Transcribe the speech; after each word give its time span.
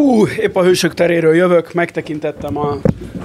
Hú, 0.00 0.26
épp 0.26 0.56
a 0.56 0.62
hősök 0.62 0.94
teréről 0.94 1.34
jövök, 1.34 1.72
megtekintettem 1.72 2.56
a 2.56 2.76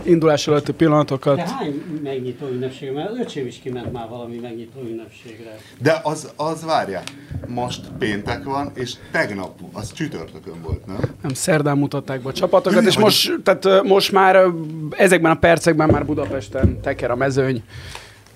indulás 0.03 0.48
előtti 0.48 0.72
pillanatokat. 0.72 1.35
De 1.35 1.44
hány 1.44 1.83
megnyitó 2.03 2.48
ünnepség? 2.48 2.91
Mert 2.91 3.09
az 3.09 3.17
öcsém 3.19 3.48
is 3.48 3.59
kiment 3.63 3.91
már 3.91 4.09
valami 4.09 4.38
megnyitó 4.38 4.82
ünnepségre. 4.90 5.58
De 5.82 6.00
az, 6.04 6.32
az 6.36 6.66
várja. 6.66 7.02
Most 7.48 7.82
péntek 8.00 8.44
van, 8.44 8.72
és 8.74 8.94
tegnap, 9.12 9.60
az 9.74 9.94
csütörtökön 9.94 10.62
volt, 10.62 10.86
nem? 10.86 10.98
Nem, 11.22 11.34
szerdán 11.34 11.78
mutatták 11.78 12.22
be 12.22 12.30
a 12.30 12.34
csapatokat, 12.34 12.86
és 12.86 12.98
most, 12.98 13.34
tehát, 13.44 13.84
most 13.84 14.12
már 14.12 14.46
ezekben 14.89 15.32
a 15.32 15.36
percekben 15.36 15.89
már 15.89 16.05
Budapesten 16.05 16.82
teker 16.82 17.12
a 17.12 17.16
mezőny, 17.16 17.64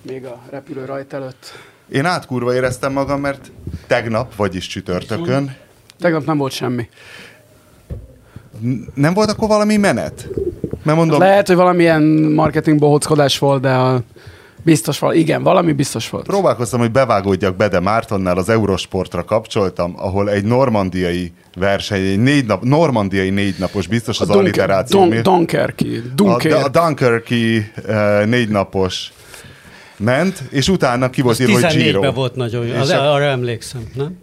még 0.02 0.24
a 0.24 0.40
repülő 0.50 0.84
rajt 0.84 1.12
előtt. 1.12 1.52
Én 1.88 2.04
átkurva 2.04 2.54
éreztem 2.54 2.92
magam, 2.92 3.20
mert 3.20 3.50
tegnap, 3.86 4.34
vagyis 4.34 4.66
csütörtökön, 4.66 5.56
Tegnap 6.00 6.24
nem 6.24 6.38
volt 6.38 6.52
semmi. 6.52 6.88
Nem 8.94 9.14
volt 9.14 9.30
akkor 9.30 9.48
valami 9.48 9.76
menet? 9.76 10.28
Mert 10.82 10.98
mondom, 10.98 11.18
Lehet, 11.20 11.46
hogy 11.46 11.56
valamilyen 11.56 12.02
marketing 12.34 12.78
bohóckodás 12.78 13.38
volt, 13.38 13.60
de 13.62 13.70
a, 13.70 14.02
biztos 14.62 14.98
volt. 14.98 15.14
Igen, 15.14 15.42
valami 15.42 15.72
biztos 15.72 16.10
volt. 16.10 16.26
próbálkoztam, 16.26 16.80
hogy 16.80 16.90
bevágódjak 16.90 17.56
Bede 17.56 17.80
Mártonnál 17.80 18.36
az 18.36 18.48
Eurosportra 18.48 19.24
kapcsoltam, 19.24 19.94
ahol 19.96 20.30
egy 20.30 20.44
normandiai 20.44 21.32
verseny, 21.58 22.04
egy 22.06 22.18
négy 22.18 22.46
nap, 22.46 22.62
normandiai 22.62 23.30
négy 23.30 23.54
napos, 23.58 23.86
biztos 23.86 24.20
az 24.20 24.26
Dunker- 24.26 24.44
alliteráció. 24.44 24.98
Dun- 25.00 25.14
mi- 25.14 25.20
Dunkerki. 25.20 25.96
a, 25.96 26.14
Dunker. 26.14 26.52
a 26.52 26.68
Dunkerki 26.68 27.56
uh, 27.86 28.24
négy 28.26 28.48
napos 28.48 29.12
ment, 29.96 30.42
és 30.50 30.68
utána 30.68 31.10
ki 31.10 31.20
volt 31.22 31.40
írva, 31.40 31.52
hogy 31.52 31.62
14-ben 31.62 31.82
Giro. 31.82 32.12
volt 32.12 32.34
nagyon 32.34 32.66
jó, 32.66 32.74
az, 32.74 32.90
a- 32.90 33.12
arra 33.14 33.24
emlékszem, 33.24 33.82
nem? 33.94 34.18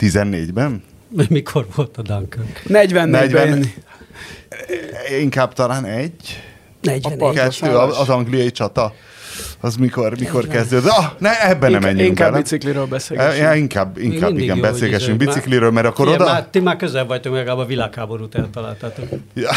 14-ben? 0.00 0.82
Mikor 1.28 1.66
volt 1.74 1.96
a 1.96 2.02
Dunkirk? 2.02 2.62
44 2.68 3.10
40. 3.10 3.48
ben 3.48 3.72
Inkább 5.20 5.52
talán 5.52 5.84
egy, 5.84 6.42
44. 6.80 7.18
partos 7.18 7.58
kettő, 7.58 7.76
az 7.76 8.08
angliai 8.08 8.50
csata. 8.50 8.94
Az 9.60 9.76
mikor, 9.76 10.18
mikor 10.18 10.46
kezdődött? 10.46 10.90
Ah, 10.90 11.06
ne, 11.18 11.48
ebben 11.48 11.70
nem 11.70 11.80
menjünk 11.80 12.08
inkább 12.08 12.30
bele. 12.30 12.42
bicikliről 12.42 12.86
beszélgessünk. 12.86 13.42
Ja, 13.42 13.54
inkább, 13.54 13.98
inkább 13.98 14.28
mindig 14.28 14.44
igen, 14.44 14.56
jó, 14.56 14.62
beszélgessünk 14.62 15.16
bicikliről, 15.18 15.70
mert 15.70 15.86
akkor 15.86 16.06
Figyelj, 16.06 16.22
oda... 16.22 16.32
Már, 16.32 16.46
ti 16.50 16.60
már 16.60 16.76
közel 16.76 17.06
vagytok, 17.06 17.34
legalább 17.34 17.58
a 17.58 17.64
világháborút 17.64 18.34
eltaláltátok. 18.34 19.08
Ja. 19.34 19.50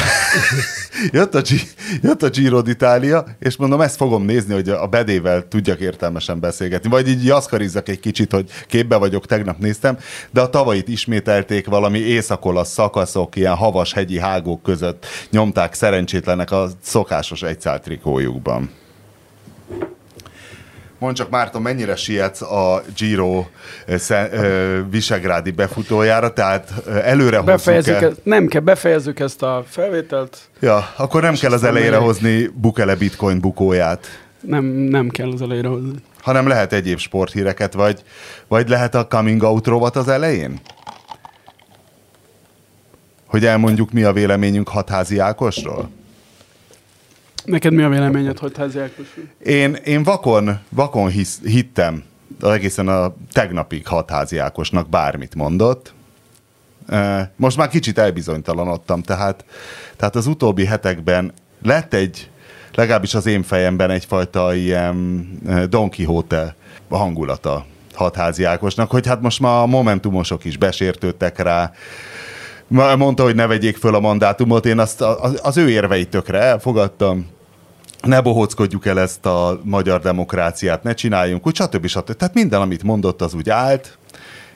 jött, 1.12 1.36
a, 1.36 1.42
Gi- 1.42 1.74
jött 2.02 2.24
a 2.24 2.30
Giro 2.30 2.62
d'Italia, 2.62 3.26
és 3.40 3.58
mondom, 3.58 3.82
ezt 3.82 3.96
fogom 3.96 4.24
nézni, 4.26 4.54
hogy 4.54 4.70
a 4.70 4.88
bedével 4.88 5.48
tudjak 5.48 5.80
értelmesen 5.80 6.40
beszélgetni. 6.40 6.90
Vagy 6.90 7.08
így 7.08 7.26
jaszkarizzak 7.26 7.90
egy 7.90 8.00
kicsit, 8.00 8.32
hogy 8.32 8.50
képbe 8.68 8.96
vagyok, 8.98 9.26
tegnap 9.26 9.58
néztem, 9.58 9.98
de 10.32 10.42
a 10.42 10.50
tavait 10.50 10.88
ismételték 10.88 11.68
valami 11.68 12.00
északolasz 12.00 12.72
szakaszok, 12.72 13.36
ilyen 13.36 13.56
havas 13.56 13.94
hegyi 13.94 14.20
hágók 14.20 14.64
között 14.64 15.06
nyomták 15.32 15.74
szerencsétlenek 15.74 16.52
a 16.52 16.70
szokásos 16.82 17.42
egyszál 17.42 17.80
trikójukban. 17.80 18.70
Mondd 21.00 21.14
csak, 21.14 21.30
Márton, 21.30 21.62
mennyire 21.62 21.96
sietsz 21.96 22.42
a 22.42 22.84
Giro 22.98 23.46
ö, 23.86 23.98
sze- 23.98 24.30
ö, 24.34 24.80
visegrádi 24.90 25.52
befutójára, 25.52 26.34
tehát 26.34 26.74
ö, 26.86 26.98
előre 26.98 27.42
Befejezzük 27.42 27.94
hozzuk-e? 27.94 28.12
ezt, 28.12 28.26
nem 28.26 28.48
kell, 28.48 28.62
befejezzük 28.62 29.20
ezt 29.20 29.42
a 29.44 29.64
felvételt. 29.68 30.38
Ja, 30.60 30.90
akkor 30.98 31.22
nem 31.22 31.34
kell 31.36 31.52
az 31.52 31.64
elejére 31.64 31.98
még- 31.98 32.06
hozni 32.06 32.48
Bukele 32.56 32.96
bitcoin 32.96 33.40
bukóját, 33.40 34.08
Nem, 34.42 34.64
nem 34.66 35.10
kell 35.10 35.32
az 35.32 35.42
elejére 35.42 35.68
hozni. 35.68 35.94
hanem 36.22 36.48
lehet 36.48 36.74
egyéb 36.74 36.98
sporthíreket, 36.98 37.74
vagy, 37.74 38.04
vagy 38.48 38.70
lehet 38.70 38.96
a 38.96 39.08
coming 39.08 39.44
out 39.44 39.68
rovat 39.68 39.96
az 39.96 40.08
elején? 40.08 40.60
Hogy 43.26 43.46
elmondjuk, 43.46 43.92
mi 43.92 44.04
a 44.04 44.14
véleményünk 44.14 44.68
hatházi 44.68 45.20
Ákosról? 45.20 45.90
Neked 47.50 47.74
mi 47.74 47.84
a 47.84 47.90
véleményed, 47.90 48.38
hogy 48.38 48.58
házi? 48.58 48.80
Én, 49.44 49.74
én 49.74 50.04
vakon, 50.04 50.60
vakon 50.70 51.10
hisz, 51.10 51.42
hittem 51.44 52.04
egészen 52.42 52.88
a 52.88 53.14
tegnapig 53.32 53.88
hatházi 53.88 54.38
Ákosnak 54.38 54.90
bármit 54.90 55.36
mondott. 55.36 55.94
Most 57.36 57.58
már 57.58 57.68
kicsit 57.68 57.98
elbizonytalanodtam, 57.98 59.02
tehát, 59.02 59.46
tehát 59.96 60.16
az 60.16 60.28
utóbbi 60.28 60.66
hetekben 60.66 61.34
lett 61.64 61.94
egy, 61.94 62.30
legalábbis 62.76 63.14
az 63.14 63.26
én 63.26 63.44
fejemben 63.44 63.90
egyfajta 63.90 64.56
ilyen 64.56 65.28
Don 65.70 65.90
Quixote 65.90 66.56
hangulata 66.90 67.66
hatházi 67.94 68.44
Ákosnak, 68.44 68.92
hogy 68.92 69.08
hát 69.08 69.22
most 69.22 69.40
már 69.40 69.62
a 69.62 69.66
momentumosok 69.66 70.46
is 70.46 70.58
besértődtek 70.58 71.40
rá, 71.40 71.72
mondta, 72.98 73.24
hogy 73.24 73.36
ne 73.36 73.48
vegyék 73.48 73.78
föl 73.78 73.96
a 73.96 74.00
mandátumot, 74.00 74.66
én 74.66 74.80
azt 74.80 75.02
az, 75.02 75.40
az 75.44 75.58
ő 75.58 75.70
érveit 75.70 76.10
tökre 76.10 76.40
elfogadtam, 76.40 77.38
ne 78.02 78.22
bohóckodjuk 78.22 78.86
el 78.86 79.00
ezt 79.00 79.26
a 79.26 79.60
magyar 79.64 80.02
demokráciát, 80.02 80.84
ne 80.84 80.94
csináljunk 80.94 81.48
úgy, 81.48 81.56
stb. 81.56 81.86
stb. 81.86 82.12
Tehát 82.14 82.34
minden, 82.34 82.62
amit 82.62 82.84
mondott, 82.84 83.22
az 83.22 83.34
úgy 83.34 83.50
állt, 83.50 83.98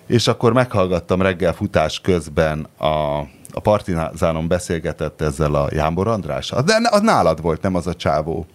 és 0.08 0.28
akkor 0.28 0.54
meghallgattam 0.54 1.22
reggel 1.22 1.54
futás 1.54 2.00
közben 2.00 2.68
a, 2.78 3.20
a 3.54 3.60
Partizánon 3.62 4.48
beszélgetett 4.48 5.22
ezzel 5.22 5.56
a 5.56 5.68
Jámbor 5.72 6.08
Andrással. 6.08 6.62
De 6.62 6.74
az 6.92 7.02
nálad 7.02 7.42
volt, 7.42 7.62
nem 7.62 7.76
az 7.76 7.88
a 7.88 7.94
csávó. 7.94 8.46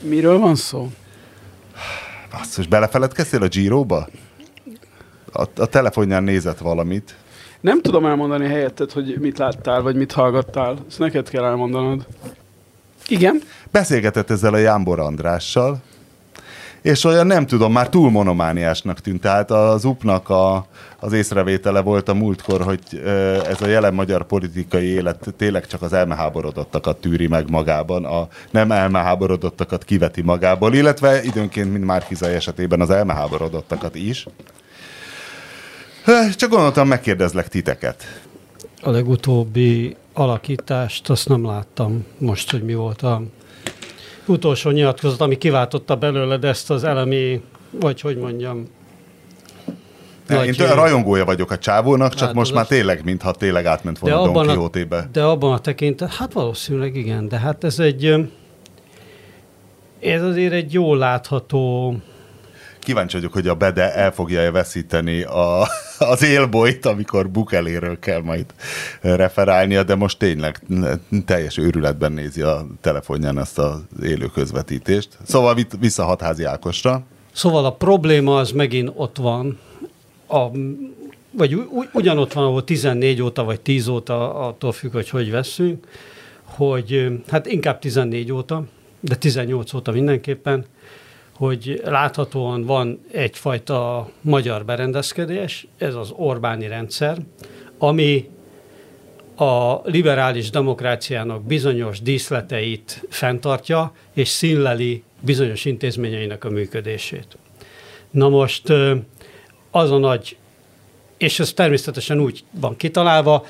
Miről 0.00 0.38
van 0.38 0.54
szó? 0.54 0.90
Basszus, 2.30 2.66
belefeledkeztél 2.66 3.42
a 3.42 3.48
Giro-ba? 3.48 4.08
A, 5.32 5.42
a 5.56 5.66
telefonján 5.66 6.22
nézett 6.22 6.58
valamit. 6.58 7.16
Nem 7.60 7.80
tudom 7.80 8.06
elmondani 8.06 8.46
helyetted, 8.46 8.92
hogy 8.92 9.16
mit 9.20 9.38
láttál, 9.38 9.82
vagy 9.82 9.96
mit 9.96 10.12
hallgattál. 10.12 10.76
Ezt 10.88 10.98
neked 10.98 11.28
kell 11.28 11.44
elmondanod. 11.44 12.06
Igen? 13.12 13.42
Beszélgetett 13.70 14.30
ezzel 14.30 14.54
a 14.54 14.58
Jámbor 14.58 15.00
Andrással, 15.00 15.82
és 16.82 17.04
olyan 17.04 17.26
nem 17.26 17.46
tudom, 17.46 17.72
már 17.72 17.88
túl 17.88 18.10
monomániásnak 18.10 19.00
tűnt. 19.00 19.20
Tehát 19.20 19.50
az 19.50 19.84
UP-nak 19.84 20.28
a, 20.28 20.66
az 21.00 21.12
észrevétele 21.12 21.80
volt 21.80 22.08
a 22.08 22.14
múltkor, 22.14 22.62
hogy 22.62 23.02
ez 23.48 23.60
a 23.60 23.66
jelen 23.66 23.94
magyar 23.94 24.26
politikai 24.26 24.86
élet 24.86 25.34
tényleg 25.36 25.66
csak 25.66 25.82
az 25.82 25.92
elmeháborodottakat 25.92 26.96
tűri 26.96 27.26
meg 27.26 27.50
magában, 27.50 28.04
a 28.04 28.28
nem 28.50 28.72
elmeháborodottakat 28.72 29.84
kiveti 29.84 30.22
magából, 30.22 30.74
illetve 30.74 31.22
időnként, 31.22 31.72
mint 31.72 31.84
Márkizai 31.84 32.34
esetében 32.34 32.80
az 32.80 32.90
elmeháborodottakat 32.90 33.94
is. 33.94 34.26
Csak 36.36 36.50
gondoltam, 36.50 36.88
megkérdezlek 36.88 37.48
titeket. 37.48 38.22
A 38.82 38.90
legutóbbi 38.90 39.96
alakítást 40.12 41.10
azt 41.10 41.28
nem 41.28 41.44
láttam 41.44 42.06
most, 42.18 42.50
hogy 42.50 42.62
mi 42.62 42.74
volt 42.74 43.02
a 43.02 43.22
utolsó 44.26 44.70
nyilatkozat, 44.70 45.20
ami 45.20 45.38
kiváltotta 45.38 45.96
belőled 45.96 46.44
ezt 46.44 46.70
az 46.70 46.84
elemi, 46.84 47.42
vagy 47.70 48.00
hogy 48.00 48.16
mondjam, 48.16 48.68
Nagy, 50.26 50.46
Én 50.46 50.52
tőle 50.52 50.74
rajongója 50.74 51.24
vagyok 51.24 51.50
a 51.50 51.58
csávónak, 51.58 52.14
csak 52.14 52.32
most 52.32 52.54
már 52.54 52.66
tényleg, 52.66 53.04
mintha 53.04 53.32
tényleg 53.32 53.66
átment 53.66 53.98
volna 53.98 54.16
Don 54.16 54.28
abban, 54.28 54.48
a, 54.48 54.52
Quixote-be. 54.52 55.08
de 55.12 55.22
abban 55.22 55.52
a 55.52 55.58
tekintet, 55.58 56.14
hát 56.14 56.32
valószínűleg 56.32 56.96
igen, 56.96 57.28
de 57.28 57.38
hát 57.38 57.64
ez 57.64 57.78
egy, 57.78 58.28
ez 60.00 60.22
azért 60.22 60.52
egy 60.52 60.72
jól 60.72 60.98
látható, 60.98 61.96
Kíváncsi 62.78 63.16
vagyok, 63.16 63.32
hogy 63.32 63.48
a 63.48 63.54
Bede 63.54 63.94
el 63.94 64.12
fogja 64.12 64.52
veszíteni 64.52 65.22
a, 65.22 65.66
az 66.08 66.22
élbolyt, 66.22 66.86
amikor 66.86 67.30
Bukeléről 67.30 67.98
kell 67.98 68.20
majd 68.20 68.46
referálnia, 69.00 69.82
de 69.82 69.94
most 69.94 70.18
tényleg 70.18 70.62
teljes 71.26 71.58
őrületben 71.58 72.12
nézi 72.12 72.40
a 72.40 72.66
telefonján 72.80 73.38
ezt 73.38 73.58
az 73.58 73.80
élő 74.02 74.26
közvetítést. 74.26 75.08
Szóval 75.22 75.56
vissza 75.80 76.04
hatházi 76.04 76.44
Ákosra. 76.44 77.02
Szóval 77.32 77.64
a 77.64 77.72
probléma 77.72 78.36
az 78.36 78.50
megint 78.50 78.90
ott 78.94 79.16
van, 79.16 79.58
a, 80.28 80.46
vagy 81.30 81.68
ugyanott 81.92 82.32
van, 82.32 82.44
ahol 82.44 82.64
14 82.64 83.22
óta, 83.22 83.44
vagy 83.44 83.60
10 83.60 83.88
óta, 83.88 84.34
attól 84.34 84.72
függ, 84.72 84.92
hogy 84.92 85.08
hogy 85.08 85.30
veszünk, 85.30 85.86
hogy 86.44 87.20
hát 87.28 87.46
inkább 87.46 87.78
14 87.78 88.32
óta, 88.32 88.64
de 89.00 89.14
18 89.14 89.74
óta 89.74 89.92
mindenképpen, 89.92 90.64
hogy 91.42 91.80
láthatóan 91.84 92.64
van 92.64 93.00
egyfajta 93.12 94.08
magyar 94.20 94.64
berendezkedés, 94.64 95.66
ez 95.78 95.94
az 95.94 96.12
Orbáni 96.16 96.66
rendszer, 96.66 97.18
ami 97.78 98.28
a 99.36 99.80
liberális 99.84 100.50
demokráciának 100.50 101.42
bizonyos 101.42 102.00
díszleteit 102.00 103.06
fenntartja, 103.08 103.92
és 104.12 104.28
színleli 104.28 105.02
bizonyos 105.20 105.64
intézményeinek 105.64 106.44
a 106.44 106.50
működését. 106.50 107.36
Na 108.10 108.28
most 108.28 108.68
az 109.70 109.90
a 109.90 109.98
nagy, 109.98 110.36
és 111.16 111.38
ez 111.38 111.52
természetesen 111.52 112.20
úgy 112.20 112.44
van 112.50 112.76
kitalálva, 112.76 113.46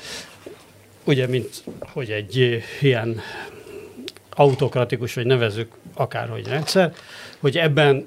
ugye, 1.03 1.27
mint 1.27 1.63
hogy 1.79 2.09
egy 2.09 2.63
ilyen 2.81 3.21
autokratikus, 4.29 5.13
vagy 5.13 5.25
nevezük 5.25 5.71
akárhogy 5.93 6.47
rendszer, 6.47 6.93
hogy 7.43 7.57
ebben 7.57 8.05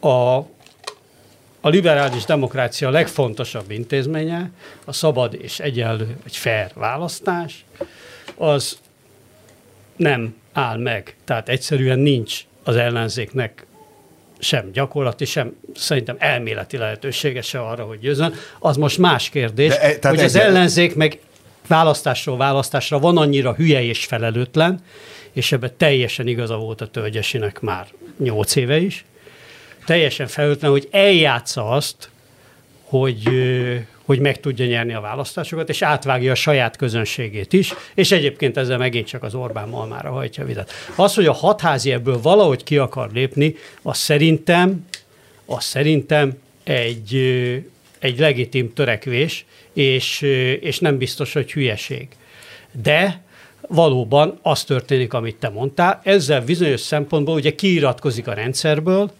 a 0.00 0.38
a 1.60 1.68
liberális 1.68 2.24
demokrácia 2.24 2.90
legfontosabb 2.90 3.70
intézménye, 3.70 4.50
a 4.84 4.92
szabad 4.92 5.34
és 5.40 5.60
egyenlő, 5.60 6.16
egy 6.24 6.36
fair 6.36 6.70
választás, 6.74 7.64
az 8.34 8.78
nem 9.96 10.36
áll 10.52 10.78
meg. 10.78 11.16
Tehát 11.24 11.48
egyszerűen 11.48 11.98
nincs 11.98 12.44
az 12.64 12.76
ellenzéknek 12.76 13.66
sem 14.38 14.70
gyakorlati, 14.72 15.24
sem 15.24 15.56
szerintem 15.74 16.16
elméleti 16.18 16.76
lehetősége 16.76 17.42
se 17.42 17.60
arra, 17.60 17.84
hogy 17.84 17.98
győzön. 17.98 18.34
Az 18.58 18.76
most 18.76 18.98
más 18.98 19.28
kérdés, 19.28 19.68
De, 19.68 19.98
e, 20.00 20.08
hogy 20.08 20.20
az 20.20 20.36
ellenzék 20.36 20.94
meg 20.94 21.20
választásról 21.66 22.36
választásra 22.36 22.98
van 22.98 23.16
annyira 23.16 23.54
hülye 23.54 23.82
és 23.82 24.04
felelőtlen, 24.04 24.80
és 25.38 25.52
ebben 25.52 25.72
teljesen 25.76 26.26
igaza 26.26 26.56
volt 26.56 26.80
a 26.80 26.86
tölgyesinek 26.86 27.60
már 27.60 27.86
nyolc 28.18 28.56
éve 28.56 28.78
is, 28.80 29.04
teljesen 29.86 30.26
felelőtlen, 30.26 30.70
hogy 30.70 30.88
eljátsza 30.90 31.68
azt, 31.68 32.10
hogy, 32.82 33.22
hogy 34.02 34.18
meg 34.18 34.40
tudja 34.40 34.66
nyerni 34.66 34.94
a 34.94 35.00
választásokat, 35.00 35.68
és 35.68 35.82
átvágja 35.82 36.32
a 36.32 36.34
saját 36.34 36.76
közönségét 36.76 37.52
is, 37.52 37.74
és 37.94 38.10
egyébként 38.10 38.56
ezzel 38.56 38.78
megint 38.78 39.06
csak 39.06 39.22
az 39.22 39.34
Orbán 39.34 39.68
malmára 39.68 40.10
hajtja 40.10 40.42
a 40.42 40.46
vizet. 40.46 40.72
Az, 40.94 41.14
hogy 41.14 41.26
a 41.26 41.32
hatházi 41.32 41.92
ebből 41.92 42.20
valahogy 42.20 42.64
ki 42.64 42.78
akar 42.78 43.10
lépni, 43.12 43.54
az 43.82 43.98
szerintem, 43.98 44.86
az 45.44 45.64
szerintem 45.64 46.38
egy, 46.64 47.14
egy 47.98 48.18
legitim 48.18 48.72
törekvés, 48.72 49.44
és, 49.72 50.20
és 50.60 50.78
nem 50.78 50.98
biztos, 50.98 51.32
hogy 51.32 51.52
hülyeség. 51.52 52.08
De 52.82 53.26
valóban 53.60 54.38
az 54.42 54.64
történik, 54.64 55.12
amit 55.12 55.36
te 55.36 55.48
mondtál, 55.48 56.00
ezzel 56.04 56.44
bizonyos 56.44 56.80
szempontból 56.80 57.34
ugye 57.34 57.54
kiiratkozik 57.54 58.28
a 58.28 58.32
rendszerből, 58.32 59.10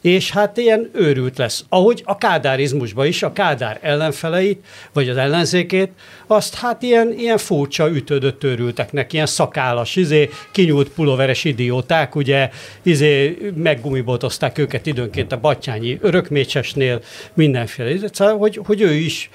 és 0.00 0.30
hát 0.30 0.56
ilyen 0.56 0.90
őrült 0.92 1.38
lesz. 1.38 1.64
Ahogy 1.68 2.02
a 2.04 2.18
kádárizmusban 2.18 3.06
is, 3.06 3.22
a 3.22 3.32
kádár 3.32 3.78
ellenfeleit, 3.82 4.64
vagy 4.92 5.08
az 5.08 5.16
ellenzékét, 5.16 5.90
azt 6.26 6.54
hát 6.54 6.82
ilyen, 6.82 7.12
ilyen 7.18 7.38
furcsa 7.38 7.90
ütődött 7.90 8.44
őrülteknek, 8.44 9.12
ilyen 9.12 9.26
szakállas, 9.26 9.96
izé, 9.96 10.30
kinyúlt 10.52 10.88
pulóveres 10.88 11.44
idióták, 11.44 12.14
ugye, 12.14 12.50
izé, 12.82 13.38
meggumibotozták 13.54 14.58
őket 14.58 14.86
időnként 14.86 15.32
a 15.32 15.40
Battyányi 15.40 15.98
örökmécsesnél, 16.00 17.00
mindenféle, 17.34 18.08
szóval, 18.12 18.38
hogy, 18.38 18.60
hogy 18.64 18.80
ő 18.80 18.92
is 18.92 19.30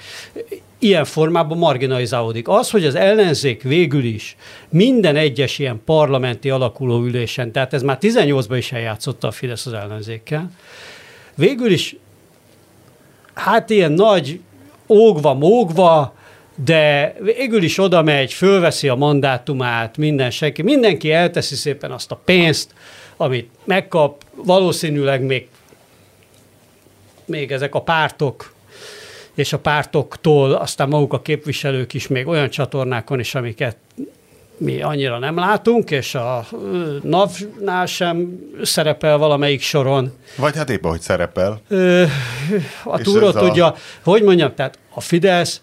ilyen 0.82 1.04
formában 1.04 1.58
marginalizálódik. 1.58 2.48
Az, 2.48 2.70
hogy 2.70 2.84
az 2.84 2.94
ellenzék 2.94 3.62
végül 3.62 4.04
is 4.04 4.36
minden 4.68 5.16
egyes 5.16 5.58
ilyen 5.58 5.82
parlamenti 5.84 6.50
alakuló 6.50 7.02
ülésen, 7.02 7.52
tehát 7.52 7.72
ez 7.72 7.82
már 7.82 7.98
18-ban 8.00 8.54
is 8.56 8.72
eljátszotta 8.72 9.28
a 9.28 9.30
Fidesz 9.30 9.66
az 9.66 9.72
ellenzékkel, 9.72 10.50
végül 11.34 11.70
is 11.70 11.96
hát 13.34 13.70
ilyen 13.70 13.92
nagy 13.92 14.40
ógva, 14.88 15.34
mógva, 15.34 16.14
de 16.64 17.14
végül 17.20 17.62
is 17.62 17.78
oda 17.78 18.02
megy, 18.02 18.32
fölveszi 18.32 18.88
a 18.88 18.94
mandátumát, 18.94 19.96
minden 19.96 20.30
senki, 20.30 20.62
mindenki 20.62 21.12
elteszi 21.12 21.54
szépen 21.54 21.90
azt 21.90 22.10
a 22.10 22.20
pénzt, 22.24 22.74
amit 23.16 23.50
megkap, 23.64 24.24
valószínűleg 24.34 25.22
még, 25.22 25.48
még 27.24 27.52
ezek 27.52 27.74
a 27.74 27.82
pártok 27.82 28.52
és 29.34 29.52
a 29.52 29.58
pártoktól 29.58 30.52
aztán 30.52 30.88
maguk 30.88 31.12
a 31.12 31.22
képviselők 31.22 31.94
is 31.94 32.08
még 32.08 32.26
olyan 32.26 32.50
csatornákon 32.50 33.18
is, 33.18 33.34
amiket 33.34 33.76
mi 34.56 34.82
annyira 34.82 35.18
nem 35.18 35.36
látunk, 35.36 35.90
és 35.90 36.14
a 36.14 36.46
NAV-nál 37.02 37.86
sem 37.86 38.38
szerepel 38.62 39.18
valamelyik 39.18 39.60
soron. 39.62 40.12
Vagy 40.36 40.56
hát 40.56 40.70
éppen, 40.70 40.90
hogy 40.90 41.00
szerepel. 41.00 41.60
a 42.84 42.98
túró 42.98 43.30
tudja, 43.30 43.66
a... 43.66 43.76
hogy 44.02 44.22
mondjam, 44.22 44.54
tehát 44.54 44.78
a 44.94 45.00
Fidesz 45.00 45.62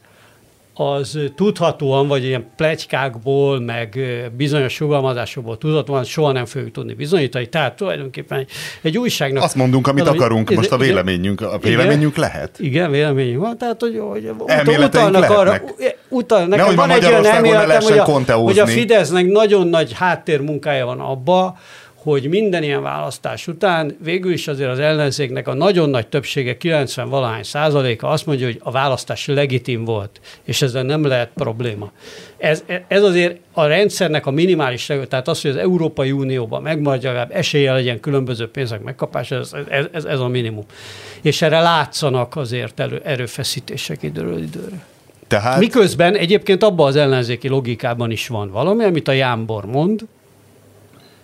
az 0.80 1.20
tudhatóan, 1.36 2.08
vagy 2.08 2.24
ilyen 2.24 2.46
plegykákból, 2.56 3.60
meg 3.60 4.00
bizonyos 4.38 4.74
sugalmazásokból 4.74 5.58
tudhatóan 5.58 6.04
soha 6.04 6.32
nem 6.32 6.46
fogjuk 6.46 6.72
tudni 6.72 6.94
bizonyítani. 6.94 7.48
Tehát 7.48 7.76
tulajdonképpen 7.76 8.40
egy, 8.40 8.50
egy 8.82 8.98
újságnak... 8.98 9.44
Azt 9.44 9.56
mondunk, 9.56 9.88
amit 9.88 10.04
valami, 10.04 10.18
akarunk, 10.18 10.54
most 10.54 10.72
a 10.72 10.78
véleményünk, 10.78 11.42
a 11.42 11.58
véleményünk 11.58 12.18
igen, 12.18 12.30
lehet. 12.30 12.60
Igen, 12.60 12.92
véleményünk 12.92 13.42
van, 13.42 13.58
tehát 13.58 13.82
hogy, 13.82 14.02
hogy 14.10 14.32
utalnak 14.78 15.30
arra, 15.30 15.62
utalnak, 16.10 16.60
nekem 16.60 16.76
van 16.76 16.90
egy 16.90 17.06
olyan 17.06 17.26
elméletem, 17.26 17.82
hogy 17.82 17.98
a, 18.28 18.34
hogy 18.34 18.60
a 18.60 18.68
Fidesznek 18.68 19.26
nagyon 19.26 19.68
nagy 19.68 19.94
háttérmunkája 19.94 20.86
van 20.86 21.00
abba, 21.00 21.58
hogy 22.04 22.30
minden 22.30 22.64
ilyen 22.64 22.82
választás 22.82 23.48
után 23.48 23.98
végül 24.04 24.32
is 24.32 24.48
azért 24.48 24.70
az 24.70 24.80
ellenzéknek 24.80 25.48
a 25.48 25.54
nagyon 25.54 25.90
nagy 25.90 26.08
többsége, 26.08 26.58
90 26.58 27.10
valahány 27.10 27.44
százaléka 27.44 28.08
azt 28.08 28.26
mondja, 28.26 28.46
hogy 28.46 28.60
a 28.64 28.72
választás 28.72 29.28
legitim 29.28 29.84
volt, 29.86 30.20
és 30.44 30.62
ezzel 30.62 30.84
nem 30.84 31.06
lehet 31.06 31.32
probléma. 31.36 31.92
Ez, 32.38 32.64
ez 32.88 33.04
azért 33.04 33.40
a 33.54 33.66
rendszernek 33.66 34.26
a 34.26 34.32
minimális, 34.32 34.86
tehát 34.86 35.28
az, 35.28 35.42
hogy 35.42 35.52
az 35.52 35.58
Európai 35.58 36.12
Unióban 36.12 36.62
megmaradja, 36.62 37.10
legalább 37.10 37.32
esélye 37.36 37.74
legyen 37.74 38.00
különböző 38.00 38.50
pénzek 38.50 38.84
megkapása, 38.84 39.36
ez, 39.36 39.54
ez, 39.70 39.86
ez, 39.92 40.04
ez 40.04 40.20
a 40.20 40.28
minimum. 40.28 40.66
És 41.22 41.42
erre 41.42 41.60
látszanak 41.60 42.36
azért 42.36 42.80
elő, 42.80 43.02
erőfeszítések 43.04 44.04
időről 44.04 44.42
időre. 44.42 44.86
Tehát... 45.28 45.60
Miközben 45.60 46.16
egyébként 46.16 46.64
abban 46.64 46.88
az 46.88 46.96
ellenzéki 46.96 47.48
logikában 47.48 48.12
is 48.12 48.28
van 48.28 48.52
valami, 48.52 48.84
amit 48.84 49.08
a 49.08 49.12
Jámbor 49.12 49.66
mond, 49.66 50.02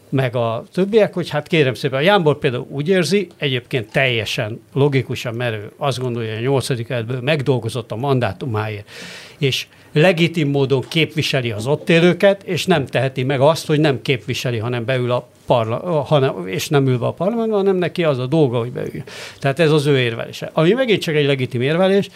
meg 0.10 0.36
a 0.36 0.64
többiek, 0.74 1.14
hogy 1.14 1.30
hát 1.30 1.48
kérem 1.48 1.74
szépen, 1.74 2.00
a 2.00 2.02
Jámbor 2.02 2.40
például 2.40 2.68
úgy 2.70 2.90
érzi, 2.90 3.28
egyébként 3.38 3.92
teljesen 3.92 4.62
logikusan 4.74 5.36
merő, 5.36 5.72
azt 5.78 6.00
gondolja, 6.00 6.30
hogy 6.30 6.46
a 6.46 6.50
nyolcadik 6.50 6.90
ebből 6.90 7.22
megdolgozott 7.22 7.92
a 7.92 7.96
mandátumáért, 7.96 8.90
és 9.38 9.68
legitim 9.92 10.50
módon 10.50 10.86
képviseli 10.88 11.52
az 11.52 11.68
ott 11.68 11.90
élőket, 11.90 12.44
és 12.44 12.66
nem 12.66 12.86
teheti 12.86 13.24
meg 13.24 13.40
azt, 13.40 13.68
hogy 13.68 13.80
nem 13.80 14.02
képviseli, 14.02 14.58
hanem 14.58 14.86
beül 14.86 15.12
a 15.12 15.28
parla, 15.46 16.02
hanem, 16.02 16.48
és 16.48 16.70
nem 16.70 16.88
ülve 16.88 17.06
a 17.06 17.12
parlamentben, 17.12 17.58
hanem 17.58 17.76
neki 17.76 18.04
az 18.04 18.18
a 18.18 18.26
dolga, 18.26 18.58
hogy 18.58 18.72
beüljön. 18.72 19.04
Tehát 19.40 19.60
ez 19.60 19.72
az 19.72 19.86
ő 19.86 20.00
érvelése. 20.00 20.50
Ami 20.54 20.74
megint 20.74 21.02
csak 21.02 21.16
egy 21.16 21.26
legitim 21.26 21.62
érvelés, 21.62 22.10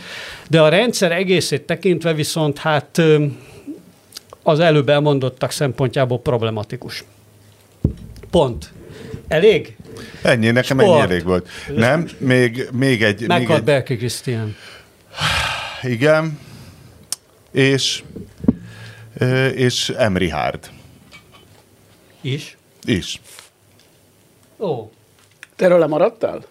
de 0.50 0.62
a 0.62 0.70
rendszer 0.70 1.12
egészét 1.12 1.62
tekintve 1.62 2.14
viszont 2.14 2.58
hát 2.58 3.02
az 4.44 4.60
előbb 4.60 4.90
elmondottak 4.90 5.52
szempontjából 5.52 6.20
problematikus. 6.20 7.04
Pont. 8.30 8.72
Elég? 9.28 9.76
Ennyi, 10.22 10.52
nekem 10.52 10.80
Sport. 10.80 11.02
ennyi 11.02 11.12
elég 11.12 11.24
volt. 11.24 11.50
Nem, 11.76 12.10
még, 12.18 12.68
még 12.72 13.04
egy... 13.04 13.28
Meghalt 13.28 13.60
egy... 13.60 13.66
Berki 13.66 13.98
Krisztián. 13.98 14.56
Igen, 15.82 16.40
és, 17.52 18.04
és 19.56 19.90
Emri 19.90 20.30
Hárd. 20.30 20.70
Is? 22.22 22.58
Is. 22.84 23.22
Ó. 24.60 24.92
Te 25.56 25.66
erről 25.66 25.80
lemaradtál? 25.80 26.46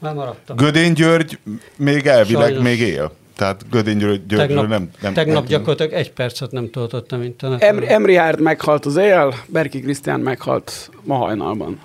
Nem 0.00 0.14
maradtam. 0.14 0.56
Gödén 0.56 0.94
György 0.94 1.38
még 1.76 2.06
elvileg 2.06 2.48
Sajnos. 2.48 2.62
még 2.62 2.80
él. 2.80 3.12
Tehát 3.36 3.70
Gödény 3.70 3.98
György, 3.98 4.26
tegnap, 4.26 4.68
nem, 4.68 4.90
nem... 5.00 5.12
Tegnap 5.12 5.34
nem, 5.34 5.44
gyakorlatilag 5.44 5.92
egy 5.92 6.12
percet 6.12 6.50
nem 6.50 6.70
töltöttem 6.70 7.22
interneten. 7.22 7.68
Em, 7.68 7.84
Emri 7.88 8.14
Hárd 8.16 8.40
meghalt 8.40 8.86
az 8.86 8.96
éjjel, 8.96 9.34
Berki 9.46 9.80
Krisztián 9.80 10.20
meghalt 10.20 10.90
ma 11.02 11.16
hajnalban. 11.16 11.80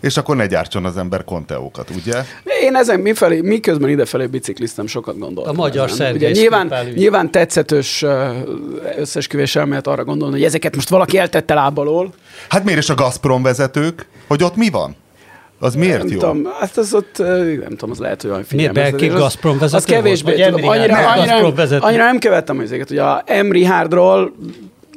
És 0.00 0.16
akkor 0.16 0.36
ne 0.36 0.46
gyártson 0.46 0.84
az 0.84 0.96
ember 0.96 1.24
konteókat, 1.24 1.90
ugye? 1.90 2.24
Én 2.62 2.76
ezen 2.76 3.00
mifelé, 3.00 3.40
miközben 3.40 3.90
idefelé 3.90 4.26
bicikliztem, 4.26 4.86
sokat 4.86 5.18
gondoltam. 5.18 5.58
A 5.58 5.62
magyar 5.62 5.90
Ugye 6.14 6.30
nyilván, 6.30 6.72
nyilván 6.94 7.30
tetszetős 7.30 8.04
összesküvés 8.96 9.56
elmélet 9.56 9.86
arra 9.86 10.04
gondolni, 10.04 10.34
hogy 10.34 10.44
ezeket 10.44 10.74
most 10.74 10.88
valaki 10.88 11.18
eltette 11.18 11.54
lábalól. 11.54 12.14
Hát 12.48 12.64
miért 12.64 12.78
is 12.78 12.90
a 12.90 12.94
Gazprom 12.94 13.42
vezetők? 13.42 14.06
Hogy 14.26 14.42
ott 14.42 14.56
mi 14.56 14.68
van? 14.70 14.96
Az 15.62 15.74
miért 15.74 15.98
nem 15.98 16.06
jó? 16.06 16.18
Tudom, 16.18 16.48
hát 16.60 16.76
az 16.76 16.94
ott, 16.94 17.18
nem 17.18 17.68
tudom, 17.68 17.90
az 17.90 17.98
lehet, 17.98 18.22
hogy 18.22 18.30
olyan 18.30 18.44
figyelmeztető. 18.44 18.90
Miért 18.90 19.00
Belki 19.00 19.22
Gazprom 19.22 19.58
vezető 19.58 19.76
Az 19.76 19.84
kevésbé, 19.84 20.44
tudom, 20.44 20.68
annyira, 20.68 20.96
annyira, 20.96 21.36
annyira, 21.38 21.78
annyira, 21.78 22.04
nem 22.04 22.18
követtem 22.18 22.60
ezeket. 22.60 22.90
Ugye 22.90 23.02
a 23.02 23.22
Emri 23.26 23.64
Hardról 23.64 24.32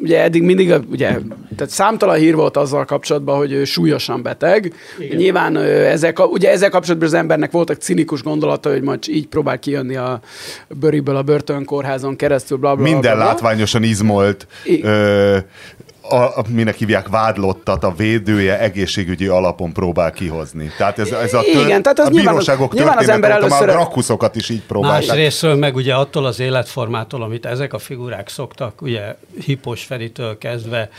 ugye 0.01 0.22
eddig 0.22 0.41
mindig, 0.43 0.74
ugye, 0.91 1.07
tehát 1.55 1.74
számtalan 1.74 2.15
hír 2.15 2.36
volt 2.36 2.57
azzal 2.57 2.86
kapcsolatban, 2.86 3.38
hogy 3.38 3.51
ő 3.51 3.63
súlyosan 3.63 4.22
beteg. 4.22 4.74
Igen. 5.00 5.17
Nyilván 5.17 5.57
ezek, 5.57 6.31
ugye 6.31 6.51
ezzel 6.51 6.69
kapcsolatban 6.69 7.07
az 7.07 7.13
embernek 7.13 7.51
voltak 7.51 7.77
cinikus 7.77 8.24
gondolata, 8.24 8.69
hogy 8.69 8.81
majd 8.81 9.00
így 9.07 9.27
próbál 9.27 9.60
kijönni 9.60 9.95
a 9.95 10.19
bőriből 10.67 11.15
a 11.15 11.22
börtönkórházon 11.22 12.15
keresztül, 12.15 12.57
bla, 12.57 12.75
bla, 12.75 12.84
Minden 12.84 13.01
bla, 13.01 13.15
bla. 13.15 13.25
látványosan 13.25 13.84
izmolt, 13.84 14.48
ö, 14.81 15.38
a, 16.09 16.15
a, 16.15 16.43
minek 16.50 16.75
hívják 16.75 17.07
vádlottat, 17.07 17.83
a 17.83 17.93
védője 17.93 18.59
egészségügyi 18.59 19.27
alapon 19.27 19.74
próbál 19.74 20.12
kihozni. 20.12 20.71
Tehát 20.77 21.00
ez, 21.00 21.12
ez 21.12 21.33
a, 21.33 21.41
tör, 21.41 21.65
Igen, 21.65 21.81
tehát 21.81 22.00
az 22.00 22.07
a 22.07 22.09
nyilván, 22.09 22.33
bíróságok 22.33 22.74
nyilván 22.74 22.97
az 22.97 23.09
ember 23.09 23.31
először... 23.31 23.69
a 23.69 23.71
grakuszokat 23.71 24.35
is 24.35 24.50
így 24.50 24.62
próbálták. 24.62 25.07
Másrésztről 25.07 25.55
meg 25.55 25.75
ugye 25.75 25.93
attól 25.95 26.25
az 26.25 26.39
életformától, 26.39 27.24
amit 27.24 27.45
ezek 27.45 27.74
a 27.74 27.77
figurák 27.77 28.29
szoktak, 28.29 28.81
ugye 28.81 29.15
Hipos 29.45 29.83
Feritől 29.83 30.38
kezdve, 30.38 30.89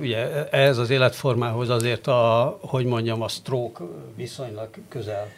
ugye 0.00 0.48
ez 0.50 0.78
az 0.78 0.90
életformához 0.90 1.68
azért 1.68 2.06
a, 2.06 2.58
hogy 2.60 2.84
mondjam, 2.84 3.22
a 3.22 3.28
stroke 3.28 3.84
viszonylag 4.16 4.68
közel 4.88 5.28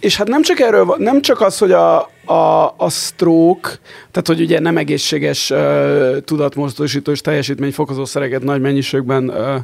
És 0.00 0.16
hát 0.16 0.28
nem 0.28 0.42
csak 0.42 0.60
erről, 0.60 0.94
nem 0.98 1.20
csak 1.22 1.40
az, 1.40 1.58
hogy 1.58 1.72
a, 1.72 2.10
a, 2.30 2.74
a 2.76 2.90
stroke, 2.90 3.68
tehát 4.10 4.26
hogy 4.26 4.40
ugye 4.40 4.60
nem 4.60 4.76
egészséges 4.76 5.50
uh, 5.50 6.16
tudatmozgósító 6.24 7.12
és 7.12 7.20
teljesítményfokozó 7.20 8.04
szereket 8.04 8.42
nagy 8.42 8.60
mennyiségben 8.60 9.28
uh, 9.28 9.54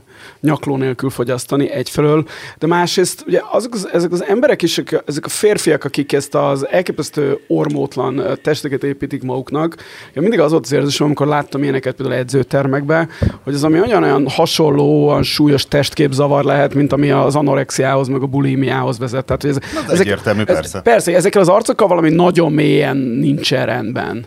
nyakló 0.41 0.77
nélkül 0.77 1.11
fogyasztani 1.11 1.71
egyfelől, 1.71 2.27
de 2.59 2.67
másrészt 2.67 3.25
ugye 3.27 3.41
azok 3.51 3.75
az, 3.75 3.89
ezek 3.93 4.13
az 4.13 4.25
emberek 4.25 4.63
is, 4.63 4.83
ezek 5.07 5.25
a 5.25 5.29
férfiak, 5.29 5.85
akik 5.85 6.13
ezt 6.13 6.35
az 6.35 6.69
elképesztő 6.69 7.39
ormótlan 7.49 8.19
uh, 8.19 8.35
testeket 8.35 8.85
építik 8.85 9.23
maguknak, 9.23 9.77
ja, 10.15 10.21
mindig 10.21 10.41
az 10.41 10.51
volt 10.51 10.65
az 10.65 10.73
érzésem, 10.73 11.07
amikor 11.07 11.27
láttam 11.27 11.63
ilyeneket 11.63 11.95
például 11.95 12.19
edzőtermekbe, 12.19 13.09
hogy 13.43 13.55
az 13.55 13.65
ami 13.65 13.81
olyan-olyan 13.81 14.29
hasonló, 14.29 15.09
olyan 15.09 15.23
súlyos 15.23 15.67
testképzavar 15.67 16.45
lehet, 16.45 16.75
mint 16.75 16.93
ami 16.93 17.11
az 17.11 17.37
anorexiához, 17.37 18.09
meg 18.09 18.23
a 18.23 18.27
bulimiához 18.27 18.99
vezet. 18.99 19.25
Tehát, 19.25 19.44
hogy 19.45 19.57
ez, 19.57 19.77
ez 19.77 19.91
ezek, 19.91 20.07
egyértelmű, 20.07 20.41
ez, 20.41 20.47
persze. 20.47 20.81
Persze, 20.81 21.15
ezekkel 21.15 21.41
az 21.41 21.49
arcokkal 21.49 21.89
valami 21.89 22.11
nagyon 22.11 22.53
mélyen 22.53 22.97
nincsen 22.97 23.67
rendben. 23.67 24.27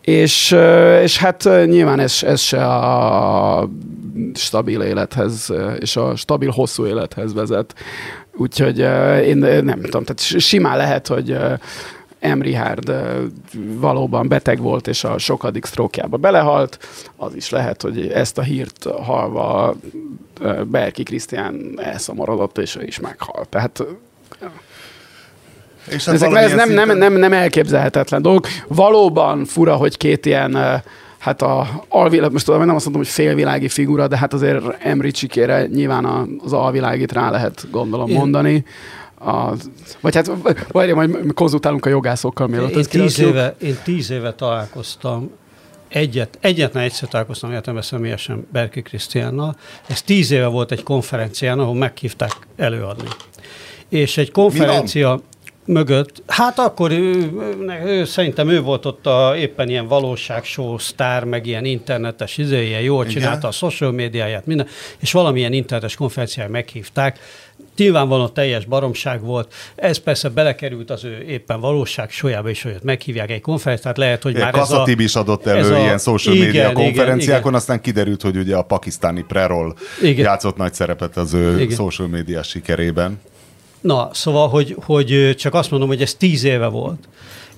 És, 0.00 0.56
és 1.02 1.18
hát 1.18 1.44
nyilván 1.64 2.00
ez, 2.00 2.18
ez 2.22 2.40
se 2.40 2.66
a 2.66 3.68
stabil 4.34 4.80
élethez, 4.80 5.52
és 5.78 5.96
a 5.96 6.16
stabil 6.16 6.50
hosszú 6.50 6.86
élethez 6.86 7.34
vezet. 7.34 7.74
Úgyhogy 8.36 8.78
én 9.26 9.36
nem 9.64 9.80
tudom, 9.80 10.04
tehát 10.04 10.20
simán 10.20 10.76
lehet, 10.76 11.06
hogy 11.06 11.36
M. 12.20 12.54
Hard 12.54 12.92
valóban 13.80 14.28
beteg 14.28 14.60
volt, 14.60 14.86
és 14.86 15.04
a 15.04 15.18
sokadik 15.18 15.64
sztrókjába 15.64 16.16
belehalt. 16.16 16.78
Az 17.16 17.34
is 17.34 17.50
lehet, 17.50 17.82
hogy 17.82 18.06
ezt 18.06 18.38
a 18.38 18.42
hírt 18.42 18.86
halva 19.02 19.74
Berki 20.66 21.02
Krisztián 21.02 21.78
elszomorodott, 21.82 22.58
és 22.58 22.76
ő 22.76 22.82
is 22.82 23.00
meghalt. 23.00 23.48
Tehát 23.48 23.84
és 25.86 26.06
ez, 26.06 26.22
Ezek, 26.22 26.34
ez 26.34 26.52
nem, 26.52 26.70
nem, 26.70 26.98
nem, 26.98 27.12
nem 27.12 27.32
elképzelhetetlen 27.32 28.22
dolgok. 28.22 28.48
Valóban 28.68 29.44
fura, 29.44 29.74
hogy 29.74 29.96
két 29.96 30.26
ilyen 30.26 30.82
hát 31.22 31.42
a 31.42 31.84
alvilág, 31.88 32.32
most 32.32 32.44
tudom, 32.44 32.64
nem 32.64 32.74
azt 32.74 32.84
mondom, 32.84 33.02
hogy 33.02 33.12
félvilági 33.12 33.68
figura, 33.68 34.08
de 34.08 34.16
hát 34.16 34.32
azért 34.32 34.64
Emri 34.78 35.10
Csikére 35.10 35.66
nyilván 35.66 36.28
az 36.44 36.52
alvilágit 36.52 37.12
rá 37.12 37.30
lehet 37.30 37.70
gondolom 37.70 38.08
Én. 38.08 38.16
mondani. 38.16 38.64
A, 39.18 39.52
vagy 40.00 40.14
hát, 40.14 40.30
vagy 40.72 40.94
majd 40.94 41.32
konzultálunk 41.34 41.86
a 41.86 41.88
jogászokkal, 41.88 42.46
mielőtt 42.46 42.76
én, 42.76 42.84
tíz 42.84 43.18
éve, 43.18 43.54
én 43.60 43.76
tíz 43.84 44.10
éve 44.10 44.32
találkoztam 44.32 45.30
egyet, 45.88 46.38
egyetlen 46.40 46.82
egyszer 46.82 47.08
találkoztam 47.08 47.50
életemben 47.50 47.82
személyesen 47.82 48.46
Berki 48.52 48.82
Krisztiánnal. 48.82 49.56
Ez 49.86 50.02
tíz 50.02 50.30
éve 50.30 50.46
volt 50.46 50.72
egy 50.72 50.82
konferencián, 50.82 51.58
ahol 51.58 51.74
meghívták 51.74 52.32
előadni. 52.56 53.08
És 53.88 54.16
egy 54.16 54.30
konferencia, 54.30 55.20
mögött, 55.64 56.22
hát 56.26 56.58
akkor 56.58 56.90
ő, 56.90 57.32
ő, 57.84 58.04
szerintem 58.04 58.48
ő 58.48 58.60
volt 58.60 58.86
ott 58.86 59.06
a, 59.06 59.34
éppen 59.36 59.68
ilyen 59.68 59.86
valóságshow 59.86 60.78
sztár, 60.78 61.24
meg 61.24 61.46
ilyen 61.46 61.64
internetes 61.64 62.38
izéje, 62.38 62.80
jól 62.82 63.04
Igen. 63.04 63.16
csinálta 63.16 63.48
a 63.48 63.50
social 63.50 63.92
médiáját, 63.92 64.46
minden, 64.46 64.66
és 64.98 65.12
valamilyen 65.12 65.52
internetes 65.52 65.96
konferencián 65.96 66.50
meghívták. 66.50 67.18
Nyilvánvalóan 67.76 68.34
teljes 68.34 68.64
baromság 68.64 69.20
volt. 69.20 69.54
Ez 69.74 69.98
persze 69.98 70.28
belekerült 70.28 70.90
az 70.90 71.04
ő 71.04 71.24
éppen 71.28 71.60
valóság 71.60 72.10
sójába 72.10 72.50
is, 72.50 72.62
hogy 72.62 72.76
meghívják 72.82 73.30
egy 73.30 73.40
konferenciát, 73.40 73.96
lehet, 73.96 74.22
hogy 74.22 74.34
már 74.34 74.54
ez 74.54 74.70
a... 74.70 74.84
is 74.86 75.14
adott 75.14 75.46
elő 75.46 75.74
a, 75.74 75.78
ilyen 75.78 75.98
social 75.98 76.34
igen, 76.34 76.46
media 76.46 76.72
konferenciákon, 76.72 77.40
igen, 77.40 77.54
aztán 77.54 77.80
kiderült, 77.80 78.22
hogy 78.22 78.36
ugye 78.36 78.56
a 78.56 78.62
pakisztáni 78.62 79.24
prerol 79.28 79.76
igen. 80.02 80.24
játszott 80.24 80.56
nagy 80.56 80.74
szerepet 80.74 81.16
az 81.16 81.34
ő 81.34 81.60
igen. 81.60 81.76
social 81.76 82.08
média 82.08 82.42
sikerében. 82.42 83.20
Na, 83.82 84.10
szóval, 84.12 84.48
hogy, 84.48 84.76
hogy 84.84 85.34
csak 85.38 85.54
azt 85.54 85.70
mondom, 85.70 85.88
hogy 85.88 86.02
ez 86.02 86.14
tíz 86.14 86.44
éve 86.44 86.66
volt. 86.66 87.08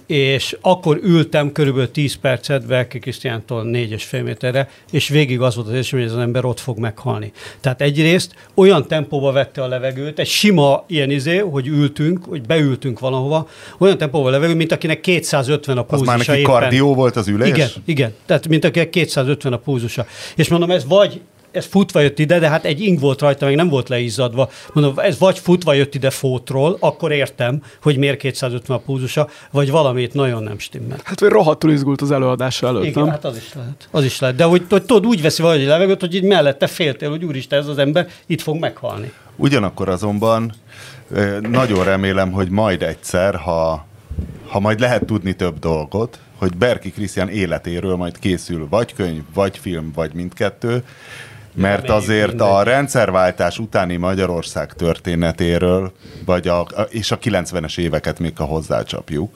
És 0.07 0.57
akkor 0.61 1.01
ültem 1.03 1.53
körülbelül 1.53 1.91
10 1.91 2.15
percet 2.15 2.67
Berki 2.67 2.99
Krisztiántól 2.99 3.63
négy 3.63 3.91
és 3.91 4.05
fél 4.05 4.23
méterre, 4.23 4.69
és 4.91 5.09
végig 5.09 5.41
az 5.41 5.55
volt 5.55 5.67
az 5.67 5.73
érzésem, 5.73 5.99
hogy 5.99 6.09
ez 6.09 6.15
az 6.15 6.21
ember 6.21 6.45
ott 6.45 6.61
fog 6.61 6.79
meghalni. 6.79 7.33
Tehát 7.61 7.81
egyrészt 7.81 8.35
olyan 8.55 8.87
tempóba 8.89 9.33
vette 9.33 9.63
a 9.63 9.67
levegőt, 9.69 10.19
egy 10.19 10.27
sima 10.27 10.85
ilyen 10.87 11.11
izé, 11.11 11.39
hogy 11.39 11.67
ültünk, 11.67 12.25
hogy 12.25 12.43
beültünk 12.43 13.01
valahova, 13.01 13.49
olyan 13.79 13.99
tempóba 13.99 14.29
a 14.29 14.31
levegőt, 14.31 14.57
mint 14.57 14.73
akinek 14.73 15.01
250 15.01 15.79
a 15.79 15.83
púzusa 15.83 16.11
Az 16.11 16.17
már 16.17 16.27
neki 16.27 16.41
éppen. 16.41 16.53
kardió 16.53 16.95
volt 16.95 17.17
az 17.17 17.29
ülés? 17.29 17.49
Igen, 17.49 17.69
igen. 17.85 18.15
Tehát 18.27 18.49
mint 18.49 18.65
akinek 18.65 18.91
250 18.91 19.53
a 19.53 19.59
púzusa. 19.59 20.07
És 20.37 20.49
mondom, 20.49 20.71
ez 20.71 20.85
vagy 20.87 21.21
ez 21.55 21.65
futva 21.65 22.01
jött 22.01 22.19
ide, 22.19 22.39
de 22.39 22.49
hát 22.49 22.65
egy 22.65 22.81
ing 22.81 23.01
volt 23.01 23.21
rajta, 23.21 23.45
meg 23.45 23.55
nem 23.55 23.69
volt 23.69 23.89
leizzadva. 23.89 24.51
Mondom, 24.73 24.99
ez 24.99 25.19
vagy 25.19 25.39
futva 25.39 25.73
jött 25.73 25.95
ide 25.95 26.11
fótról, 26.11 26.77
akkor 26.81 27.13
értem, 27.13 27.63
hogy 27.83 27.97
miért 27.97 28.17
250 28.19 28.77
a 28.77 28.81
púzusa, 28.81 29.29
vagy 29.51 29.71
valamit 29.71 30.15
nagyon 30.15 30.43
nem 30.43 30.59
stimmel. 30.59 30.99
Hát, 31.05 31.21
vagy 31.21 31.29
rohadtul 31.31 31.71
izgult 31.71 32.01
az 32.01 32.11
előadása 32.11 32.67
előtt, 32.67 32.85
Igen, 32.85 33.03
nem? 33.03 33.13
hát 33.13 33.25
az 33.25 33.37
is 33.37 33.55
lehet. 33.55 33.89
Az 33.91 34.05
is 34.05 34.21
lehet. 34.21 34.37
De 34.37 34.45
hogy, 34.45 34.63
hogy 34.69 34.83
tudod, 34.83 35.07
úgy 35.07 35.23
veszi 35.23 35.43
valahogy 35.43 35.65
a 35.65 35.69
levegőt, 35.69 36.01
hogy 36.01 36.15
így 36.15 36.23
mellette 36.23 36.67
féltél, 36.67 37.11
hogy 37.11 37.25
úristen, 37.25 37.59
ez 37.59 37.67
az 37.69 37.79
ember 37.79 38.09
itt 38.27 38.41
fog 38.41 38.59
meghalni. 38.59 39.13
Ugyanakkor 39.37 39.89
azonban 39.89 40.53
nagyon 41.41 41.85
remélem, 41.85 42.33
hogy 42.33 42.49
majd 42.49 42.83
egyszer, 42.83 43.35
ha, 43.35 43.87
ha 44.49 44.61
majd 44.61 44.81
lehet 44.81 45.05
tudni 45.05 45.33
több 45.33 45.59
dolgot, 45.59 46.19
hogy 46.39 46.57
Berki 46.57 46.91
Krisztián 46.91 47.29
életéről 47.29 47.97
majd 47.97 48.19
készül 48.19 48.67
vagy 48.71 48.95
könyv, 48.95 49.23
vagy 49.35 49.59
film, 49.59 49.93
vagy 49.95 50.15
mindkettő, 50.15 50.85
mert 51.55 51.91
azért 51.91 52.41
a 52.41 52.63
rendszerváltás 52.63 53.59
utáni 53.59 53.97
Magyarország 53.97 54.73
történetéről, 54.73 55.93
vagy 56.25 56.49
a, 56.49 56.67
és 56.89 57.11
a 57.11 57.19
90-es 57.19 57.79
éveket 57.79 58.19
még 58.19 58.33
a 58.37 58.45
hozzácsapjuk, 58.45 59.31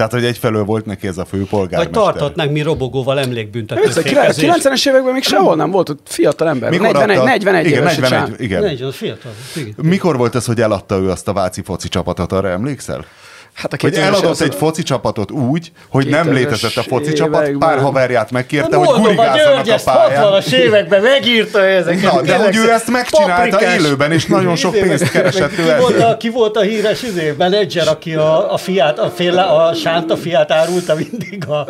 tehát, 0.00 0.14
hogy 0.14 0.24
egyfelől 0.24 0.64
volt 0.64 0.86
neki 0.86 1.06
ez 1.06 1.18
a 1.18 1.24
főpolgármester. 1.24 1.94
Vagy 1.94 2.12
tarthatnánk 2.12 2.50
mi 2.52 2.62
robogóval 2.62 3.18
emlékbüntető 3.20 3.82
A 3.82 4.02
90-es 4.02 4.88
években 4.88 5.12
még 5.12 5.22
sehol 5.22 5.56
nem 5.56 5.70
volt 5.70 5.88
ott 5.88 6.06
fiatal 6.08 6.48
ember. 6.48 6.70
Mikor 6.70 6.92
41, 6.92 7.16
adta, 7.16 7.28
41 7.28 7.66
igen, 7.66 7.82
éves 7.82 7.96
41, 7.96 8.40
igen. 8.40 8.62
40, 8.62 8.92
fiatal. 8.92 9.32
Igen. 9.56 9.74
Mikor 9.76 10.16
volt 10.16 10.34
ez, 10.34 10.44
hogy 10.44 10.60
eladta 10.60 10.98
ő 10.98 11.10
azt 11.10 11.28
a 11.28 11.32
váci 11.32 11.62
foci 11.62 11.88
csapatot, 11.88 12.32
arra 12.32 12.48
emlékszel? 12.48 13.04
Hát 13.60 13.72
a 13.72 13.76
hogy 13.80 13.94
eladott 13.94 14.30
az 14.30 14.42
egy 14.42 14.54
foci 14.54 14.82
csapatot 14.82 15.30
úgy, 15.30 15.72
hogy 15.88 16.06
nem 16.06 16.32
létezett 16.32 16.76
a 16.76 16.82
foci 16.82 17.12
csapat, 17.12 17.50
pár 17.58 17.78
haverját 17.78 18.30
megkérte, 18.30 18.76
hogy 18.76 18.88
gurigázzanak 19.00 19.66
a 19.68 19.80
pályán. 19.84 20.22
a 20.22 20.38
években 20.52 21.02
megírta 21.02 21.64
ezeket. 21.64 22.12
Na, 22.12 22.22
de 22.22 22.36
hogy 22.36 22.56
ő 22.56 22.70
ezt 22.70 22.90
megcsinálta 22.90 23.50
paprikás. 23.50 23.74
élőben, 23.74 24.12
és 24.12 24.26
nagyon 24.26 24.56
sok 24.56 24.72
pénzt 24.72 25.10
keresett 25.10 25.58
ő 25.58 25.64
ki, 25.64 25.80
volt 25.80 26.00
a, 26.00 26.16
ki 26.16 26.28
volt 26.28 26.56
a 26.56 26.60
híres 26.60 27.02
izé, 27.02 27.34
menedzser, 27.38 27.88
aki 27.88 28.14
a, 28.14 28.52
a 28.52 28.56
fiát, 28.56 28.98
a, 28.98 29.10
fél, 29.10 29.38
a 29.38 29.74
Sánta 29.74 30.16
fiát 30.16 30.50
árulta 30.50 30.94
mindig, 30.94 31.48
a, 31.48 31.66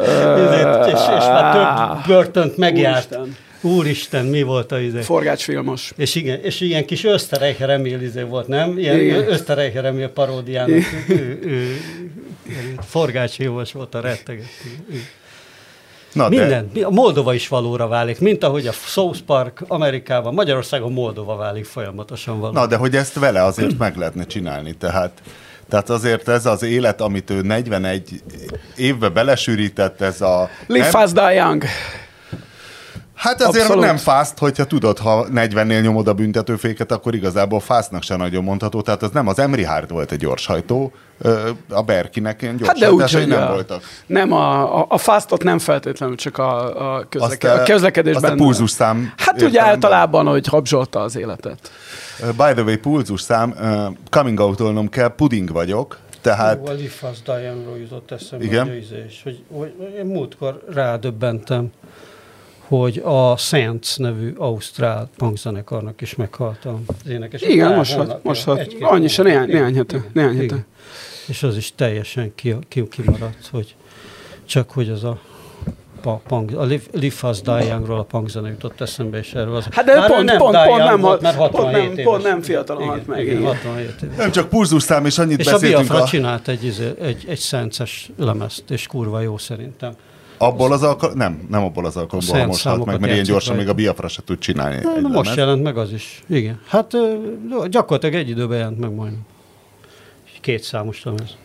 és, 0.86 1.00
és 1.18 1.24
már 1.26 1.54
több 1.54 2.06
börtönt 2.06 2.56
megjárt. 2.56 3.16
Úristen. 3.16 3.48
Úristen, 3.60 4.26
mi 4.26 4.42
volt 4.42 4.72
a 4.72 4.80
izé? 4.80 5.00
Forgácsfilmos. 5.00 5.92
És 5.96 6.14
igen, 6.14 6.40
és 6.42 6.60
ilyen 6.60 6.84
kis 6.84 7.04
Österreicher 7.04 7.70
Emil 7.70 8.00
izé 8.00 8.22
volt, 8.22 8.46
nem? 8.46 8.78
Ilyen 8.78 9.28
Österreicher 9.28 9.84
Emil 9.84 10.08
paródiának. 10.08 10.82
Forgácsfilmos 12.88 13.72
volt 13.72 13.94
a 13.94 14.00
retteget. 14.00 14.46
Na 16.12 16.28
Minden. 16.28 16.70
De... 16.72 16.84
A 16.84 16.90
Moldova 16.90 17.34
is 17.34 17.48
valóra 17.48 17.88
válik, 17.88 18.20
mint 18.20 18.44
ahogy 18.44 18.66
a 18.66 18.72
South 18.72 19.20
Park 19.20 19.64
Amerikában, 19.66 20.34
Magyarországon 20.34 20.92
Moldova 20.92 21.36
válik 21.36 21.64
folyamatosan 21.64 22.40
való. 22.40 22.52
Na, 22.52 22.66
de 22.66 22.76
hogy 22.76 22.96
ezt 22.96 23.18
vele 23.18 23.44
azért 23.44 23.78
meg 23.78 23.96
lehetne 23.96 24.24
csinálni, 24.24 24.74
tehát 24.74 25.22
tehát 25.68 25.90
azért 25.90 26.28
ez 26.28 26.46
az 26.46 26.62
élet, 26.62 27.00
amit 27.00 27.30
ő 27.30 27.40
41 27.40 28.22
évbe 28.76 29.08
belesűrített, 29.08 30.00
ez 30.00 30.20
a... 30.20 30.48
Live 30.66 30.82
nem... 30.82 30.90
fast, 30.90 31.14
die 31.14 31.32
young. 31.32 31.64
Hát 33.20 33.42
azért 33.42 33.64
Abszolút. 33.64 33.84
nem 33.84 33.96
fászt, 33.96 34.38
hogyha 34.38 34.64
tudod, 34.64 34.98
ha 34.98 35.26
40-nél 35.34 35.82
nyomod 35.82 36.08
a 36.08 36.12
büntetőféket, 36.12 36.92
akkor 36.92 37.14
igazából 37.14 37.60
fásznak 37.60 38.02
se 38.02 38.16
nagyon 38.16 38.44
mondható. 38.44 38.80
Tehát 38.80 39.02
az 39.02 39.10
nem 39.10 39.28
az 39.28 39.38
Emri 39.38 39.64
Hard 39.64 39.90
volt 39.90 40.12
egy 40.12 40.18
gyorshajtó, 40.18 40.92
a 41.68 41.82
Berkinek 41.82 42.42
ilyen 42.42 42.56
gyors 42.56 42.68
hát 42.68 42.78
de 42.78 42.92
úgy, 42.92 43.26
nem 43.26 43.42
a, 43.42 43.52
voltak. 43.52 43.82
Nem, 44.06 44.32
a, 44.32 44.78
a, 44.80 44.86
a 44.88 44.98
fástot 44.98 45.42
nem 45.42 45.58
feltétlenül 45.58 46.16
csak 46.16 46.38
a, 46.38 46.94
a, 46.96 47.06
közleke, 47.08 47.52
a, 47.52 47.60
a 47.60 47.62
közlekedésben. 47.62 48.24
Azt 48.24 48.32
a 48.32 48.44
pulzus 48.44 48.70
szám. 48.70 49.12
Hát 49.16 49.42
ugye 49.42 49.62
általában, 49.62 50.26
hogy 50.26 50.46
habzsolta 50.46 51.00
az 51.00 51.16
életet. 51.16 51.70
By 52.20 52.52
the 52.52 52.62
way, 52.62 52.76
pulzus 52.76 53.20
szám, 53.20 53.54
coming 54.10 54.40
out 54.40 54.88
kell, 54.90 55.08
puding 55.08 55.52
vagyok, 55.52 55.98
tehát... 56.20 56.58
Ó, 56.68 56.70
az 56.70 56.80
Ifasz 56.80 57.22
Diane-ról 57.24 57.78
jutott 57.78 58.10
eszembe, 58.10 58.44
Igen? 58.44 58.68
hogy, 58.68 59.20
hogy, 59.22 59.42
hogy 59.52 59.94
én 59.98 60.04
múltkor 60.04 60.64
rádöbbentem 60.72 61.70
hogy 62.70 63.02
a 63.04 63.36
Saints 63.36 63.98
nevű 63.98 64.32
ausztrál 64.36 65.08
punkzenekarnak 65.16 66.00
is 66.00 66.14
meghalt 66.14 66.64
az 66.64 67.10
énekes. 67.10 67.42
Igen, 67.42 67.74
most 67.74 67.92
hát, 67.92 68.24
most 68.24 68.44
hát, 68.44 68.76
annyi 68.80 69.08
se 69.08 69.22
néhány, 69.22 69.48
néhány 69.48 69.74
hete. 69.74 70.04
Néhány 70.12 70.36
hete. 70.36 70.64
És 71.26 71.42
az 71.42 71.56
is 71.56 71.72
teljesen 71.74 72.34
ki, 72.34 72.56
ki, 72.68 72.88
kimaradt, 72.88 73.48
hogy 73.50 73.74
csak 74.44 74.70
hogy 74.70 74.88
az 74.88 75.04
a 75.04 75.20
a, 76.04 76.14
punk, 76.16 76.56
a 76.56 76.64
Live, 76.64 76.82
Live 76.92 77.14
Fast 77.14 77.44
Die 77.44 77.64
Young-ról 77.64 77.98
a 77.98 78.02
punkzene 78.02 78.48
jutott 78.48 78.80
eszembe, 78.80 79.18
és 79.18 79.34
erről 79.34 79.56
az... 79.56 79.66
Hát 79.70 79.84
de 79.84 79.98
Már 79.98 80.10
pont, 80.10 80.24
nem 80.24 80.38
pont, 80.38 80.56
pont, 80.64 80.84
nem, 80.84 81.00
volt, 81.00 81.20
mert 81.20 81.36
pont, 81.36 81.70
nem, 81.70 81.80
éves. 81.80 82.04
pont 82.04 82.22
nem 82.22 82.42
fiatalon 82.42 82.88
halt 82.88 83.06
meg. 83.06 83.26
Igen, 83.26 83.44
67 83.44 84.02
éves. 84.02 84.16
Nem 84.16 84.30
csak 84.30 84.48
pulzusszám, 84.48 85.06
és 85.06 85.18
annyit 85.18 85.38
és 85.38 85.44
beszéltünk. 85.44 85.72
És 85.72 85.76
a 85.76 85.92
Biafra 85.92 86.04
a... 86.04 86.08
csinált 86.08 86.48
egy, 86.48 86.64
izé- 86.64 87.00
egy, 87.00 87.24
egy 87.28 87.38
szences 87.38 88.10
lemezt, 88.16 88.70
és 88.70 88.86
kurva 88.86 89.20
jó 89.20 89.38
szerintem. 89.38 89.92
Abból 90.42 90.72
az 90.72 90.82
alkalom, 90.82 91.16
nem, 91.16 91.46
nem 91.50 91.62
abból 91.62 91.86
az 91.86 91.96
alkalomból, 91.96 92.46
most 92.46 92.62
halt 92.62 92.84
meg, 92.84 93.00
mert 93.00 93.12
ilyen 93.12 93.24
gyorsan 93.24 93.56
még 93.56 93.68
a 93.68 93.72
Biafra 93.74 94.08
se 94.08 94.22
tud 94.24 94.38
csinálni. 94.38 94.80
Na, 95.00 95.08
most 95.08 95.36
jelent 95.36 95.62
meg 95.62 95.76
az 95.76 95.92
is, 95.92 96.22
igen. 96.28 96.60
Hát 96.66 96.96
gyakorlatilag 97.68 98.14
egy 98.14 98.28
időben 98.28 98.58
jelent 98.58 98.78
meg 98.78 98.94
majdnem. 98.94 99.20
Két 100.40 100.62
számos 100.62 101.04
lemez. 101.04 101.36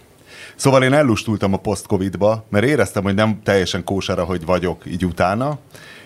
Szóval 0.55 0.83
én 0.83 0.93
ellustultam 0.93 1.53
a 1.53 1.57
post-covidba, 1.57 2.45
mert 2.49 2.65
éreztem, 2.65 3.03
hogy 3.03 3.15
nem 3.15 3.39
teljesen 3.43 3.83
kósára, 3.83 4.23
hogy 4.23 4.45
vagyok 4.45 4.85
így 4.85 5.05
utána, 5.05 5.57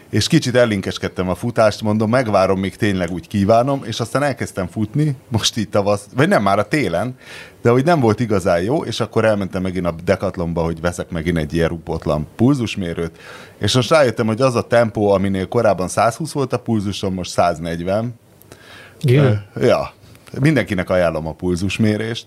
és 0.09 0.27
kicsit 0.27 0.55
ellinkeskedtem 0.55 1.29
a 1.29 1.35
futást, 1.35 1.81
mondom, 1.81 2.09
megvárom, 2.09 2.59
még 2.59 2.75
tényleg 2.75 3.11
úgy 3.11 3.27
kívánom, 3.27 3.81
és 3.85 3.99
aztán 3.99 4.23
elkezdtem 4.23 4.67
futni, 4.67 5.15
most 5.27 5.57
itt 5.57 5.71
tavasz, 5.71 6.05
vagy 6.15 6.27
nem 6.27 6.43
már 6.43 6.59
a 6.59 6.67
télen, 6.67 7.15
de 7.61 7.69
hogy 7.69 7.83
nem 7.83 7.99
volt 7.99 8.19
igazán 8.19 8.61
jó, 8.61 8.83
és 8.83 8.99
akkor 8.99 9.25
elmentem 9.25 9.61
megint 9.61 9.85
a 9.85 9.95
Decathlonba, 10.03 10.63
hogy 10.63 10.81
veszek 10.81 11.09
megint 11.09 11.37
egy 11.37 11.53
ilyen 11.53 11.69
rupotlan 11.69 12.27
pulzusmérőt, 12.35 13.17
és 13.57 13.75
most 13.75 13.89
rájöttem, 13.89 14.27
hogy 14.27 14.41
az 14.41 14.55
a 14.55 14.67
tempó, 14.67 15.11
aminél 15.11 15.47
korábban 15.47 15.87
120 15.87 16.31
volt 16.31 16.53
a 16.53 16.59
pulzusom, 16.59 17.13
most 17.13 17.31
140. 17.31 18.13
Igen. 19.01 19.45
Ja, 19.61 19.93
mindenkinek 20.39 20.89
ajánlom 20.89 21.27
a 21.27 21.33
pulzusmérést. 21.33 22.25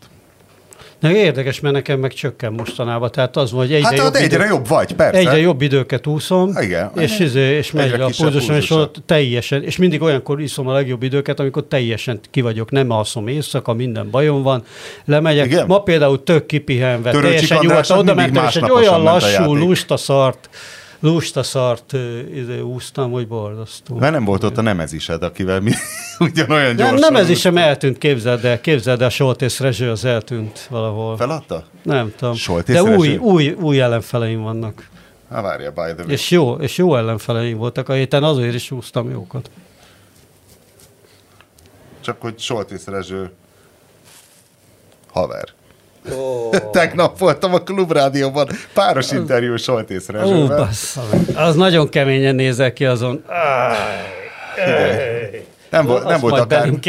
Na, 0.98 1.10
érdekes, 1.10 1.60
mert 1.60 1.74
nekem 1.74 1.98
meg 1.98 2.12
csökken 2.12 2.52
mostanában. 2.52 3.10
Tehát 3.10 3.36
az, 3.36 3.50
hogy 3.50 3.72
egyre, 3.72 3.86
hát, 3.86 3.96
jobb, 3.96 4.14
egyre 4.14 4.36
idő, 4.36 4.44
jobb 4.44 4.68
vagy, 4.68 4.92
persze. 4.94 5.18
Egyre 5.18 5.38
jobb 5.38 5.62
időket 5.62 6.06
úszom, 6.06 6.52
Igen. 6.60 6.90
és, 6.96 7.18
izé, 7.18 7.56
és 7.56 7.70
megy 7.70 7.92
a 7.92 8.10
pulzusom, 8.16 8.56
és 8.56 8.70
ott 8.70 8.96
teljesen, 9.06 9.62
és 9.62 9.76
mindig 9.76 10.02
olyankor 10.02 10.40
iszom 10.40 10.68
a 10.68 10.72
legjobb 10.72 11.02
időket, 11.02 11.40
amikor 11.40 11.64
teljesen 11.68 12.20
ki 12.30 12.40
vagyok, 12.40 12.70
nem 12.70 12.90
alszom 12.90 13.28
éjszaka, 13.28 13.72
minden 13.72 14.10
bajom 14.10 14.42
van, 14.42 14.64
lemegyek. 15.04 15.46
Igen. 15.46 15.66
Ma 15.66 15.82
például 15.82 16.22
tök 16.22 16.46
kipihenve, 16.46 17.10
Törőcsik 17.10 17.48
teljesen 17.48 17.58
nyugodtan 17.60 17.98
oda 17.98 18.14
mentem, 18.14 18.46
és 18.48 18.56
egy 18.56 18.70
olyan 18.70 19.02
lassú, 19.02 19.54
lusta 19.54 19.96
szart, 19.96 20.48
lustaszart 21.02 21.92
izé, 22.34 22.60
úsztam, 22.60 23.10
hogy 23.10 23.28
borzasztó. 23.28 23.96
Mert 23.96 24.12
nem 24.12 24.24
volt 24.24 24.44
ott 24.44 24.58
a 24.58 24.62
nemezised, 24.62 25.22
akivel 25.22 25.60
mi 25.60 25.70
ugyanolyan 26.18 26.76
gyorsan... 26.76 26.98
Nem, 26.98 27.12
nemezisem 27.12 27.56
eltűnt, 27.56 27.98
képzeld 27.98 28.44
el, 28.44 28.60
képzeld 28.60 29.02
el, 29.02 29.08
Soltész 29.08 29.60
Rezső 29.60 29.90
az 29.90 30.04
eltűnt 30.04 30.66
valahol. 30.70 31.16
Feladta? 31.16 31.64
Nem 31.82 32.12
tudom. 32.16 32.34
Soltész 32.34 32.74
De 32.74 32.82
új, 32.82 33.16
új, 33.16 33.50
új 33.50 33.80
ellenfeleim 33.80 34.42
vannak. 34.42 34.88
Há, 35.30 35.40
várja, 35.40 35.70
by 35.70 35.80
the 35.80 35.94
way. 36.02 36.08
És 36.08 36.30
jó, 36.30 36.54
és 36.54 36.76
jó 36.76 36.96
ellenfeleim 36.96 37.56
voltak 37.56 37.88
a 37.88 37.92
héten, 37.92 38.22
azért 38.22 38.54
is 38.54 38.70
úsztam 38.70 39.10
jókat. 39.10 39.50
Csak 42.00 42.20
hogy 42.20 42.38
Soltész 42.38 42.86
Rezső 42.86 43.30
haver. 45.12 45.48
Oh. 46.10 46.50
Tegnap 46.70 47.18
voltam 47.18 47.54
a 47.54 47.58
Klubrádióban, 47.58 48.48
páros 48.74 49.10
interjú 49.10 49.56
Soltész 49.56 50.08
Rezsővel. 50.08 50.60
Oh, 50.60 50.68
az 51.34 51.54
nagyon 51.56 51.88
keményen 51.88 52.34
nézel 52.34 52.72
ki 52.72 52.84
azon. 52.84 53.24
Nem, 55.70 55.86
volt, 55.86 56.04
nem 56.04 56.20
volt 56.20 56.38
akár... 56.38 56.70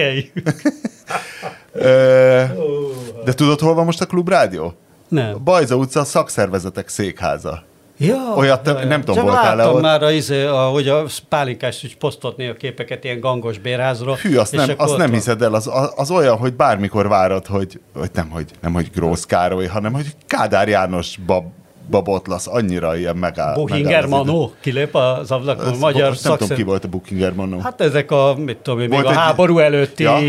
De 3.25 3.34
tudod, 3.34 3.60
hol 3.60 3.74
van 3.74 3.86
most 3.86 4.01
a 4.01 4.05
Klubrádió? 4.05 4.74
Nem. 5.08 5.34
A 5.34 5.38
Bajza 5.38 5.75
utca 5.75 6.03
szakszervezetek 6.03 6.88
székháza. 6.88 7.63
Ja, 8.03 8.33
Olyat 8.36 8.67
ja, 8.67 8.86
nem 8.86 9.03
tudom, 9.03 9.25
voltál 9.25 9.55
le 9.55 9.67
ott. 9.67 9.81
már, 9.81 10.03
a, 10.03 10.12
izé, 10.12 10.45
ahogy 10.45 10.88
a 10.88 11.03
pálinkás 11.29 11.83
is 11.83 11.95
posztotni 12.00 12.48
a 12.48 12.53
képeket 12.53 13.03
ilyen 13.03 13.19
gangos 13.19 13.57
bérházról. 13.57 14.15
Hű, 14.15 14.36
azt, 14.36 14.55
nem, 14.55 14.69
azt 14.77 14.98
nem 14.98 15.12
hiszed 15.12 15.41
el, 15.41 15.53
az, 15.53 15.69
az, 15.95 16.12
olyan, 16.12 16.38
hogy 16.38 16.53
bármikor 16.53 17.07
várod, 17.07 17.45
hogy, 17.45 17.79
hogy 17.95 18.10
nem, 18.13 18.29
hogy, 18.29 18.51
nem, 18.62 18.74
hogy 18.74 18.89
Grósz 18.95 19.25
Károly, 19.25 19.65
hanem 19.65 19.93
hogy 19.93 20.05
Kádár 20.27 20.67
János 20.67 21.17
bab, 21.25 21.45
babotlasz, 21.89 22.48
annyira 22.48 22.98
ilyen 22.98 23.15
megáll. 23.15 23.53
Buchinger 23.53 24.05
Manó 24.05 24.53
kilép 24.62 24.95
az 24.95 25.31
ablakon, 25.31 25.77
magyar 25.77 26.15
szakszer... 26.15 26.30
Nem 26.30 26.38
tudom, 26.38 26.58
ki 26.58 26.63
volt 26.63 26.84
a 26.84 26.88
Buchinger 26.88 27.34
Manó. 27.34 27.60
Hát 27.60 27.82
ezek 27.82 28.12
a, 28.12 28.36
mit 28.38 28.58
tudom 28.58 28.80
én, 28.80 28.89
még 28.89 29.04
a 29.04 29.10
egy... 29.10 29.15
háború 29.15 29.58
előtti 29.58 30.04
ja. 30.04 30.19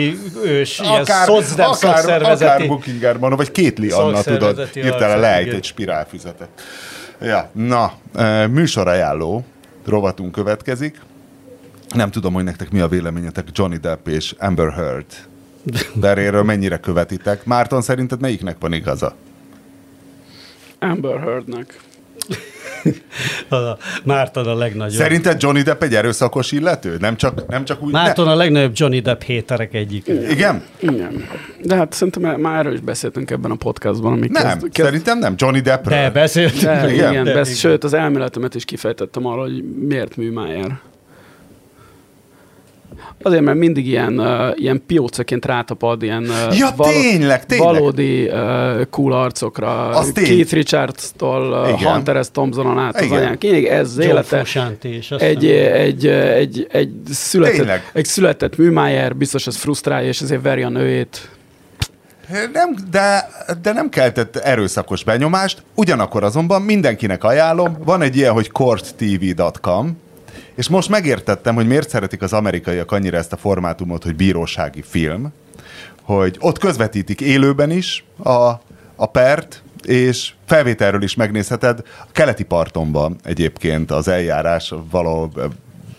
ős, 0.45 0.81
ilyen 0.81 1.05
szocdem 1.05 1.71
akár. 1.71 2.23
Akár 2.23 2.67
Buchinger 2.67 3.19
Manó, 3.19 3.37
vagy 3.37 3.51
Kétli 3.51 3.91
Anna, 3.91 4.23
tudod, 4.23 4.69
hirtelen 4.73 5.19
leejt 5.21 5.53
egy 5.53 5.65
spirálfüzetet. 5.65 6.49
Ja, 7.25 7.51
na, 7.53 7.93
műsorajánló 8.47 9.45
rovatunk 9.85 10.33
következik. 10.33 11.01
Nem 11.95 12.11
tudom, 12.11 12.33
hogy 12.33 12.45
nektek 12.45 12.71
mi 12.71 12.81
a 12.81 12.89
véleményetek 12.89 13.49
Johnny 13.53 13.77
Depp 13.77 14.09
és 14.09 14.35
Amber 14.39 14.73
Heard 14.73 15.07
deréről 16.01 16.43
mennyire 16.43 16.79
követitek. 16.79 17.45
Márton, 17.45 17.83
szerinted 17.83 18.21
melyiknek 18.21 18.57
van 18.61 18.73
igaza? 18.73 19.15
Amber 20.79 21.21
Heardnek. 21.21 21.81
A 23.51 23.57
Márton 24.05 24.47
a 24.47 24.55
legnagyobb. 24.55 25.01
Szerinted 25.01 25.43
Johnny 25.43 25.63
Depp 25.63 25.83
egy 25.83 25.95
erőszakos 25.95 26.53
illető? 26.53 26.97
Nem 27.01 27.17
csak, 27.17 27.47
nem 27.47 27.65
csak 27.65 27.83
úgy... 27.83 27.93
Márton 27.93 28.25
ne... 28.25 28.33
a 28.33 28.35
legnagyobb 28.35 28.73
Johnny 28.75 29.01
Depp 29.01 29.23
héterek 29.23 29.75
egyik. 29.75 30.07
Igen? 30.31 30.63
Igen. 30.79 31.29
De 31.63 31.75
hát 31.77 31.93
szerintem 31.93 32.41
már 32.41 32.59
erről 32.59 32.73
is 32.73 32.81
beszéltünk 32.81 33.31
ebben 33.31 33.51
a 33.51 33.55
podcastban. 33.55 34.13
Amik 34.13 34.31
nem, 34.31 34.43
kezd, 34.43 34.61
kezd... 34.61 34.89
szerintem 34.89 35.19
nem. 35.19 35.35
Johnny 35.37 35.61
Deppről. 35.61 35.99
De 35.99 36.11
beszéltünk. 36.11 36.63
De, 36.63 36.93
igen, 36.93 37.11
igen, 37.13 37.25
de, 37.25 37.35
besz... 37.35 37.49
igen. 37.49 37.59
Sőt, 37.59 37.85
az 37.85 37.95
elméletemet 37.95 38.55
is 38.55 38.65
kifejtettem 38.65 39.27
arra, 39.27 39.41
hogy 39.41 39.65
miért 39.65 40.17
műmájár. 40.17 40.79
Azért, 43.23 43.43
mert 43.43 43.59
mindig 43.59 43.87
ilyen, 43.87 44.19
uh, 44.19 44.51
ilyen 44.55 44.83
piócaként 44.87 45.45
rátapad 45.45 46.03
ilyen 46.03 46.23
uh, 46.23 46.59
ja, 46.59 46.69
val- 46.77 46.91
tényleg, 46.91 47.47
tényleg. 47.47 47.69
valódi 47.69 48.29
uh, 48.29 48.85
cool 48.91 49.13
arcokra. 49.13 49.89
Az 49.89 50.13
Keith 50.13 50.53
Richards-tól 50.53 51.73
uh, 51.73 51.83
Hunter 51.83 52.25
S. 52.25 52.31
Thompsonon 52.31 52.79
át 52.79 53.01
Igen. 53.01 53.13
az 53.13 53.23
anyák. 53.23 53.39
Kényeg 53.39 53.65
ez 53.65 53.99
Joe 53.99 54.07
élete. 54.07 54.43
Is, 54.83 55.11
egy, 55.11 55.47
egy, 55.47 56.07
egy, 56.07 56.67
egy, 56.71 56.93
született, 57.11 57.83
egy 57.93 58.05
született 58.05 58.57
műmájer, 58.57 59.17
biztos 59.17 59.47
ez 59.47 59.57
frusztrálja, 59.57 60.09
és 60.09 60.21
ezért 60.21 60.43
veri 60.43 60.63
a 60.63 60.69
nőjét. 60.69 61.29
Nem, 62.53 62.75
de, 62.91 63.29
de 63.63 63.73
nem 63.73 63.89
keltett 63.89 64.37
erőszakos 64.37 65.05
benyomást, 65.05 65.63
ugyanakkor 65.75 66.25
azonban 66.25 66.63
mindenkinek 66.63 67.25
ajánlom, 67.25 67.77
van 67.85 68.03
egy 68.03 68.17
ilyen, 68.17 68.33
hogy 68.33 68.51
courttv.com, 68.51 69.99
és 70.55 70.69
most 70.69 70.89
megértettem, 70.89 71.55
hogy 71.55 71.67
miért 71.67 71.89
szeretik 71.89 72.23
az 72.23 72.33
amerikaiak 72.33 72.93
annyira 72.93 73.17
ezt 73.17 73.33
a 73.33 73.37
formátumot, 73.37 74.03
hogy 74.03 74.17
bírósági 74.17 74.83
film, 74.83 75.33
hogy 76.03 76.37
ott 76.41 76.59
közvetítik 76.59 77.21
élőben 77.21 77.71
is 77.71 78.05
a, 78.23 78.49
a 78.97 79.07
pert, 79.13 79.63
és 79.83 80.33
felvételről 80.47 81.03
is 81.03 81.15
megnézheted. 81.15 81.83
A 82.01 82.13
keleti 82.13 82.45
parton 82.45 82.93
van 82.93 83.17
egyébként 83.23 83.91
az 83.91 84.09
eljárás 84.09 84.75
valahol 84.91 85.31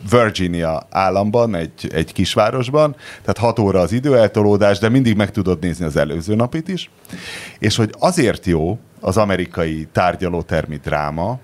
Virginia 0.09 0.87
államban, 0.89 1.55
egy, 1.55 1.89
egy 1.91 2.13
kisvárosban, 2.13 2.95
tehát 3.19 3.37
6 3.37 3.59
óra 3.59 3.79
az 3.79 3.91
időeltolódás, 3.91 4.79
de 4.79 4.89
mindig 4.89 5.15
meg 5.15 5.31
tudod 5.31 5.59
nézni 5.59 5.85
az 5.85 5.95
előző 5.95 6.35
napit 6.35 6.67
is. 6.67 6.89
És 7.59 7.75
hogy 7.75 7.93
azért 7.99 8.45
jó 8.45 8.79
az 8.99 9.17
amerikai 9.17 9.87
tárgyalótermi 9.91 10.79
dráma, 10.83 11.39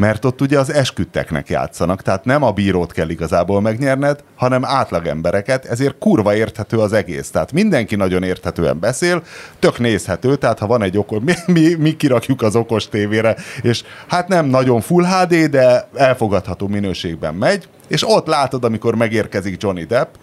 mert 0.00 0.24
ott 0.24 0.40
ugye 0.40 0.58
az 0.58 0.72
esküdteknek 0.72 1.48
játszanak, 1.48 2.02
tehát 2.02 2.24
nem 2.24 2.42
a 2.42 2.50
bírót 2.50 2.92
kell 2.92 3.08
igazából 3.08 3.60
megnyerned, 3.60 4.24
hanem 4.36 4.64
átlagembereket, 4.64 5.64
ezért 5.64 5.98
kurva 5.98 6.34
érthető 6.34 6.78
az 6.78 6.92
egész. 6.92 7.30
Tehát 7.30 7.52
mindenki 7.52 7.96
nagyon 7.96 8.22
érthetően 8.22 8.78
beszél, 8.80 9.22
tök 9.58 9.78
nézhető, 9.78 10.36
tehát 10.36 10.58
ha 10.58 10.66
van 10.66 10.82
egy 10.82 10.98
okos, 10.98 11.18
mi, 11.24 11.34
mi, 11.46 11.74
mi 11.74 11.96
kirakjuk 11.96 12.42
az 12.42 12.56
okos 12.56 12.88
tévére, 12.88 13.36
és 13.62 13.82
hát 14.08 14.28
nem 14.28 14.46
nagyon 14.46 14.80
full 14.80 15.04
HD, 15.04 15.34
de 15.34 15.88
elfogadható 15.94 16.68
minőségben 16.68 17.34
megy, 17.34 17.68
és 17.88 18.08
ott 18.08 18.26
látod, 18.26 18.64
amikor 18.64 18.94
megérkezik 18.94 19.62
Johnny 19.62 19.84
Depp, 19.84 20.14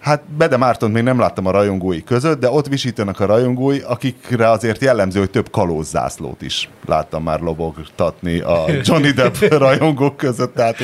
Hát 0.00 0.22
Bede 0.36 0.56
Mártont 0.56 0.92
még 0.92 1.02
nem 1.02 1.18
láttam 1.18 1.46
a 1.46 1.50
rajongói 1.50 2.04
között, 2.04 2.40
de 2.40 2.50
ott 2.50 2.66
visítanak 2.66 3.20
a 3.20 3.26
rajongói, 3.26 3.78
akikre 3.78 4.50
azért 4.50 4.82
jellemző, 4.82 5.18
hogy 5.18 5.30
több 5.30 5.50
kalózzászlót 5.50 6.42
is 6.42 6.68
láttam 6.86 7.22
már 7.22 7.40
lobogtatni 7.40 8.40
a 8.40 8.64
Johnny 8.84 9.10
Depp 9.10 9.34
rajongók 9.40 10.16
között, 10.16 10.54
tehát 10.54 10.76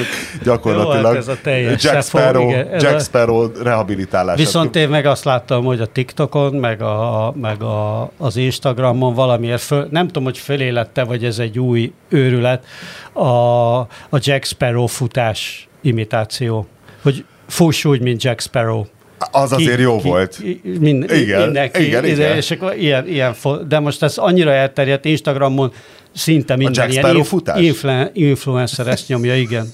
gyakorlatilag 0.43 0.97
Jó, 0.97 1.09
hát 1.09 1.17
ez 1.17 1.29
a 1.29 1.89
Jack 1.89 2.03
Sparrow, 2.03 2.49
igen, 2.49 2.69
Jack 2.71 2.95
a... 2.95 2.99
Sparrow 2.99 3.51
rehabilitálását. 3.63 4.39
Viszont 4.39 4.77
én 4.77 4.89
meg 4.89 5.07
azt 5.07 5.25
láttam, 5.25 5.65
hogy 5.65 5.81
a 5.81 5.87
TikTokon, 5.87 6.55
meg, 6.55 6.83
a, 6.83 7.33
meg 7.41 7.63
a, 7.63 8.11
az 8.17 8.37
Instagramon 8.37 9.15
valamiért 9.15 9.63
föl, 9.63 9.89
nem 9.91 10.07
tudom, 10.07 10.25
hogy 10.25 10.39
fölélette, 10.39 11.05
vagy 11.05 11.25
ez 11.25 11.39
egy 11.39 11.59
új 11.59 11.93
őrület, 12.09 12.65
a, 13.13 13.79
a 14.09 14.19
Jack 14.19 14.45
Sparrow 14.45 14.87
futás 14.87 15.69
imitáció. 15.81 16.67
Hogy 17.03 17.25
fuss 17.47 17.85
úgy, 17.85 18.01
mint 18.01 18.23
Jack 18.23 18.41
Sparrow. 18.41 18.85
Az 19.31 19.55
ki, 19.57 19.63
azért 19.63 19.81
jó 19.81 19.97
ki, 19.97 20.09
volt. 20.09 20.39
Mind, 20.63 21.11
igen, 21.11 21.43
mindenki, 21.43 21.87
igen, 21.87 22.05
igen. 22.05 22.37
És 22.37 22.51
akkor 22.51 22.77
ilyen, 22.77 23.09
ilyen, 23.09 23.35
de 23.69 23.79
most 23.79 24.03
ez 24.03 24.19
annyira 24.19 24.53
elterjedt 24.53 25.05
Instagramon, 25.05 25.73
szinte 26.15 26.57
minden 26.57 26.89
a 26.89 26.93
Jack 26.93 27.05
ilyen 27.05 27.25
futás? 27.25 27.61
Influ, 27.61 28.05
influencer 28.13 28.87
ezt 28.87 29.09
nyomja, 29.09 29.37
igen. 29.37 29.73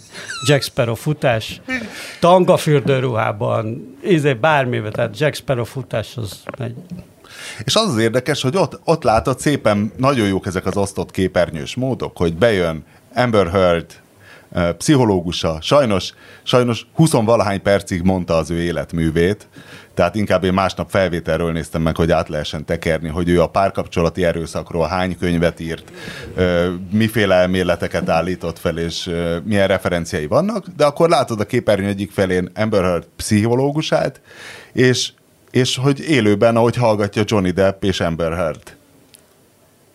Jack 0.49 0.63
Sparrow 0.63 0.95
futás, 0.95 1.61
tanga 2.21 2.57
fürdőruhában, 2.57 3.97
izé, 4.03 4.33
bármivel, 4.33 4.91
tehát 4.91 5.19
Jack 5.19 5.35
Sparrow 5.35 5.65
futás 5.65 6.17
az 6.17 6.43
megy. 6.59 6.75
És 7.65 7.75
az 7.75 7.89
az 7.89 7.99
érdekes, 7.99 8.43
hogy 8.43 8.57
ott, 8.57 8.81
ott 8.85 9.03
látod 9.03 9.39
szépen, 9.39 9.93
nagyon 9.97 10.27
jók 10.27 10.47
ezek 10.47 10.67
az 10.67 10.77
osztott 10.77 11.11
képernyős 11.11 11.75
módok, 11.75 12.17
hogy 12.17 12.35
bejön 12.35 12.85
Amber 13.15 13.51
Heard, 13.51 13.87
pszichológusa, 14.77 15.59
sajnos, 15.61 16.13
sajnos 16.43 16.87
20-valahány 16.99 17.61
percig 17.63 18.03
mondta 18.03 18.37
az 18.37 18.51
ő 18.51 18.63
életművét, 18.63 19.49
tehát 19.95 20.15
inkább 20.15 20.45
én 20.45 20.53
másnap 20.53 20.91
felvételről 20.91 21.53
néztem 21.53 21.83
meg, 21.83 21.97
hogy 21.97 22.11
át 22.11 22.29
lehessen 22.29 22.65
tekerni, 22.65 23.09
hogy 23.09 23.29
ő 23.29 23.43
a 23.43 23.47
párkapcsolati 23.47 24.25
erőszakról 24.25 24.87
hány 24.87 25.19
könyvet 25.19 25.61
írt, 25.61 25.93
miféle 26.91 27.35
elméleteket 27.35 28.09
állított 28.09 28.59
fel, 28.59 28.79
és 28.79 29.11
milyen 29.45 29.67
referenciái 29.67 30.27
vannak, 30.27 30.67
de 30.77 30.85
akkor 30.85 31.09
látod 31.09 31.41
a 31.41 31.45
képernyő 31.45 31.87
egyik 31.87 32.11
felén 32.11 32.51
Amber 32.55 32.83
Heard 32.83 33.07
pszichológusát, 33.17 34.21
és, 34.73 35.13
és 35.51 35.77
hogy 35.77 36.01
élőben, 36.01 36.57
ahogy 36.57 36.77
hallgatja 36.77 37.23
Johnny 37.27 37.51
Depp 37.51 37.85
és 37.85 38.01
Amber 38.01 38.33
Heard 38.33 38.77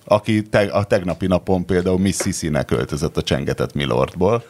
aki 0.08 0.42
te, 0.42 0.60
a 0.60 0.84
tegnapi 0.84 1.28
napon 1.28 1.66
például 1.66 2.00
Miss 2.00 2.22
Sissy-nek 2.22 2.66
költözött 2.66 3.18
a 3.18 3.22
Csengetett 3.22 3.74
Milordból, 3.74 4.44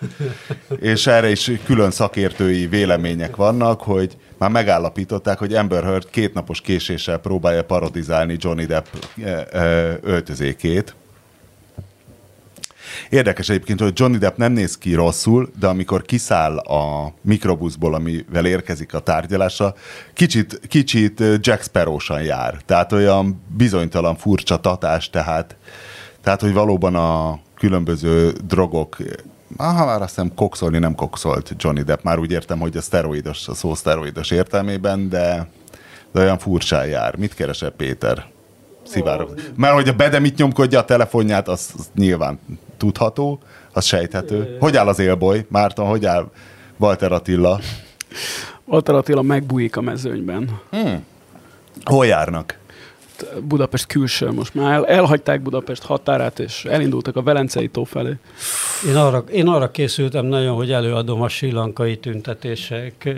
és 0.80 1.08
erre 1.08 1.30
is 1.30 1.52
külön 1.66 1.92
szakértői 1.92 2.68
vélemények 2.68 3.36
vannak, 3.36 3.82
hogy 3.82 4.18
már 4.38 4.50
megállapították, 4.50 5.38
hogy 5.38 5.54
Amber 5.54 5.84
Heard 5.84 6.10
kétnapos 6.10 6.62
késéssel 6.62 7.18
próbálja 7.18 7.64
parodizálni 7.64 8.36
Johnny 8.40 8.66
Depp 8.66 8.86
eh, 9.24 9.44
eh, 9.52 9.98
öltözékét, 10.02 10.96
Érdekes 13.10 13.50
egyébként, 13.50 13.80
hogy 13.80 14.00
Johnny 14.00 14.18
Depp 14.18 14.38
nem 14.38 14.52
néz 14.52 14.78
ki 14.78 14.94
rosszul, 14.94 15.52
de 15.60 15.68
amikor 15.68 16.02
kiszáll 16.02 16.58
a 16.58 17.14
mikrobuszból, 17.22 17.94
amivel 17.94 18.46
érkezik 18.46 18.94
a 18.94 19.00
tárgyalásra, 19.00 19.74
kicsit, 20.14 20.60
kicsit 20.68 21.24
Jack 21.40 21.64
sparrow 21.64 21.98
jár. 22.24 22.62
Tehát 22.66 22.92
olyan 22.92 23.42
bizonytalan 23.58 24.16
furcsa 24.16 24.58
tatás, 24.58 25.10
tehát, 25.10 25.56
tehát 26.22 26.42
hogy 26.42 26.54
valóban 26.54 26.96
a 26.96 27.40
különböző 27.56 28.34
drogok 28.48 28.98
Aha, 29.58 29.86
már 29.86 30.02
azt 30.02 30.16
hiszem 30.16 30.34
kokszolni 30.36 30.78
nem 30.78 30.96
kokszolt 30.96 31.54
Johnny 31.58 31.82
Depp. 31.82 32.04
Már 32.04 32.20
úgy 32.20 32.32
értem, 32.32 32.60
hogy 32.60 32.78
a 32.78 32.82
szteroidos, 32.82 33.48
a 33.48 33.54
szó 33.54 33.76
szteroidos 33.76 34.32
értelmében, 34.32 35.10
de, 35.10 35.48
de 36.12 36.20
olyan 36.20 36.38
furcsán 36.38 36.88
jár. 36.88 37.16
Mit 37.16 37.34
keresel 37.34 37.70
Péter? 37.70 38.26
Szivárok. 38.88 39.34
Mert 39.56 39.74
hogy 39.74 39.88
a 39.88 39.94
Bede 39.94 40.20
mit 40.20 40.38
nyomkodja 40.38 40.80
a 40.80 40.86
telefonját, 40.86 41.48
az, 41.48 41.70
az 41.78 41.90
nyilván 41.96 42.40
tudható, 42.78 43.40
az 43.74 43.86
sejthető. 43.86 44.58
Hogy 44.60 44.78
áll 44.78 44.88
az 44.88 45.00
élboly? 45.00 45.46
Márton, 45.50 45.88
hogy 45.88 46.06
áll 46.06 46.30
Walter 46.78 47.12
Attila? 47.12 47.60
Walter 48.66 48.96
Attila 48.96 49.22
megbújik 49.22 49.78
a 49.78 49.82
mezőnyben. 49.82 50.60
Hmm. 50.70 51.06
Hol 51.84 52.06
járnak? 52.06 52.58
Budapest 53.42 53.86
külső 53.86 54.32
most 54.32 54.54
már. 54.54 54.84
elhagyták 54.90 55.42
Budapest 55.42 55.84
határát, 55.84 56.40
és 56.40 56.66
elindultak 56.66 57.16
a 57.16 57.22
Velencei 57.22 57.68
tó 57.68 57.84
felé. 57.84 58.14
Én 58.88 58.96
arra, 58.96 59.24
én 59.32 59.48
arra 59.48 59.72
készültem 59.72 60.26
nagyon, 60.26 60.56
hogy 60.56 60.72
előadom 60.72 61.22
a 61.22 61.28
silankai 61.28 61.98
tüntetések 61.98 63.16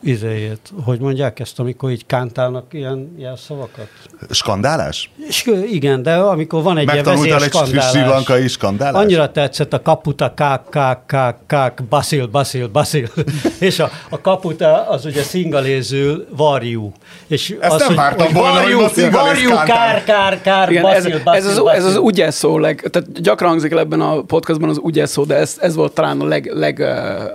izéjét, 0.00 0.72
hogy 0.84 1.00
mondják 1.00 1.40
ezt, 1.40 1.58
amikor 1.58 1.90
így 1.90 2.06
kántálnak 2.06 2.64
ilyen 2.70 3.14
jelszavakat? 3.18 3.88
Skandálás? 4.30 5.10
És, 5.28 5.50
igen, 5.70 6.02
de 6.02 6.14
amikor 6.14 6.62
van 6.62 6.78
egy 6.78 6.92
ilyen 6.92 7.04
vezérskandálás. 7.04 7.94
egy 7.94 8.06
lankai 8.06 8.48
skandálás? 8.48 9.02
Annyira 9.02 9.30
tetszett 9.30 9.72
a 9.72 9.82
kaputa, 9.82 10.34
kák, 10.34 10.62
kák, 10.70 11.06
kák, 11.06 11.36
kák, 11.46 11.82
baszil, 11.88 12.26
baszil, 12.26 12.68
baszil. 12.68 13.08
és 13.58 13.78
a, 13.78 13.90
a 14.08 14.20
kaputa 14.20 14.88
az 14.88 15.04
ugye 15.04 15.22
szingalézül 15.22 16.26
varjú. 16.36 16.92
És 17.26 17.56
Ezt 17.60 17.72
az, 17.72 17.86
nem 17.86 17.94
vártam 17.94 18.32
volna, 18.32 18.52
varjú, 18.52 18.78
hogy 18.78 19.10
varjú, 19.10 19.50
kár, 19.50 20.04
kár, 20.04 20.40
kár, 20.40 20.70
igen, 20.70 20.82
baszil, 20.82 21.12
ez, 21.12 21.22
baszil, 21.22 21.48
ez, 21.48 21.58
az, 21.58 21.66
ez 21.66 21.84
az 21.84 21.96
ugye 21.96 22.30
szó, 22.30 22.58
leg, 22.58 22.88
tehát 22.90 23.22
gyakran 23.22 23.48
hangzik 23.48 23.72
el 23.72 23.78
ebben 23.78 24.00
a 24.00 24.22
podcastban 24.22 24.68
az 24.68 24.78
ugye 24.82 25.06
szó, 25.06 25.24
de 25.24 25.34
ez, 25.34 25.56
ez 25.60 25.74
volt 25.74 25.92
talán 25.92 26.20
a 26.20 26.24
leg, 26.24 26.50
leg, 26.54 26.84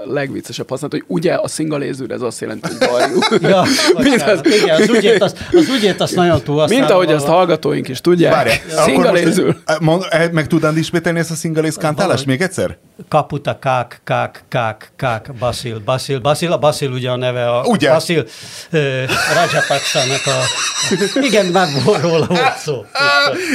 legviccesebb 0.06 0.70
használat, 0.70 0.92
hogy 0.92 1.16
ugye 1.16 1.34
a 1.34 1.48
szingalézül, 1.48 2.14
ez 2.14 2.22
azt 2.22 2.42
jelenti, 2.42 2.55
jelent, 2.62 3.26
hogy 3.26 3.42
ja, 3.42 3.64
Mint 3.98 4.22
az, 4.22 4.40
igen, 4.44 4.82
az 4.82 4.90
ügyét, 4.90 5.22
az, 5.22 5.34
az 5.52 5.68
ügyét 5.70 6.02
azt 6.02 6.16
nagyon 6.16 6.42
túl 6.42 6.68
Mint 6.68 6.90
ahogy 6.90 7.12
azt 7.12 7.26
hallgatóink 7.26 7.88
is 7.88 8.02
tudják. 8.02 8.64
Szingalézül. 8.68 9.58
Eh, 10.10 10.30
meg 10.32 10.48
tudnád 10.48 10.78
ismételni 10.78 11.20
ezt 11.20 11.32
a 11.32 11.36
szingalész 11.36 11.76
kántálást 11.76 12.26
még 12.26 12.42
egyszer? 12.42 12.78
Kaputa, 13.10 13.60
kák, 13.60 14.02
kák, 14.04 14.44
kák, 14.50 14.92
kák, 14.96 15.34
Basil, 15.40 15.80
Basil, 15.86 16.20
Basil, 16.20 16.52
a 16.52 16.58
Basil 16.58 16.92
ugye 16.92 17.10
a 17.10 17.16
neve, 17.16 17.50
a 17.50 17.64
ugye? 17.64 17.92
Basil 17.92 18.20
uh, 18.20 18.82
Rajapaksának 19.34 20.26
a... 20.26 20.42
Igen, 21.22 21.46
már 21.46 21.68
róla 22.02 22.26
volt 22.26 22.58
szó. 22.58 22.86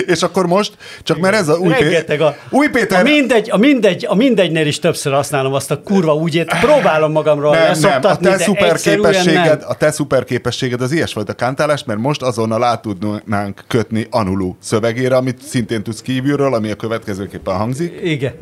És 0.07 0.23
akkor 0.23 0.47
most, 0.47 0.73
csak 1.03 1.19
mert 1.19 1.35
ez 1.35 1.49
a 1.49 1.57
új, 1.57 1.75
Péter, 1.75 2.21
a, 2.21 2.37
új 2.51 2.69
Péter... 2.69 3.01
A 3.01 3.03
mindegy, 3.03 3.51
a 3.51 3.57
mindegy, 3.57 4.07
a 4.09 4.15
mindegynél 4.15 4.67
is 4.67 4.79
többször 4.79 5.13
használom 5.13 5.53
azt 5.53 5.71
a 5.71 5.83
kurva 5.83 6.15
úgyét, 6.15 6.55
próbálom 6.61 7.13
magamról 7.13 7.57
nem, 7.57 7.79
nem, 7.81 8.01
a 8.03 8.17
te 8.17 8.39
szuper 8.39 8.77
képességed, 8.77 9.63
a 9.67 9.75
te 9.75 9.91
szuper 9.91 10.25
képességed 10.25 10.81
az 10.81 10.93
ilyesfajta 10.93 11.33
kántálás, 11.33 11.85
mert 11.85 12.01
most 12.01 12.23
azonnal 12.23 12.65
át 12.65 12.83
tudnánk 12.83 13.65
kötni 13.67 14.07
Anulu 14.11 14.55
szövegére, 14.63 15.17
amit 15.17 15.43
szintén 15.43 15.83
tudsz 15.83 16.03
kívülről, 16.03 16.55
ami 16.55 16.71
a 16.71 16.75
következőképpen 16.75 17.57
hangzik. 17.57 18.01
Igen. 18.03 18.35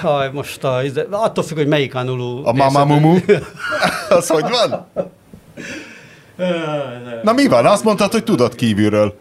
Haj, 0.00 0.30
most 0.32 0.64
a, 0.64 0.82
attól 1.10 1.44
függ, 1.44 1.56
hogy 1.56 1.66
melyik 1.66 1.94
Anulu. 1.94 2.46
A 2.46 2.52
Mamamumu? 2.52 3.16
az 4.08 4.28
hogy 4.28 4.44
van? 4.50 4.86
Na 7.22 7.32
mi 7.32 7.46
van? 7.46 7.66
Azt 7.66 7.84
mondtad, 7.84 8.12
hogy 8.12 8.24
tudod 8.24 8.54
kívülről. 8.54 9.18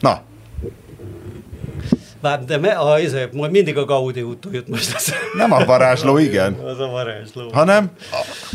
Na. 0.00 0.20
Bár, 2.20 2.44
de 2.44 2.58
me, 2.58 2.72
a, 2.72 3.00
izé, 3.00 3.28
majd 3.32 3.50
mindig 3.50 3.76
a 3.76 3.84
Gaudi 3.84 4.22
úttól 4.22 4.52
jött 4.52 4.68
most. 4.68 4.94
Ez. 4.94 5.12
Nem 5.36 5.52
a 5.52 5.64
varázsló, 5.64 6.18
igen. 6.28 6.54
Az 6.54 6.80
a 6.80 6.86
varázsló. 6.86 7.50
Hanem 7.52 7.90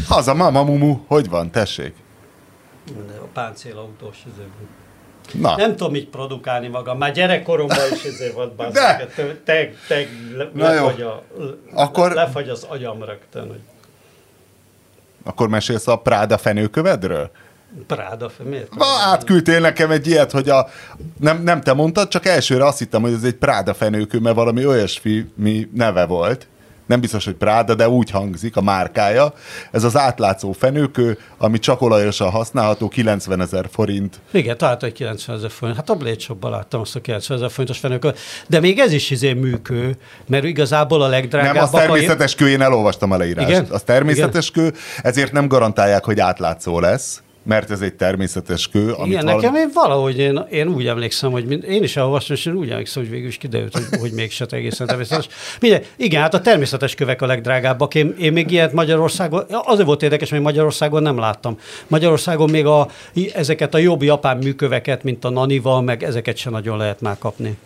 az 0.09 0.27
a 0.27 0.33
Mamamumu. 0.33 0.99
Hogy 1.07 1.29
van? 1.29 1.51
Tessék. 1.51 1.93
A 3.21 3.27
páncélautós 3.33 4.17
üzemű. 4.33 4.67
Na. 5.33 5.55
Nem 5.55 5.75
tudom 5.75 5.95
így 5.95 6.07
produkálni 6.07 6.67
magam. 6.67 6.97
Már 6.97 7.11
gyerekkoromban 7.11 7.93
is 7.93 8.03
ezért 8.03 8.33
volt 8.33 8.55
bászak. 8.55 9.13
Te, 9.43 9.71
te, 9.87 10.05
le, 10.35 10.49
lefagy, 10.53 11.01
a, 11.01 11.23
Akkor... 11.73 12.11
lefagy 12.11 12.49
az 12.49 12.65
agyam 12.69 13.03
rögtön. 13.03 13.47
Hogy... 13.47 13.59
Akkor 15.23 15.47
mesélsz 15.47 15.87
a 15.87 15.95
Práda 15.95 16.37
fenőkövedről? 16.37 17.29
Práda, 17.87 18.31
miért? 18.43 18.75
Ma 18.75 18.85
átküldtél 19.05 19.59
nekem 19.59 19.91
egy 19.91 20.07
ilyet, 20.07 20.31
hogy 20.31 20.49
a, 20.49 20.67
nem, 21.19 21.43
nem 21.43 21.61
te 21.61 21.73
mondtad, 21.73 22.07
csak 22.07 22.25
elsőre 22.25 22.65
azt 22.65 22.79
hittem, 22.79 23.01
hogy 23.01 23.13
ez 23.13 23.23
egy 23.23 23.35
Práda 23.35 23.73
fenőkő, 23.73 24.19
mert 24.19 24.35
valami 24.35 24.65
olyasmi 24.65 25.25
neve 25.73 26.05
volt 26.05 26.47
nem 26.89 26.99
biztos, 26.99 27.25
hogy 27.25 27.33
Práda, 27.33 27.75
de 27.75 27.89
úgy 27.89 28.09
hangzik 28.09 28.55
a 28.55 28.61
márkája. 28.61 29.33
Ez 29.71 29.83
az 29.83 29.97
átlátszó 29.97 30.51
fenőkő, 30.51 31.17
ami 31.37 31.59
csak 31.59 31.81
olajosan 31.81 32.29
használható, 32.29 32.87
90 32.87 33.41
ezer 33.41 33.65
forint. 33.71 34.19
Igen, 34.31 34.57
találta 34.57 34.85
egy 34.85 34.93
90 34.93 35.35
ezer 35.35 35.51
forint. 35.51 35.77
Hát 35.77 35.89
a 35.89 35.95
Blade 35.95 36.17
láttam 36.41 36.81
azt 36.81 36.95
a 36.95 37.01
90 37.01 37.37
ezer 37.37 37.49
forintos 37.51 37.77
fenőkő. 37.77 38.13
De 38.47 38.59
még 38.59 38.79
ez 38.79 38.91
is 38.91 39.09
izé 39.09 39.33
műkő, 39.33 39.97
mert 40.27 40.43
igazából 40.43 41.01
a 41.01 41.07
legdrágább... 41.07 41.53
Nem, 41.53 41.63
az 41.63 41.69
természetes 41.69 42.35
kő, 42.35 42.49
én 42.49 42.61
elolvastam 42.61 43.11
a 43.11 43.17
leírást. 43.17 43.49
Igen? 43.49 43.67
Az 43.69 43.81
természetes 43.81 44.49
Igen? 44.49 44.71
kő, 44.71 44.77
ezért 45.03 45.31
nem 45.31 45.47
garantálják, 45.47 46.03
hogy 46.03 46.19
átlátszó 46.19 46.79
lesz 46.79 47.21
mert 47.49 47.71
ez 47.71 47.81
egy 47.81 47.93
természetes 47.93 48.67
kő. 48.67 48.91
Amit 48.91 49.11
Igen, 49.11 49.25
nekem 49.25 49.55
én 49.55 49.69
valahogy 49.73 50.17
én, 50.17 50.45
én 50.51 50.67
úgy 50.67 50.87
emlékszem, 50.87 51.31
hogy 51.31 51.45
mind, 51.45 51.63
én 51.63 51.83
is 51.83 51.95
elolvastam, 51.97 52.35
és 52.35 52.45
én 52.45 52.53
úgy 52.53 52.69
emlékszem, 52.69 53.03
hogy 53.03 53.11
végül 53.11 53.27
is 53.27 53.37
kiderült, 53.37 53.73
hogy, 53.73 53.99
hogy 53.99 54.11
mégse 54.11 54.45
egészen 54.49 54.87
természetes. 54.87 55.27
Minden, 55.59 55.81
igen, 55.95 56.21
hát 56.21 56.33
a 56.33 56.41
természetes 56.41 56.95
kövek 56.95 57.21
a 57.21 57.25
legdrágábbak. 57.25 57.95
Én, 57.95 58.15
én 58.19 58.33
még 58.33 58.51
ilyet 58.51 58.73
Magyarországon, 58.73 59.43
azért 59.49 59.85
volt 59.85 60.03
érdekes, 60.03 60.29
hogy 60.29 60.41
Magyarországon 60.41 61.01
nem 61.01 61.17
láttam. 61.17 61.57
Magyarországon 61.87 62.49
még 62.49 62.65
a, 62.65 62.87
ezeket 63.33 63.73
a 63.73 63.77
jobb 63.77 64.03
japán 64.03 64.37
műköveket, 64.37 65.03
mint 65.03 65.25
a 65.25 65.29
Nanival, 65.29 65.81
meg 65.81 66.03
ezeket 66.03 66.37
sem 66.37 66.51
nagyon 66.51 66.77
lehet 66.77 67.01
már 67.01 67.17
kapni. 67.17 67.57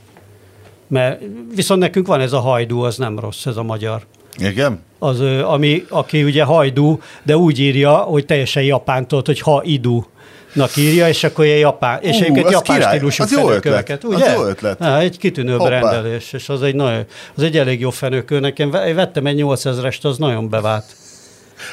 Mert 0.87 1.21
viszont 1.55 1.79
nekünk 1.79 2.07
van 2.07 2.19
ez 2.19 2.33
a 2.33 2.39
hajdú, 2.39 2.81
az 2.81 2.97
nem 2.97 3.19
rossz, 3.19 3.45
ez 3.45 3.57
a 3.57 3.63
magyar. 3.63 4.01
Igen? 4.37 4.79
Az, 4.99 5.21
ami, 5.43 5.85
aki 5.89 6.23
ugye 6.23 6.43
hajdú, 6.43 7.01
de 7.23 7.37
úgy 7.37 7.59
írja, 7.59 7.95
hogy 7.95 8.25
teljesen 8.25 8.63
japántól, 8.63 9.21
hogy 9.25 9.39
ha 9.39 9.61
idú 9.63 10.05
nak 10.53 10.75
írja, 10.75 11.07
és 11.07 11.23
akkor 11.23 11.45
ilyen 11.45 11.57
japán, 11.57 11.99
és 12.01 12.15
uh, 12.15 12.21
egyébként 12.21 12.49
japán 12.51 12.77
király. 12.77 12.95
stílusú 12.95 13.23
az 13.23 13.33
ötlet. 13.33 14.03
ugye? 14.03 14.25
Az 14.25 14.33
jó 14.33 14.45
ötlet. 14.45 14.79
Há, 14.79 14.99
egy 14.99 15.17
kitűnő 15.17 15.55
Hoppá. 15.55 15.69
rendelés, 15.69 16.33
és 16.33 16.49
az 16.49 16.61
egy, 16.61 16.75
nagyon, 16.75 17.05
az 17.35 17.43
egy 17.43 17.57
elég 17.57 17.79
jó 17.79 17.89
fenőkő. 17.89 18.39
Nekem 18.39 18.71
vettem 18.71 19.25
egy 19.25 19.39
8000-est, 19.43 20.01
az 20.01 20.17
nagyon 20.17 20.49
bevált. 20.49 20.85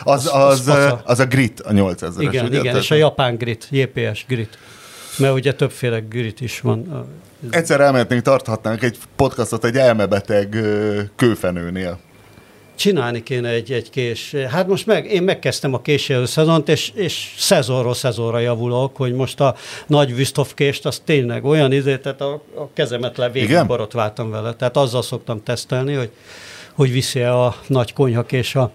Az, 0.02 0.30
az, 0.32 0.68
az, 0.68 0.94
az 1.04 1.18
a 1.18 1.26
grit, 1.26 1.60
a 1.60 1.70
8000-es. 1.72 2.12
Igen, 2.18 2.44
ugye? 2.44 2.58
igen, 2.58 2.76
és 2.76 2.90
a 2.90 2.94
japán 2.94 3.36
grit, 3.36 3.68
JPS 3.70 4.24
grit. 4.28 4.58
Mert 5.18 5.34
ugye 5.34 5.54
többféle 5.54 5.98
grit 5.98 6.40
is 6.40 6.60
van. 6.60 7.06
Egyszer 7.50 7.80
elmehetnénk, 7.80 8.22
tarthatnánk 8.22 8.82
egy 8.82 8.98
podcastot 9.16 9.64
egy 9.64 9.76
elmebeteg 9.76 10.56
kőfenőnél 11.16 11.98
csinálni 12.80 13.22
kéne 13.22 13.48
egy, 13.48 13.72
egy 13.72 13.90
kés. 13.90 14.34
Hát 14.50 14.66
most 14.66 14.86
meg, 14.86 15.06
én 15.12 15.22
megkezdtem 15.22 15.74
a 15.74 15.80
késjelő 15.80 16.24
szezont, 16.24 16.68
és, 16.68 16.92
és 16.94 17.34
szezonról 17.38 17.94
szezonra 17.94 18.38
javulok, 18.38 18.96
hogy 18.96 19.12
most 19.12 19.40
a 19.40 19.54
nagy 19.86 20.10
Wüsthof 20.10 20.54
kést, 20.54 20.86
az 20.86 21.02
tényleg 21.04 21.44
olyan 21.44 21.72
izé, 21.72 21.96
tehát 21.96 22.20
a, 22.20 22.32
a 22.32 22.68
kezemet 22.72 23.16
le 23.16 23.30
végig 23.30 23.66
borotváltam 23.66 24.30
vele. 24.30 24.54
Tehát 24.54 24.76
azzal 24.76 25.02
szoktam 25.02 25.42
tesztelni, 25.42 25.94
hogy, 25.94 26.10
hogy 26.74 26.92
viszi 26.92 27.20
a 27.20 27.54
nagy 27.66 27.92
konyhakés 27.92 28.54
a, 28.54 28.70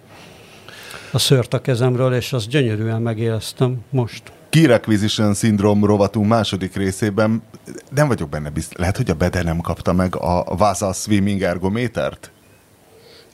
a 1.11 1.19
szört 1.19 1.53
a 1.53 1.61
kezemről, 1.61 2.13
és 2.13 2.33
azt 2.33 2.49
gyönyörűen 2.49 3.01
megéreztem 3.01 3.77
most. 3.89 4.23
Key 4.49 4.65
Requisition 4.65 5.33
Syndrome 5.33 5.87
rovatunk 5.87 6.27
második 6.27 6.75
részében, 6.75 7.43
nem 7.95 8.07
vagyok 8.07 8.29
benne 8.29 8.49
biztos, 8.49 8.77
lehet, 8.77 8.97
hogy 8.97 9.09
a 9.09 9.13
Bede 9.13 9.43
nem 9.43 9.59
kapta 9.59 9.93
meg 9.93 10.15
a 10.15 10.55
Vasa 10.57 10.93
Swimming 10.93 11.41
Ergométert? 11.41 12.31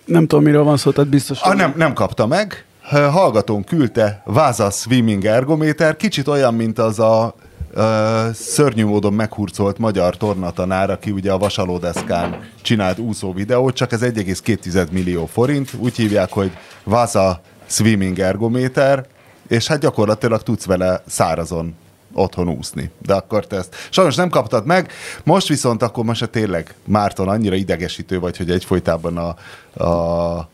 Nem 0.06 0.28
tudom, 0.28 0.44
miről 0.44 0.64
van 0.64 0.78
szó, 0.78 0.92
tehát 0.92 1.10
biztos. 1.10 1.42
Ah, 1.42 1.56
nem, 1.56 1.74
nem 1.78 1.94
kapta 1.94 2.26
meg. 2.28 2.66
Hallgatón 2.90 3.64
küldte 3.64 4.22
Váza 4.26 4.70
Swimming 4.70 5.26
Ergométer, 5.26 5.96
kicsit 5.96 6.28
olyan, 6.28 6.54
mint 6.54 6.80
az 6.80 7.00
a 7.00 7.36
Uh, 7.76 8.34
szörnyű 8.34 8.86
módon 8.86 9.14
meghurcolt 9.14 9.78
magyar 9.78 10.18
tornatanár, 10.18 10.90
aki 10.90 11.12
ugye 11.12 11.32
a 11.32 11.38
vasalódeszkán 11.38 12.40
csinált 12.62 13.00
úszó 13.00 13.34
videót, 13.34 13.76
csak 13.76 13.92
ez 13.92 14.02
1,2 14.02 14.90
millió 14.90 15.26
forint, 15.26 15.74
úgy 15.78 15.96
hívják, 15.96 16.32
hogy 16.32 16.52
Vaza 16.84 17.42
Swimming 17.66 18.20
Ergométer, 18.20 19.06
és 19.48 19.68
hát 19.68 19.80
gyakorlatilag 19.80 20.44
tudsz 20.44 20.66
vele 20.66 21.04
szárazon 21.08 21.76
otthon 22.14 22.50
úszni. 22.50 22.92
De 23.06 23.14
akkor 23.14 23.48
te 23.48 23.56
ezt 23.56 23.76
sajnos 23.90 24.16
nem 24.16 24.30
kaptad 24.30 24.66
meg. 24.66 24.92
Most 25.24 25.48
viszont 25.48 25.82
akkor 25.84 26.04
most 26.04 26.30
tényleg 26.30 26.74
Márton 26.86 27.28
annyira 27.28 27.56
idegesítő 27.56 28.20
vagy, 28.20 28.38
hogy 28.38 28.52
egyfolytában 28.52 29.18
a, 29.18 29.36
a 29.84 30.50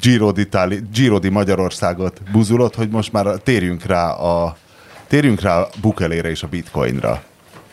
Giro, 0.00 0.32
d'Itali, 0.34 0.80
Giro 0.92 1.18
di 1.18 1.28
Magyarországot 1.28 2.20
buzulod, 2.32 2.74
hogy 2.74 2.88
most 2.88 3.12
már 3.12 3.26
térjünk 3.26 3.84
rá 3.84 4.10
a 4.10 4.56
térjünk 5.06 5.40
rá 5.40 5.60
a 5.60 5.68
bukelére 5.80 6.30
és 6.30 6.42
a 6.42 6.46
bitcoinra. 6.46 7.22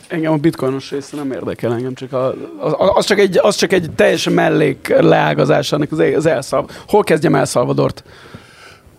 Engem 0.08 0.32
a 0.32 0.36
bitcoinos 0.36 0.90
része 0.90 1.16
nem 1.16 1.32
érdekel, 1.32 1.72
engem 1.72 1.94
csak 1.94 2.12
a, 2.12 2.34
az, 2.58 2.74
az, 2.76 3.04
csak 3.04 3.18
egy, 3.18 3.38
az 3.42 3.56
csak 3.56 3.72
egy 3.72 3.90
teljesen 3.96 4.32
mellék 4.32 4.94
leágazás 5.00 5.72
annak 5.72 5.92
az, 5.92 5.98
az 5.98 6.26
elszalv. 6.26 6.70
Hol 6.86 7.02
kezdjem 7.02 7.34
El 7.34 7.44
Salvadort? 7.44 8.04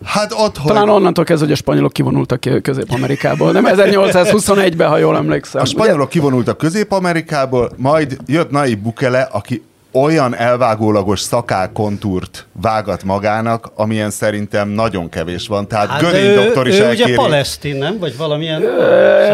Hát 0.06 0.32
ott, 0.36 0.58
Talán 0.64 0.82
hogy... 0.82 0.90
onnantól 0.90 1.24
kezdve, 1.24 1.46
hogy 1.46 1.54
a 1.54 1.58
spanyolok 1.58 1.92
kivonultak 1.92 2.40
Közép-Amerikából. 2.62 3.52
Nem 3.52 3.64
1821-ben, 3.68 4.88
ha 4.88 4.98
jól 4.98 5.16
emlékszem. 5.16 5.62
A 5.62 5.64
spanyolok 5.64 6.00
ugye? 6.00 6.10
kivonultak 6.10 6.58
Közép-Amerikából, 6.58 7.70
majd 7.76 8.16
jött 8.26 8.50
Nayib 8.50 8.82
Bukele, 8.82 9.28
aki 9.32 9.62
olyan 9.92 10.34
elvágólagos 10.34 11.20
szakákontúrt 11.20 12.46
vágat 12.62 13.04
magának, 13.04 13.70
amilyen 13.74 14.10
szerintem 14.10 14.68
nagyon 14.68 15.08
kevés 15.08 15.46
van. 15.46 15.68
Tehát 15.68 15.88
hát 15.88 16.00
Göring 16.00 16.44
doktor 16.44 16.68
is 16.68 16.78
ő 16.78 16.84
elkéri. 16.84 17.02
ugye 17.02 17.14
palesztin, 17.14 17.76
nem? 17.76 17.98
Vagy 17.98 18.16
valamilyen... 18.16 18.62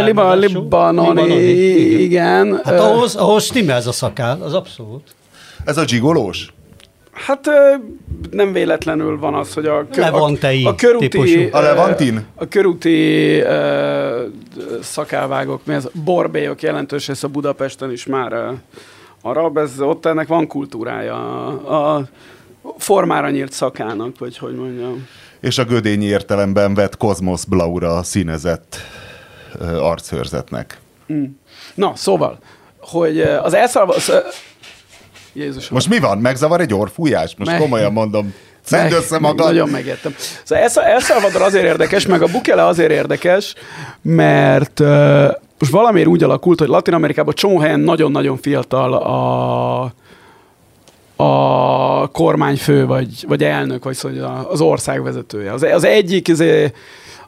Liban, 0.05 0.39
libanoni, 0.39 1.23
igen. 1.23 2.01
igen. 2.01 2.61
Hát 2.65 2.81
ahhoz, 2.81 3.15
ahhoz 3.15 3.45
stimmel 3.45 3.77
ez 3.77 3.87
a 3.87 3.93
szakál, 3.93 4.43
az 4.43 4.55
abszolút. 4.55 5.03
Ez 5.65 5.77
a 5.77 5.87
zsigolós? 5.87 6.53
Hát 7.13 7.51
nem 8.31 8.53
véletlenül 8.53 9.19
van 9.19 9.35
az, 9.35 9.55
hogy 9.55 9.67
a, 9.67 9.87
kör, 9.91 10.05
a, 10.05 10.69
a 10.69 10.75
körúti... 10.75 11.49
A 11.53 11.61
Levantin? 11.61 12.27
A 12.35 12.49
körúti 12.49 13.41
uh, 13.41 13.49
szakálvágok, 14.83 15.67
mi 15.67 15.75
ez, 15.75 15.89
borbélyok 16.05 16.63
jelentős 16.63 17.07
része 17.07 17.27
Budapesten 17.27 17.91
is 17.91 18.07
már 18.07 18.53
arab, 19.23 19.59
ez, 19.59 19.81
ott 19.81 20.07
ennek 20.07 20.27
van 20.27 20.47
kultúrája. 20.47 21.47
A, 21.47 21.95
a 21.95 22.09
formára 22.79 23.31
nyírt 23.31 23.53
szakának, 23.53 24.19
vagy 24.19 24.39
hogy 24.39 24.55
mondjam. 24.55 25.07
És 25.41 25.59
a 25.59 25.65
gödényi 25.65 26.05
értelemben 26.05 26.75
vett 26.75 26.97
Kozmosz 26.97 27.45
Blaura 27.45 28.03
színezett 28.03 28.77
archőrzetnek. 29.61 30.81
Mm. 31.13 31.25
Na, 31.75 31.93
szóval, 31.95 32.39
hogy 32.81 33.21
az 33.21 33.55
elszalva... 33.55 33.95
Jézus. 35.33 35.69
Most 35.69 35.89
mi 35.89 35.99
van? 35.99 36.19
Megzavar 36.19 36.61
egy 36.61 36.75
orfújás? 36.75 37.35
Most 37.37 37.51
meg... 37.51 37.61
komolyan 37.61 37.93
mondom. 37.93 38.35
Szedd 38.65 38.93
össze 38.93 39.19
magad. 39.19 39.47
Nagyon 39.47 39.69
megértem. 39.69 40.15
Szóval 40.45 40.85
El 40.85 40.99
Salvador 41.01 41.43
azért 41.43 41.65
érdekes, 41.65 42.07
meg 42.07 42.23
a 42.23 42.27
Bukele 42.27 42.67
azért 42.67 42.91
érdekes, 42.91 43.55
mert 44.03 44.81
uh, 44.81 45.31
most 45.59 45.73
valamiért 45.73 46.09
úgy 46.09 46.23
alakult, 46.23 46.59
hogy 46.59 46.69
Latin 46.69 46.95
Amerikában 46.95 47.35
csomó 47.35 47.59
helyen 47.59 47.81
nagyon-nagyon 47.81 48.37
fiatal 48.37 48.93
a, 48.95 49.93
a 51.25 52.07
kormányfő, 52.07 52.87
vagy, 52.87 53.25
vagy 53.29 53.45
elnök, 53.45 53.85
vagy 53.85 53.95
szóval 53.95 54.47
az 54.51 54.61
ország 54.61 55.03
vezetője. 55.03 55.53
Az, 55.53 55.63
az 55.63 55.85
egyik 55.85 56.29
az, 56.29 56.45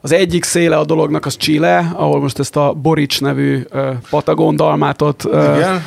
az 0.01 0.11
egyik 0.11 0.43
széle 0.43 0.77
a 0.77 0.85
dolognak 0.85 1.25
az 1.25 1.37
Chile, 1.37 1.91
ahol 1.93 2.19
most 2.19 2.39
ezt 2.39 2.55
a 2.55 2.73
Borics 2.73 3.21
nevű 3.21 3.65
uh, 3.73 3.87
Patagon 4.09 4.55
dalmátot 4.55 5.23
uh, 5.23 5.55
Igen 5.55 5.81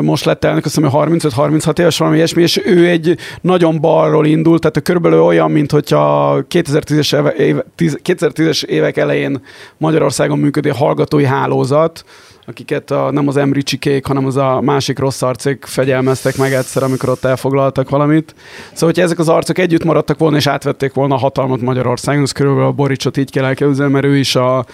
most 0.00 0.24
lett 0.24 0.44
elnök, 0.44 0.64
azt 0.64 0.74
hiszem, 0.74 0.90
35-36 0.92 1.78
éves 1.78 1.98
valami 1.98 2.16
ilyesmi, 2.16 2.42
és 2.42 2.60
ő 2.64 2.88
egy 2.88 3.18
nagyon 3.40 3.80
balról 3.80 4.26
indult, 4.26 4.60
tehát 4.60 4.82
körülbelül 4.82 5.20
olyan, 5.20 5.50
mint 5.50 5.70
hogyha 5.70 6.34
2010-es, 6.50 7.36
éve, 7.38 7.64
2010-es 7.78 8.64
évek 8.64 8.96
elején 8.96 9.40
Magyarországon 9.76 10.38
működő 10.38 10.70
hallgatói 10.70 11.24
hálózat, 11.24 12.04
akiket 12.46 12.90
a, 12.90 13.10
nem 13.10 13.28
az 13.28 13.36
Emri 13.36 13.62
Csikék, 13.62 14.06
hanem 14.06 14.26
az 14.26 14.36
a 14.36 14.60
másik 14.60 14.98
rossz 14.98 15.22
arcék 15.22 15.64
fegyelmeztek 15.64 16.36
meg 16.36 16.52
egyszer, 16.52 16.82
amikor 16.82 17.08
ott 17.08 17.24
elfoglaltak 17.24 17.88
valamit. 17.88 18.34
Szóval, 18.72 18.88
hogyha 18.88 19.02
ezek 19.02 19.18
az 19.18 19.28
arcok 19.28 19.58
együtt 19.58 19.84
maradtak 19.84 20.18
volna 20.18 20.36
és 20.36 20.46
átvették 20.46 20.92
volna 20.92 21.14
a 21.14 21.18
hatalmat 21.18 21.60
Magyarországon, 21.60 22.22
az 22.22 22.32
körülbelül 22.32 22.68
a 22.68 22.72
Boricsot 22.72 23.16
így 23.16 23.30
kell 23.30 23.44
elképzelni, 23.44 23.92
mert 23.92 24.04
ő 24.04 24.16
is 24.16 24.36
a 24.36 24.66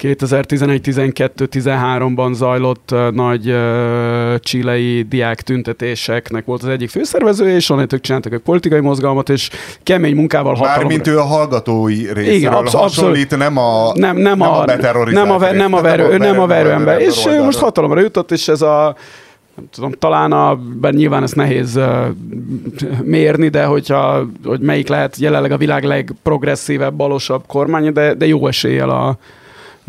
2011-12-13-ban 0.00 2.32
zajlott 2.32 2.94
nagy 3.12 3.54
csilei 4.38 5.02
diák 5.02 5.42
tüntetéseknek 5.42 6.44
volt 6.44 6.62
az 6.62 6.68
egyik 6.68 6.90
főszervezője, 6.90 7.54
és 7.54 7.70
onnan 7.70 7.86
ők 7.92 8.00
csináltak 8.00 8.32
egy 8.32 8.40
politikai 8.40 8.80
mozgalmat, 8.80 9.28
és 9.28 9.50
kemény 9.82 10.14
munkával 10.14 10.54
hatalomra. 10.54 10.80
Mármint 10.80 11.06
ő 11.06 11.18
a 11.18 11.24
hallgatói 11.24 12.12
részéről 12.12 12.34
Igen, 12.34 12.52
absz- 12.52 12.74
hasonlít, 12.74 13.36
nem 13.36 13.56
a, 13.56 13.92
nem, 13.94 14.16
nem, 14.16 14.38
nem 14.38 14.48
a, 14.48 14.60
a 14.60 14.64
nem 15.10 15.30
a, 15.30 15.52
nem 15.52 15.74
a 15.74 15.80
verő, 15.80 16.16
nem 16.16 16.40
a 16.40 16.46
verő 16.46 16.70
ember. 16.70 17.00
És 17.00 17.26
ő 17.26 17.42
most 17.42 17.58
hatalomra 17.58 18.00
jutott, 18.00 18.30
és 18.30 18.48
ez 18.48 18.62
a 18.62 18.96
nem 19.54 19.68
tudom, 19.72 19.92
talán 19.92 20.32
a, 20.32 20.58
bár 20.80 20.92
nyilván 20.92 21.22
ez 21.22 21.32
nehéz 21.32 21.76
uh, 21.76 22.06
mérni, 23.02 23.48
de 23.48 23.64
hogyha, 23.64 24.26
hogy 24.44 24.60
melyik 24.60 24.88
lehet 24.88 25.16
jelenleg 25.16 25.52
a 25.52 25.56
világ 25.56 25.84
legprogresszívebb, 25.84 26.94
balosabb 26.94 27.42
kormány, 27.46 27.92
de, 27.92 28.14
de 28.14 28.26
jó 28.26 28.46
eséllyel 28.46 28.90
a, 28.90 29.18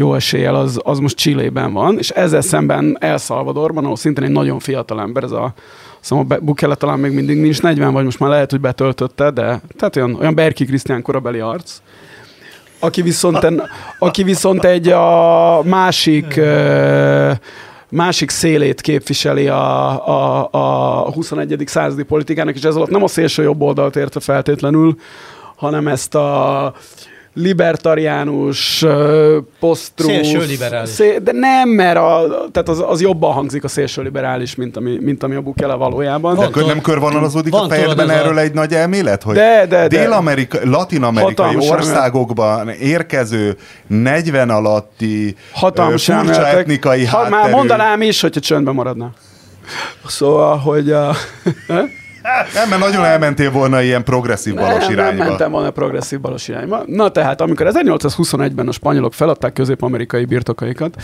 jó 0.02 0.16
eséllyel 0.16 0.56
az, 0.56 0.80
az 0.84 1.00
most 1.00 1.18
Csillében 1.18 1.74
van, 1.74 1.98
és 1.98 2.10
ezzel 2.10 2.42
szemben 2.42 2.98
El 3.00 3.18
Salvadorban, 3.18 3.84
ahol 3.84 3.96
szintén 3.96 4.24
egy 4.24 4.32
nagyon 4.32 4.60
fiatal 4.60 5.00
ember, 5.02 5.24
ez 5.24 5.32
a 5.32 5.54
Szóval 6.00 6.26
a 6.30 6.38
Bukele 6.42 6.76
talán 6.76 7.00
még 7.00 7.12
mindig 7.12 7.42
nincs 7.42 7.62
40, 7.62 7.94
vagy 7.94 8.04
most 8.04 8.20
már 8.20 8.30
lehet, 8.30 8.52
hogy 8.52 8.60
betöltötte, 8.60 9.32
de 9.32 9.62
tehát 9.78 9.96
olyan, 9.96 10.16
olyan 10.16 10.36
Berki 10.36 10.66
Krisztián 10.66 11.02
korabeli 11.02 11.40
arc. 11.40 11.82
Aki 12.80 13.02
viszont, 13.02 13.44
en, 13.44 13.62
aki 14.00 14.24
viszont 14.24 14.64
egy 14.64 14.88
a 14.88 15.64
másik 15.64 16.40
másik 17.90 18.30
szélét 18.30 18.82
képviseli 18.82 19.48
a, 19.48 20.08
a, 20.08 20.50
a 21.06 21.12
21. 21.12 21.64
századi 21.66 22.04
politikának, 22.04 22.56
és 22.56 22.64
ez 22.64 22.76
alatt 22.76 22.90
nem 22.90 23.04
a 23.04 23.08
szélső 23.08 23.44
jobb 23.44 23.62
oldalt 23.62 23.96
érte 23.96 24.20
feltétlenül, 24.20 24.96
hanem 25.56 25.88
ezt 25.88 26.16
a 26.16 26.74
libertariánus, 27.34 28.86
posztrú... 29.60 30.08
Szélső 30.08 30.46
liberális. 30.46 30.89
Szél, 30.89 31.20
de 31.20 31.32
nem, 31.32 31.70
mert 31.70 31.98
a, 31.98 32.28
tehát 32.52 32.70
az, 32.70 32.84
az 32.88 33.02
jobban 33.02 33.34
hangzik 33.34 33.63
a 33.63 33.67
szélső 33.67 34.02
liberális, 34.02 34.56
mint 34.56 34.78
ami, 34.78 34.98
mint 35.02 35.24
ami 35.24 35.36
a 35.36 35.41
Bukele 35.41 35.74
valójában. 35.74 36.36
De 36.36 36.50
van, 36.54 36.65
nem 36.65 36.82
körvonalazódik 36.82 37.54
a 37.54 37.65
fejedben 37.70 38.10
erről 38.10 38.38
a... 38.38 38.39
egy 38.39 38.54
nagy 38.54 38.74
elmélet, 38.74 39.24
hogy 39.24 39.36
de, 39.36 39.65
de, 39.70 39.88
de. 39.88 39.88
Dél-Amerika, 39.88 40.58
latin-amerikai 40.63 41.56
országokban 41.56 42.70
érkező 42.70 43.58
40 43.88 44.50
alatti 44.50 45.36
Hatalmas 45.52 46.06
furcsa 46.06 46.48
etnikai 46.48 47.06
ha, 47.06 47.30
Már 47.30 47.50
mondanám 47.50 48.02
is, 48.02 48.22
hogyha 48.22 48.39
csöndben 48.39 48.74
maradna. 48.74 49.13
Szóval, 50.06 50.58
hogy... 50.58 50.91
A... 50.91 51.15
Nem, 52.53 52.69
mert 52.69 52.81
nagyon 52.81 53.05
elmentél 53.05 53.51
volna 53.51 53.81
ilyen 53.81 54.03
progresszív 54.03 54.55
balos 54.55 54.84
nem, 54.84 54.91
irányba. 54.91 55.17
Nem 55.17 55.27
mentem 55.27 55.51
volna 55.51 55.71
progresszív 55.71 56.19
balos 56.19 56.47
irányba. 56.47 56.84
Na 56.86 57.10
tehát, 57.10 57.41
amikor 57.41 57.67
1821-ben 57.69 58.67
a 58.67 58.71
spanyolok 58.71 59.13
feladták 59.13 59.53
közép-amerikai 59.53 60.25
birtokaikat, 60.25 60.95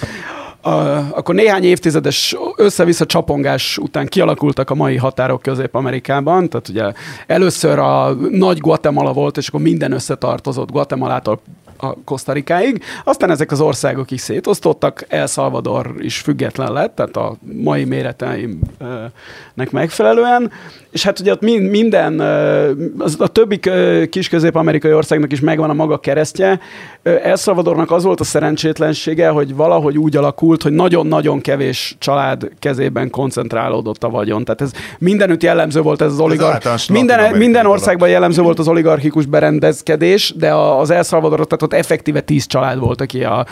akkor 1.12 1.36
néhány 1.36 1.64
évtizedes 1.64 2.36
össze-vissza 2.56 3.06
csapongás 3.06 3.78
után 3.78 4.06
kialakultak 4.06 4.70
a 4.70 4.76
mai 4.76 4.96
határok 4.96 5.42
Közép-Amerikában, 5.42 6.50
tehát 6.50 6.70
ugye 6.70 6.92
először 7.28 7.80
a 7.80 8.14
nagy 8.32 8.58
Guatemala 8.58 9.14
volt, 9.14 9.38
és 9.38 9.48
akkor 9.48 9.62
minden 9.62 9.92
összetartozott 9.92 10.72
Guatemalától 10.72 11.42
a 11.78 11.94
Kosztarikáig. 12.04 12.84
Aztán 13.04 13.30
ezek 13.30 13.52
az 13.52 13.62
országok 13.62 14.12
is 14.12 14.22
szétosztottak, 14.22 15.06
El 15.08 15.28
Salvador 15.28 15.94
is 16.00 16.18
független 16.18 16.74
lett, 16.74 16.96
tehát 16.96 17.18
a 17.18 17.36
mai 17.54 17.84
méreteimnek 17.84 19.72
megfelelően, 19.72 20.52
és 20.92 21.04
hát 21.04 21.20
ugye 21.20 21.32
ott 21.32 21.42
minden, 21.42 22.20
a 23.18 23.28
többi 23.28 23.60
kis 24.10 24.30
közép-amerikai 24.30 24.94
országnak 24.94 25.32
is 25.32 25.40
megvan 25.40 25.70
a 25.70 25.74
maga 25.74 25.98
keresztje. 25.98 26.60
El 27.04 27.36
Salvadornak 27.36 27.92
az 27.92 28.04
volt 28.04 28.20
a 28.20 28.24
szerencsétlensége, 28.24 29.30
hogy 29.30 29.56
valahogy 29.56 29.98
úgy 29.98 30.18
alakult, 30.18 30.62
hogy 30.62 30.72
nagyon-nagyon 30.72 31.42
kevés 31.42 31.96
család 32.00 32.50
kezében 32.60 33.10
koncentrálódott 33.10 34.04
a 34.04 34.10
vagyon. 34.10 34.44
Tehát 34.44 34.62
ez 34.62 34.72
mindenütt 35.00 35.44
jellemző 35.44 35.82
volt 35.82 36.02
ez 36.02 36.12
az 36.12 36.20
oligarchikus. 36.20 36.88
Minden, 36.88 37.38
minden 37.38 37.66
országban 37.66 38.10
jellemző 38.10 38.42
volt 38.42 38.60
az 38.60 38.68
oligarchikus 38.68 39.26
berendezkedés, 39.26 40.34
de 40.38 40.54
az 40.54 40.90
El 40.90 41.04
Salvador, 41.04 41.48
tehát 41.48 41.67
ott 41.68 41.80
effektíve 41.80 42.22
tíz 42.22 42.46
család 42.46 42.80
volt, 42.80 43.02
aki 43.02 43.24
a, 43.24 43.46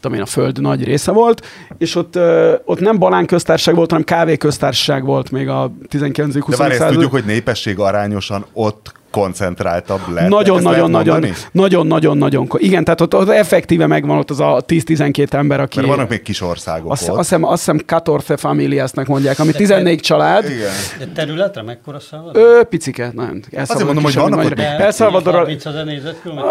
tudom 0.00 0.16
én, 0.16 0.22
a 0.22 0.26
föld 0.26 0.60
nagy 0.60 0.84
része 0.84 1.12
volt, 1.12 1.46
és 1.78 1.94
ott, 1.94 2.18
ott 2.64 2.80
nem 2.80 2.98
banán 2.98 3.26
köztársaság 3.26 3.74
volt, 3.74 3.90
hanem 3.90 4.04
kávé 4.04 4.36
köztársaság 4.36 5.04
volt 5.04 5.30
még 5.30 5.48
a 5.48 5.72
19-20 5.90 6.54
század. 6.54 6.92
tudjuk, 6.92 7.10
hogy 7.10 7.24
népesség 7.24 7.78
arányosan 7.78 8.44
ott 8.52 8.92
koncentráltabb 9.12 10.00
lett. 10.14 10.28
Nagyon, 10.28 10.62
nagyon, 10.62 10.90
nagyon, 10.90 11.24
nagyon, 11.52 11.86
nagyon, 11.86 12.18
nagyon. 12.18 12.46
Igen, 12.56 12.84
tehát 12.84 13.00
ott, 13.00 13.14
ott 13.14 13.28
effektíve 13.28 13.86
megvan 13.86 14.18
ott 14.18 14.30
az 14.30 14.40
a 14.40 14.64
10-12 14.68 15.32
ember, 15.32 15.60
aki... 15.60 15.76
Mert 15.76 15.88
vannak 15.88 16.08
még 16.08 16.22
kis 16.22 16.40
országok 16.40 16.92
azt, 16.92 17.08
ott. 17.08 17.16
Azt 17.16 17.28
hiszem, 17.28 17.44
azt 17.44 17.58
hiszem 17.58 17.78
14 18.02 18.40
familiásnak 18.40 19.06
mondják, 19.06 19.38
ami 19.38 19.52
14 19.52 20.00
család. 20.00 20.44
Igen. 20.44 20.70
De 20.98 21.06
területre 21.14 21.62
mekkora 21.62 21.98
Salvador? 21.98 22.42
Ö, 22.42 22.62
picike, 22.62 23.10
nem. 23.14 23.40
Azért 23.56 23.84
mondom, 23.84 24.04
hogy 24.04 24.14
vannak 24.14 24.44
ott... 24.44 24.58
El 24.58 24.90
Salvador... 24.90 25.34
30 25.34 25.66
ezer 25.66 25.84
négyzetkilométer? 25.84 26.50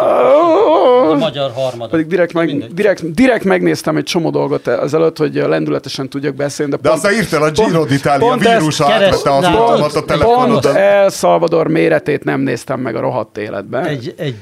A 1.11 1.15
magyar 1.19 1.51
harmad. 1.55 1.89
Pedig 1.89 2.07
direkt, 2.07 2.33
meg, 2.33 2.73
direkt, 2.73 3.13
direkt 3.13 3.43
megnéztem 3.43 3.97
egy 3.97 4.03
csomó 4.03 4.29
dolgot 4.29 4.67
ezelőtt, 4.67 5.17
hogy 5.17 5.33
lendületesen 5.33 6.09
tudjak 6.09 6.35
beszélni. 6.35 6.71
De, 6.71 6.77
de 6.81 6.89
pont, 6.89 7.03
aztán 7.03 7.19
írtál 7.19 7.43
a 7.43 7.51
Giro 7.51 7.85
d'Italia 7.89 8.37
vírus 8.39 8.81
átvette 8.81 9.29
a 9.29 10.03
telefonodon. 10.05 10.61
Pont 10.61 10.65
El 10.65 11.09
Salvador 11.09 11.67
méretét 11.67 12.23
nem 12.23 12.41
néztem 12.51 12.79
meg 12.79 12.95
a 12.95 12.99
rohadt 12.99 13.37
életben. 13.37 13.85
Egy, 13.85 14.13
egy, 14.17 14.35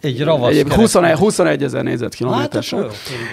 egy 0.00 0.24
ravasz 0.24 0.56
egy 0.56 0.72
21, 0.72 1.18
21 1.18 1.62
ezer 1.62 1.82
négyzetkilométer. 1.82 2.64
Hát, 2.64 2.84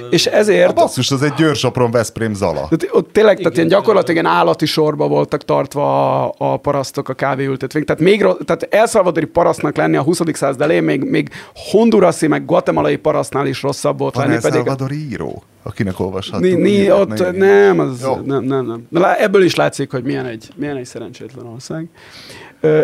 és 0.10 0.26
ezért... 0.26 0.70
A 0.70 0.74
basszus, 0.74 1.12
az 1.12 1.22
egy 1.22 1.34
Győr-Sopron 1.34 1.92
Veszprém 1.92 2.34
Zala. 2.34 2.70
Ott 2.92 3.12
tényleg, 3.12 3.40
igen, 3.40 3.44
tehát 3.44 3.58
ilyen 3.58 3.68
gyakorlatilag 3.68 4.22
ilyen 4.22 4.36
állati 4.36 4.66
sorba 4.66 5.08
voltak 5.08 5.46
tartva 5.46 6.22
a, 6.24 6.34
a 6.38 6.58
parasztok 6.58 7.10
a 7.10 7.14
kávéültetvény. 7.14 7.86
Tehát 7.86 8.02
még, 8.02 8.20
tehát 8.46 8.68
elszalvadori 8.70 9.26
parasztnak 9.26 9.76
lenni 9.76 9.96
a 9.96 10.02
20. 10.02 10.20
század 10.34 10.62
elején 10.62 10.84
még, 10.84 11.04
még 11.04 11.30
hondurasi, 11.72 12.28
meg 12.28 12.46
guatemalai 12.46 12.96
parasztnál 12.96 13.48
is 13.48 13.62
rosszabb 13.62 14.00
volt 14.00 14.16
Van 14.16 14.28
lenni. 14.28 14.64
Van 14.64 14.78
pedig... 14.78 15.12
író? 15.12 15.44
akinek 15.64 16.00
olvasható. 16.00 16.40
Ni, 16.40 16.54
ni, 16.54 16.92
ott 16.92 17.32
nem, 17.38 17.80
az, 17.80 18.08
nem, 18.26 18.44
nem, 18.44 18.66
nem. 18.66 18.88
De 18.90 19.20
ebből 19.20 19.44
is 19.44 19.56
látszik, 19.56 19.92
hogy 19.92 20.04
milyen 20.04 20.26
egy, 20.26 20.48
milyen 20.56 20.78
egy 20.78 20.86
szerencsétlen 20.86 21.46
ország 21.46 21.88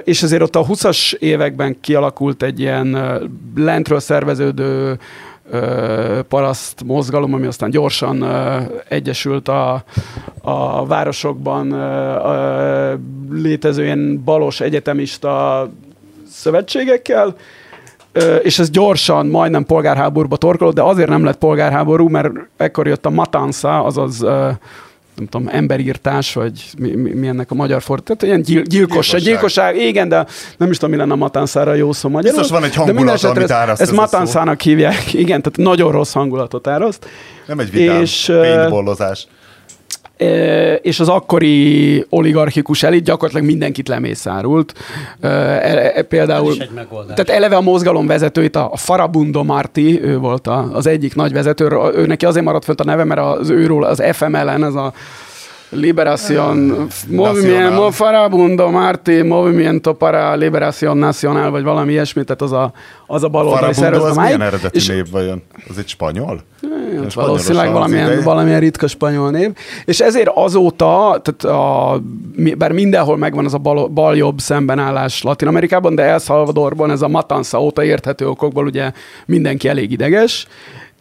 és 0.03 0.23
azért 0.23 0.41
ott 0.41 0.55
a 0.55 0.65
20-as 0.65 1.13
években 1.13 1.77
kialakult 1.81 2.43
egy 2.43 2.59
ilyen 2.59 2.97
lentről 3.55 3.99
szerveződő 3.99 4.97
paraszt 6.27 6.83
mozgalom, 6.85 7.33
ami 7.33 7.45
aztán 7.45 7.69
gyorsan 7.69 8.25
egyesült 8.87 9.47
a, 9.47 9.83
a 10.41 10.85
városokban 10.85 11.75
létező 13.31 13.83
ilyen 13.83 14.21
balos 14.23 14.59
egyetemista 14.59 15.69
szövetségekkel, 16.31 17.35
és 18.41 18.59
ez 18.59 18.69
gyorsan, 18.69 19.27
majdnem 19.27 19.65
polgárháborúba 19.65 20.37
torkolott, 20.37 20.75
de 20.75 20.83
azért 20.83 21.09
nem 21.09 21.23
lett 21.23 21.37
polgárháború, 21.37 22.07
mert 22.07 22.31
ekkor 22.57 22.87
jött 22.87 23.05
a 23.05 23.09
Matanza, 23.09 23.83
azaz 23.83 24.25
nem 25.19 25.27
tudom, 25.27 25.47
emberírtás, 25.51 26.33
vagy 26.33 26.63
mi, 26.77 26.95
mi, 26.95 27.13
mi 27.13 27.27
ennek 27.27 27.51
a 27.51 27.55
magyar 27.55 27.81
fordítás, 27.81 28.29
ilyen 28.29 28.41
gyil, 28.41 28.61
gyilkosság, 28.61 29.21
gyilkosság, 29.21 29.77
igen, 29.77 30.09
de 30.09 30.25
nem 30.57 30.69
is 30.69 30.77
tudom, 30.77 30.91
mi 30.91 30.97
lenne 30.97 31.13
a 31.13 31.15
Matánszára 31.15 31.73
jó 31.73 31.91
szó 31.91 32.09
magyarul. 32.09 32.39
Biztos 32.39 32.59
van 32.59 32.69
egy 32.69 32.75
hangulat, 32.75 33.23
amit 33.23 33.51
áraszt. 33.51 33.81
Ezt 33.81 33.91
Matánszának 33.91 34.61
hívják, 34.61 35.13
igen, 35.13 35.41
tehát 35.41 35.57
nagyon 35.57 35.91
rossz 35.91 36.13
hangulatot 36.13 36.67
áraszt. 36.67 37.05
Nem 37.45 37.59
egy 37.59 37.71
vitám, 37.71 38.01
és, 38.01 38.25
paintballozás 38.25 39.27
és 40.81 40.99
az 40.99 41.09
akkori 41.09 42.05
oligarchikus 42.09 42.83
elit 42.83 43.03
gyakorlatilag 43.03 43.45
mindenkit 43.45 43.87
lemészárult. 43.87 44.73
E, 45.19 45.27
e, 45.27 46.01
például, 46.01 46.57
tehát 47.07 47.29
eleve 47.29 47.55
a 47.55 47.61
mozgalom 47.61 48.07
vezetőit, 48.07 48.55
a 48.55 48.71
Farabundo 48.75 49.43
Marti, 49.43 50.03
ő 50.03 50.17
volt 50.17 50.47
az 50.47 50.87
egyik 50.87 51.15
nagy 51.15 51.33
vezető, 51.33 51.91
ő 51.95 52.05
neki 52.05 52.25
azért 52.25 52.45
maradt 52.45 52.63
fönt 52.63 52.81
a 52.81 52.83
neve, 52.83 53.03
mert 53.03 53.21
az 53.21 53.49
őról 53.49 53.83
az 53.83 54.03
FMLN, 54.11 54.63
ez 54.63 54.75
a 54.75 54.93
Liberación, 55.71 56.87
Movimiento 57.07 57.91
Farabundo 57.91 58.71
Marti, 58.71 59.23
Movimiento 59.23 59.93
para 59.93 60.35
Liberación 60.35 60.97
Nacional, 60.97 61.51
vagy 61.51 61.63
valami 61.63 61.91
ilyesmi, 61.91 62.23
tehát 62.23 62.41
az 62.41 62.51
a, 62.51 62.71
az 63.07 63.23
a 63.23 63.27
baloldali 63.27 63.73
szervezet. 63.73 64.09
az 64.09 64.17
milyen 64.17 64.41
eredeti 64.41 64.77
és, 64.77 64.87
név 64.87 65.09
vajon? 65.11 65.41
Az 65.69 65.77
egy 65.77 65.87
spanyol? 65.87 66.43
Hát 67.01 67.13
valószínűleg 67.13 67.71
valamilyen, 67.71 68.23
valamilyen 68.23 68.59
ritka 68.59 68.87
spanyol 68.87 69.31
név. 69.31 69.51
És 69.85 69.99
ezért 69.99 70.29
azóta, 70.33 71.21
tehát 71.23 71.57
a, 71.59 72.01
bár 72.57 72.71
mindenhol 72.71 73.17
megvan 73.17 73.45
az 73.45 73.53
a 73.53 73.57
bal, 73.57 73.87
bal-jobb 73.87 74.39
szembenállás 74.39 75.21
Latin 75.21 75.47
Amerikában, 75.47 75.95
de 75.95 76.03
El 76.03 76.19
Salvadorban 76.19 76.91
ez 76.91 77.01
a 77.01 77.07
Matanza 77.07 77.61
óta 77.61 77.83
érthető 77.83 78.27
okokból 78.27 78.65
ugye 78.65 78.91
mindenki 79.25 79.67
elég 79.67 79.91
ideges, 79.91 80.47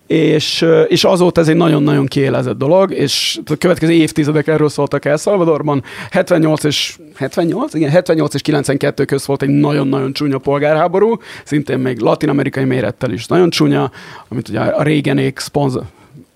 és, 0.08 0.66
és 0.88 1.04
azóta 1.04 1.40
ez 1.40 1.48
egy 1.48 1.56
nagyon-nagyon 1.56 2.06
kiélezett 2.06 2.58
dolog, 2.58 2.92
és 2.92 3.38
a 3.44 3.56
következő 3.56 3.92
évtizedek 3.92 4.46
erről 4.46 4.68
szóltak 4.68 5.04
El 5.04 5.16
Salvadorban. 5.16 5.82
78 6.10 6.64
és 6.64 6.96
78? 7.14 7.74
Igen, 7.74 7.90
78 7.90 8.34
és 8.34 8.40
92 8.40 9.04
köz 9.04 9.26
volt 9.26 9.42
egy 9.42 9.48
nagyon-nagyon 9.48 10.12
csúnya 10.12 10.38
polgárháború, 10.38 11.16
szintén 11.44 11.78
még 11.78 11.98
latin-amerikai 11.98 12.64
mérettel 12.64 13.12
is 13.12 13.26
nagyon 13.26 13.50
csúnya, 13.50 13.90
amit 14.28 14.48
ugye 14.48 14.60
a 14.60 14.82
régenék 14.82 15.38
szponzor, 15.38 15.82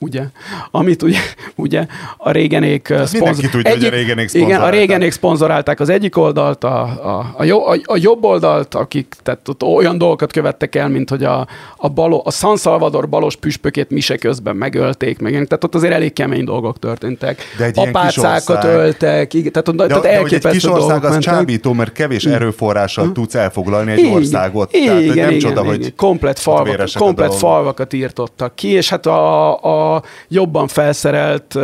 ugye? 0.02 0.22
Amit 0.70 1.02
ugye, 1.02 1.18
ugye 1.54 1.86
a 2.16 2.30
régenék 2.30 2.94
szponzor... 3.04 3.50
tudja, 3.50 3.70
egyik, 3.70 3.82
hogy 3.82 3.84
a 3.84 3.96
régenék 3.96 4.32
Igen, 4.32 4.60
a 4.60 4.70
régenék 4.70 5.12
szponzorálták 5.12 5.80
az 5.80 5.88
egyik 5.88 6.16
oldalt, 6.16 6.64
a, 6.64 6.82
a, 6.82 7.32
a, 7.36 7.44
jo, 7.44 7.58
a, 7.58 7.76
a 7.84 7.96
jobb 7.96 8.24
oldalt, 8.24 8.74
akik 8.74 9.14
tehát 9.22 9.48
ott 9.48 9.62
olyan 9.62 9.98
dolgokat 9.98 10.32
követtek 10.32 10.74
el, 10.74 10.88
mint 10.88 11.10
hogy 11.10 11.24
a, 11.24 11.46
a, 11.76 11.88
balo, 11.88 12.22
a 12.24 12.30
San 12.30 12.56
Salvador 12.56 13.08
balos 13.08 13.36
püspökét 13.36 13.90
mise 13.90 14.16
közben 14.16 14.56
megölték, 14.56 15.18
meg, 15.18 15.32
tehát 15.32 15.64
ott 15.64 15.74
azért 15.74 15.92
elég 15.92 16.12
kemény 16.12 16.44
dolgok 16.44 16.78
történtek. 16.78 17.42
De 17.58 17.64
egy 17.64 17.78
Apácákat 17.78 18.64
öltek, 18.64 19.34
igen, 19.34 19.52
tehát, 19.52 19.76
de, 19.76 19.86
tehát 19.86 20.04
elképesztő 20.04 20.48
egy 20.48 20.54
kis 20.54 20.64
ország 20.64 21.04
az 21.04 21.18
csábító, 21.18 21.72
mert 21.72 21.92
kevés 21.92 22.24
erőforrással 22.24 23.04
hm. 23.04 23.12
tudsz 23.12 23.34
elfoglalni 23.34 23.90
egy 23.90 23.98
igen, 23.98 24.12
országot. 24.12 24.72
Igen, 24.72 24.86
tehát, 24.86 25.02
igen, 25.02 25.16
nem 25.16 25.28
igen, 25.28 25.38
csoda, 25.38 25.60
igen, 25.60 25.76
hogy 25.76 25.94
komplet, 25.94 26.38
falvak, 26.38 26.88
komplet 26.94 27.34
falvakat 27.34 27.92
írtottak 27.92 28.54
ki, 28.54 28.68
és 28.68 28.88
hát 28.88 29.06
a, 29.06 29.91
a 29.91 29.91
jobban 30.28 30.66
felszerelt 30.68 31.54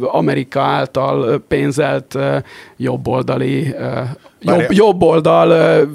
Amerika 0.00 0.60
által 0.60 1.42
pénzelt 1.48 2.18
jobboldali 2.76 3.74
jobb, 4.40 4.72
jobb 4.72 5.02
oldal 5.02 5.86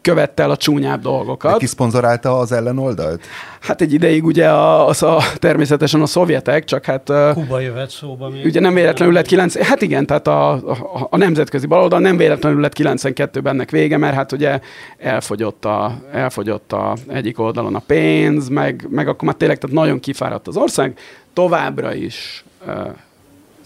követte 0.00 0.42
el 0.42 0.50
a 0.50 0.56
csúnyább 0.56 1.00
dolgokat. 1.00 1.52
De 1.52 1.58
ki 1.58 1.66
szponzorálta 1.66 2.38
az 2.38 2.52
ellenoldalt? 2.52 3.26
Hát 3.60 3.80
egy 3.80 3.92
ideig 3.92 4.24
ugye 4.24 4.50
az 4.52 5.02
a, 5.02 5.22
természetesen 5.38 6.00
a 6.00 6.06
szovjetek, 6.06 6.64
csak 6.64 6.84
hát... 6.84 7.12
Kuba 7.32 7.60
jöhet 7.60 7.90
szóba 7.90 8.28
még. 8.28 8.44
Ugye 8.44 8.60
nem 8.60 8.74
véletlenül 8.74 9.14
lett 9.14 9.26
9... 9.26 9.58
Hát 9.58 9.82
igen, 9.82 10.06
tehát 10.06 10.26
a, 10.26 10.52
a, 10.52 11.06
a 11.10 11.16
nemzetközi 11.16 11.66
baloldal 11.66 12.00
nem 12.00 12.16
véletlenül 12.16 12.60
lett 12.60 12.74
92-ben 12.78 13.52
ennek 13.52 13.70
vége, 13.70 13.96
mert 13.96 14.14
hát 14.14 14.32
ugye 14.32 14.60
elfogyott 14.98 15.64
a, 15.64 15.98
elfogyott 16.12 16.72
a 16.72 16.96
egyik 17.08 17.38
oldalon 17.38 17.74
a 17.74 17.82
pénz, 17.86 18.48
meg, 18.48 18.86
meg 18.90 19.08
akkor 19.08 19.24
már 19.28 19.36
tényleg 19.36 19.58
tehát 19.58 19.76
nagyon 19.76 20.00
kifáradt 20.00 20.48
az 20.48 20.56
ország. 20.56 20.98
Továbbra 21.32 21.94
is 21.94 22.44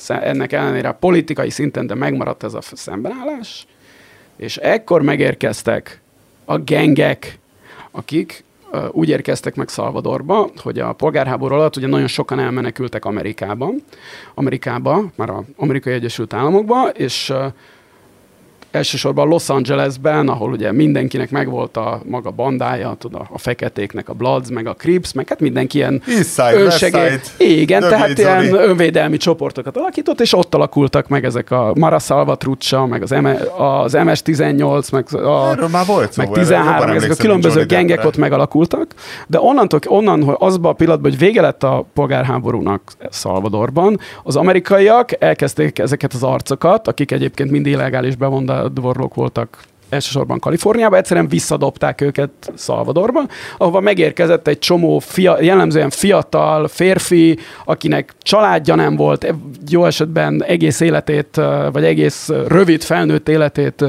ennek 0.06 0.52
ellenére 0.52 0.88
a 0.88 0.92
politikai 0.92 1.50
szinten, 1.50 1.86
de 1.86 1.94
megmaradt 1.94 2.42
ez 2.42 2.54
a 2.54 2.60
szembenállás, 2.60 3.66
és 4.42 4.56
ekkor 4.56 5.02
megérkeztek 5.02 6.00
a 6.44 6.58
gengek, 6.58 7.38
akik 7.90 8.44
úgy 8.90 9.08
érkeztek 9.08 9.54
meg 9.54 9.68
Szalvadorba, 9.68 10.50
hogy 10.56 10.78
a 10.78 10.92
polgárháború 10.92 11.54
alatt 11.54 11.76
ugye 11.76 11.86
nagyon 11.86 12.06
sokan 12.06 12.38
elmenekültek 12.40 13.04
Amerikába, 13.04 13.70
Amerikába, 14.34 15.04
már 15.14 15.30
az 15.30 15.44
Amerikai 15.56 15.92
Egyesült 15.92 16.32
Államokba, 16.32 16.88
és 16.88 17.30
uh, 17.30 17.44
elsősorban 18.72 19.28
Los 19.28 19.48
Angelesben, 19.48 20.28
ahol 20.28 20.50
ugye 20.50 20.72
mindenkinek 20.72 21.30
megvolt 21.30 21.76
a 21.76 22.00
maga 22.04 22.30
bandája, 22.30 22.94
tud, 22.98 23.14
a, 23.14 23.38
feketéknek 23.38 24.08
a 24.08 24.12
Bloods, 24.12 24.48
meg 24.50 24.66
a 24.66 24.74
Crips, 24.74 25.12
meg 25.12 25.28
hát 25.28 25.40
mindenki 25.40 25.78
ilyen 25.78 26.02
Eastside, 26.06 26.54
önsegély. 26.54 27.18
Igen, 27.38 27.80
tehát 27.80 28.18
ilyen 28.18 28.44
Zoli. 28.44 28.62
önvédelmi 28.62 29.16
csoportokat 29.16 29.76
alakított, 29.76 30.20
és 30.20 30.34
ott 30.34 30.54
alakultak 30.54 31.08
meg 31.08 31.24
ezek 31.24 31.50
a 31.50 31.72
Mara 31.78 31.98
Salvatruccia, 31.98 32.86
meg 32.86 33.02
az, 33.02 33.10
M- 33.10 33.58
az 33.58 33.92
MS-18, 33.92 34.92
meg 34.92 35.24
a 35.24 35.50
Erről 35.50 35.68
már 35.68 35.86
volt 35.86 36.16
meg 36.16 36.30
13, 36.30 36.86
meg 36.86 36.96
ezek 36.96 37.10
a 37.10 37.14
különböző 37.14 37.66
gengek 37.66 38.04
ott 38.04 38.16
megalakultak, 38.16 38.94
de 39.26 39.40
onnantól, 39.40 39.80
onnan, 39.86 40.22
hogy 40.22 40.36
azban 40.38 40.70
a 40.70 40.74
pillanatban, 40.74 41.10
hogy 41.10 41.20
vége 41.20 41.40
lett 41.40 41.62
a 41.62 41.86
polgárháborúnak 41.94 42.82
Salvadorban, 43.10 43.98
az 44.22 44.36
amerikaiak 44.36 45.22
elkezdték 45.22 45.78
ezeket 45.78 46.12
az 46.12 46.22
arcokat, 46.22 46.88
akik 46.88 47.10
egyébként 47.10 47.50
mind 47.50 47.66
illegális 47.66 48.16
bevonda 48.16 48.61
dvorlók 48.68 49.14
voltak 49.14 49.58
elsősorban 49.92 50.38
Kaliforniában, 50.38 50.98
egyszerűen 50.98 51.28
visszadobták 51.28 52.00
őket 52.00 52.30
Szalvadorba, 52.54 53.22
ahova 53.58 53.80
megérkezett 53.80 54.48
egy 54.48 54.58
csomó 54.58 54.98
fia, 54.98 55.42
jellemzően 55.42 55.90
fiatal 55.90 56.68
férfi, 56.68 57.38
akinek 57.64 58.14
családja 58.22 58.74
nem 58.74 58.96
volt, 58.96 59.34
jó 59.68 59.84
esetben 59.84 60.44
egész 60.44 60.80
életét, 60.80 61.40
vagy 61.72 61.84
egész 61.84 62.28
rövid 62.46 62.82
felnőtt 62.82 63.28
életét 63.28 63.84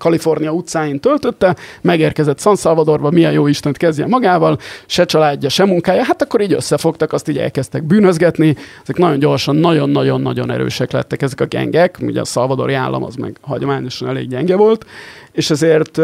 Kalifornia 0.00 0.52
utcáin 0.52 1.00
töltötte, 1.00 1.56
megérkezett 1.80 2.40
San 2.40 2.56
Salvadorba, 2.56 3.10
milyen 3.10 3.32
jó 3.32 3.46
Istent 3.46 3.76
kezdje 3.76 4.06
magával, 4.06 4.58
se 4.86 5.04
családja, 5.04 5.48
se 5.48 5.64
munkája, 5.64 6.04
hát 6.04 6.22
akkor 6.22 6.40
így 6.40 6.52
összefogtak, 6.52 7.12
azt 7.12 7.28
így 7.28 7.38
elkezdtek 7.38 7.82
bűnözgetni, 7.82 8.56
ezek 8.82 8.96
nagyon 8.96 9.18
gyorsan, 9.18 9.56
nagyon-nagyon-nagyon 9.56 10.50
erősek 10.50 10.90
lettek 10.90 11.22
ezek 11.22 11.40
a 11.40 11.44
gengek, 11.44 11.98
ugye 12.02 12.20
a 12.20 12.24
szalvadori 12.24 12.74
állam 12.74 13.04
az 13.04 13.14
meg 13.14 13.36
hagyományosan 13.40 14.08
elég 14.08 14.28
gyenge 14.28 14.56
volt, 14.56 14.86
és 15.32 15.50
ezért 15.50 16.00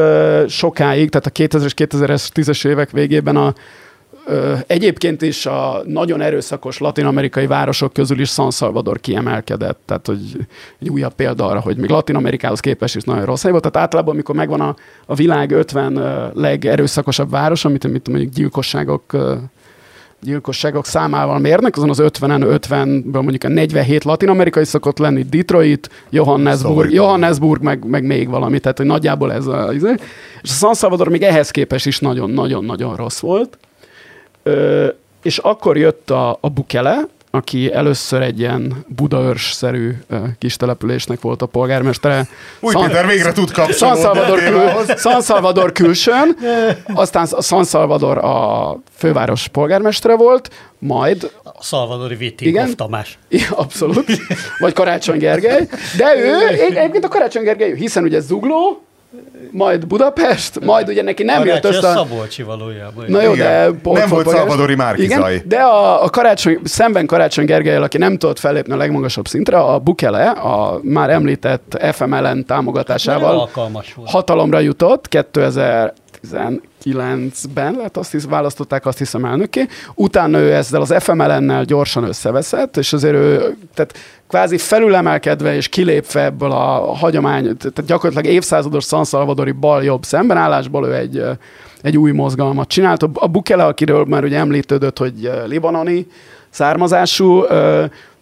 sokáig, 0.49 1.11
tehát 1.11 1.27
a 1.27 1.31
2000-es, 1.31 1.73
2010-es 1.77 2.67
évek 2.67 2.91
végében 2.91 3.37
a 3.37 3.55
Egyébként 4.67 5.23
is 5.23 5.47
a 5.47 5.83
nagyon 5.85 6.21
erőszakos 6.21 6.79
latin-amerikai 6.79 7.47
városok 7.47 7.93
közül 7.93 8.21
is 8.21 8.31
San 8.31 8.51
Salvador 8.51 9.01
kiemelkedett, 9.01 9.81
tehát 9.85 10.07
hogy 10.07 10.47
egy 10.79 10.89
újabb 10.89 11.15
példa 11.15 11.47
arra, 11.47 11.61
hogy 11.61 11.77
még 11.77 11.91
Latin-Amerikához 11.91 12.61
képest 12.61 12.97
is 12.97 13.03
nagyon 13.03 13.25
rossz 13.25 13.43
hely 13.43 13.51
volt. 13.51 13.63
Tehát 13.63 13.87
általában, 13.87 14.15
amikor 14.15 14.35
megvan 14.35 14.61
a, 14.61 14.77
a 15.07 15.15
világ 15.15 15.51
50 15.51 16.33
legerőszakosabb 16.35 17.31
város, 17.31 17.65
amit, 17.65 17.85
amit 17.85 18.09
mondjuk 18.09 18.33
gyilkosságok 18.33 19.17
gyilkosságok 20.23 20.87
számával 20.87 21.39
mérnek, 21.39 21.77
azon 21.77 21.91
az 21.91 22.01
50-en 22.03 22.61
50-ből 22.69 23.13
mondjuk 23.13 23.45
a 23.45 23.49
47 23.49 24.05
latin-amerikai 24.05 24.65
szokott 24.65 24.99
lenni, 24.99 25.23
Detroit, 25.23 25.91
Johannesburg, 26.11 26.93
Johannesburg 26.93 27.63
meg, 27.63 27.85
meg 27.85 28.05
még 28.05 28.29
valami, 28.29 28.59
tehát 28.59 28.77
hogy 28.77 28.87
nagyjából 28.87 29.33
ez 29.33 29.47
a... 29.47 29.73
És 29.73 29.83
a 30.43 30.53
San 30.53 30.75
Salvador 30.75 31.09
még 31.09 31.23
ehhez 31.23 31.51
képest 31.51 31.87
is 31.87 31.99
nagyon-nagyon-nagyon 31.99 32.97
rossz 32.97 33.19
volt. 33.19 33.59
Ö, 34.47 34.87
és 35.23 35.39
akkor 35.39 35.77
jött 35.77 36.11
a, 36.11 36.39
a 36.41 36.49
Bukele, 36.49 37.01
aki 37.31 37.73
először 37.73 38.23
egy 38.23 38.39
ilyen 38.39 38.85
Budaörs-szerű 38.89 39.93
uh, 40.11 40.19
kis 40.39 40.57
településnek 40.57 41.21
volt 41.21 41.43
a 41.43 41.47
polgármestere. 41.47 42.29
Új 42.61 42.73
San, 42.73 42.87
Péter 42.87 43.07
végre 43.07 43.33
tud 43.33 43.51
kapcsolódni. 43.51 44.01
San 44.01 44.15
Salvador, 44.15 44.39
kül, 44.39 44.97
San 44.97 45.23
Salvador 45.23 45.73
külsőn, 45.73 46.37
aztán 46.95 47.27
San 47.41 47.65
Salvador 47.65 48.19
a 48.19 48.79
főváros 48.97 49.49
polgármestere 49.49 50.17
volt, 50.17 50.51
majd... 50.79 51.31
A 51.43 51.63
Salvadori 51.63 52.15
Vitikov 52.15 52.75
Tamás. 52.75 53.19
Igen, 53.29 53.51
abszolút. 53.51 54.07
Vagy 54.59 54.73
Karácsony 54.73 55.19
Gergely. 55.19 55.69
De 55.97 56.17
ő, 56.17 56.47
egyébként 56.77 57.05
a 57.05 57.09
Karácsony 57.09 57.43
Gergely, 57.43 57.75
hiszen 57.75 58.03
ugye 58.03 58.21
Zugló, 58.21 58.86
majd 59.51 59.87
Budapest, 59.87 60.61
majd 60.65 60.89
ugye 60.89 61.03
neki 61.03 61.23
nem 61.23 61.45
jött 61.45 61.65
össze. 61.65 61.89
A 61.89 61.93
Szabolcsi 61.93 62.43
valójában. 62.43 63.05
Na 63.09 63.23
jó, 63.23 63.35
de 63.35 63.71
pont 63.83 63.99
Nem 63.99 64.09
volt 64.09 64.29
Szalvadori 64.29 64.75
Márkizai. 64.75 65.43
De 65.45 65.59
a, 65.59 66.05
a 66.05 66.11
karácsony, 66.11 66.59
szemben 66.65 67.07
Karácsony 67.07 67.45
Gergelyel, 67.45 67.83
aki 67.83 67.99
nem 67.99 68.19
tudott 68.19 68.39
fellépni 68.39 68.73
a 68.73 68.77
legmagasabb 68.77 69.27
szintre, 69.29 69.59
a 69.59 69.79
Bukele, 69.79 70.29
a 70.29 70.81
már 70.83 71.11
említett 71.11 71.79
FMLN 71.93 72.45
támogatásával 72.45 73.51
hatalomra 74.05 74.59
jutott 74.59 75.09
2000 75.09 75.93
2009-ben 76.33 77.75
lett 77.75 77.97
azt 77.97 78.13
hisz, 78.13 78.25
választották 78.25 78.87
azt 78.87 78.99
hiszem 78.99 79.25
elnöké. 79.25 79.67
Utána 79.95 80.39
ő 80.39 80.55
ezzel 80.55 80.81
az 80.81 80.95
FMLN-nel 80.99 81.65
gyorsan 81.65 82.05
összeveszett, 82.05 82.77
és 82.77 82.93
azért 82.93 83.15
ő, 83.15 83.57
tehát 83.75 83.95
kvázi 84.29 84.59
felülemelkedve 84.59 85.55
és 85.55 85.69
kilépve 85.69 86.25
ebből 86.25 86.51
a 86.51 86.95
hagyomány, 86.95 87.43
tehát 87.43 87.85
gyakorlatilag 87.87 88.35
évszázados 88.35 88.85
San 88.85 89.05
bal-jobb 89.61 90.03
szembenállásból 90.03 90.87
ő 90.87 90.95
egy, 90.95 91.23
egy 91.83 91.97
új 91.97 92.11
mozgalmat 92.11 92.69
csinált. 92.69 93.03
A 93.15 93.27
Bukele, 93.27 93.65
akiről 93.65 94.05
már 94.05 94.25
ugye 94.25 94.39
említődött, 94.39 94.99
hogy 94.99 95.31
libanoni 95.47 96.07
származású, 96.51 97.43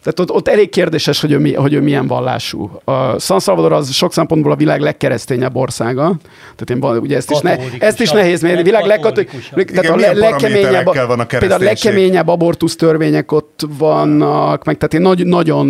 tehát 0.05 0.21
ott, 0.21 0.31
ott 0.31 0.49
elég 0.49 0.69
kérdéses, 0.69 1.21
hogy 1.21 1.33
ő, 1.33 1.39
mi, 1.39 1.55
hogy 1.55 1.73
ő 1.73 1.81
milyen 1.81 2.07
vallású. 2.07 2.71
A 2.85 3.19
San 3.19 3.41
Salvador 3.41 3.73
az 3.73 3.93
sok 3.93 4.13
szempontból 4.13 4.53
a 4.53 4.57
világ 4.57 4.81
legkeresztényebb 4.81 5.57
országa. 5.57 6.15
Tehát 6.57 6.95
én, 6.95 7.01
ugye 7.01 7.17
ezt 7.17 7.31
is, 7.31 7.41
ne, 7.41 7.57
ezt 7.79 8.01
is 8.01 8.11
nehéz 8.11 8.43
mérni. 8.43 8.63
Világ 8.63 8.85
legkatolikus. 8.85 9.53
Tehát 9.55 9.91
a 9.91 9.97
legkeményebb, 9.97 10.85
van 11.07 11.21
a 11.21 11.25
például 11.25 11.61
a 11.61 11.65
legkeményebb 11.65 12.29
abortusz 12.29 12.77
törvények 12.77 13.33
ott 13.33 13.67
vannak, 13.79 14.65
meg 14.65 14.77
tehát 14.77 14.95
én 14.95 15.01
nagy, 15.01 15.27
nagyon, 15.27 15.67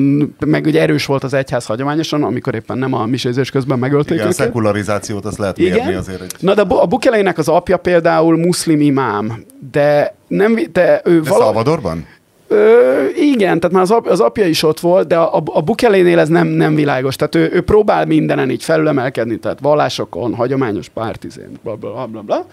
meg 0.47 0.66
ugye 0.66 0.80
erős 0.80 1.07
volt 1.07 1.24
az 1.24 1.35
egyház 1.35 1.66
hagyományosan, 1.66 2.22
amikor 2.22 2.55
éppen 2.55 2.78
nem 2.78 2.95
a 2.95 3.07
misézés 3.07 3.51
közben 3.51 3.78
megölték 3.78 4.14
Igen, 4.14 4.26
őket. 4.26 4.41
a 4.41 4.43
szekularizációt 4.43 5.24
azt 5.24 5.39
lehet 5.39 5.59
mérni 5.59 5.76
Igen? 5.76 5.97
azért. 5.97 6.18
Hogy... 6.18 6.30
Na 6.41 6.55
de 6.55 6.62
a 6.68 6.87
Bukeleinek 6.87 7.39
az 7.39 7.49
apja 7.49 7.76
például 7.76 8.37
muszlim 8.37 8.80
imám, 8.80 9.45
de 9.72 10.14
nem, 10.28 10.59
de 10.72 11.01
ő 11.05 11.20
de 11.20 11.28
vala... 11.28 11.45
Szalvadorban? 11.45 12.07
Ö, 12.49 13.05
igen, 13.16 13.61
tehát 13.61 13.70
már 13.70 13.82
az, 13.82 13.90
ap, 13.90 14.07
az 14.07 14.20
apja 14.20 14.47
is 14.47 14.62
ott 14.62 14.80
volt, 14.80 15.07
de 15.07 15.16
a, 15.16 15.42
a 15.45 15.61
Bukelénél 15.61 16.18
ez 16.18 16.28
nem, 16.28 16.47
nem 16.47 16.74
világos. 16.74 17.16
Tehát 17.16 17.34
ő, 17.34 17.51
ő 17.53 17.61
próbál 17.61 18.07
mindenen 18.07 18.51
így 18.51 18.62
felülemelkedni, 18.62 19.38
tehát 19.38 19.61
vallásokon, 19.61 20.34
hagyományos 20.34 20.88
pártizén, 20.88 21.59
bla 21.62 21.74
bla 21.74 22.07
bla 22.07 22.20
bla. 22.20 22.47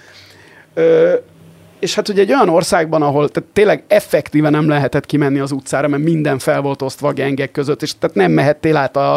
Ö, 0.73 1.13
és 1.79 1.95
hát 1.95 2.09
ugye 2.09 2.21
egy 2.21 2.31
olyan 2.31 2.49
országban, 2.49 3.01
ahol 3.01 3.29
tehát 3.29 3.49
tényleg 3.53 3.83
effektíve 3.87 4.49
nem 4.49 4.67
lehetett 4.67 5.05
kimenni 5.05 5.39
az 5.39 5.51
utcára, 5.51 5.87
mert 5.87 6.03
minden 6.03 6.39
fel 6.39 6.61
volt 6.61 6.81
osztva 6.81 7.07
a 7.07 7.13
gengek 7.13 7.51
között, 7.51 7.81
és 7.81 7.97
tehát 7.97 8.15
nem 8.15 8.31
mehettél 8.31 8.75
át 8.75 8.97
a, 8.97 9.15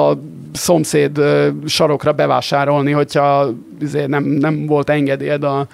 a 0.00 0.18
szomszéd 0.52 1.20
sarokra 1.66 2.12
bevásárolni, 2.12 2.90
hogyha 2.90 3.52
izé 3.80 4.06
nem, 4.06 4.24
nem 4.24 4.66
volt 4.66 4.90
engedélyed 4.90 5.44
a, 5.44 5.66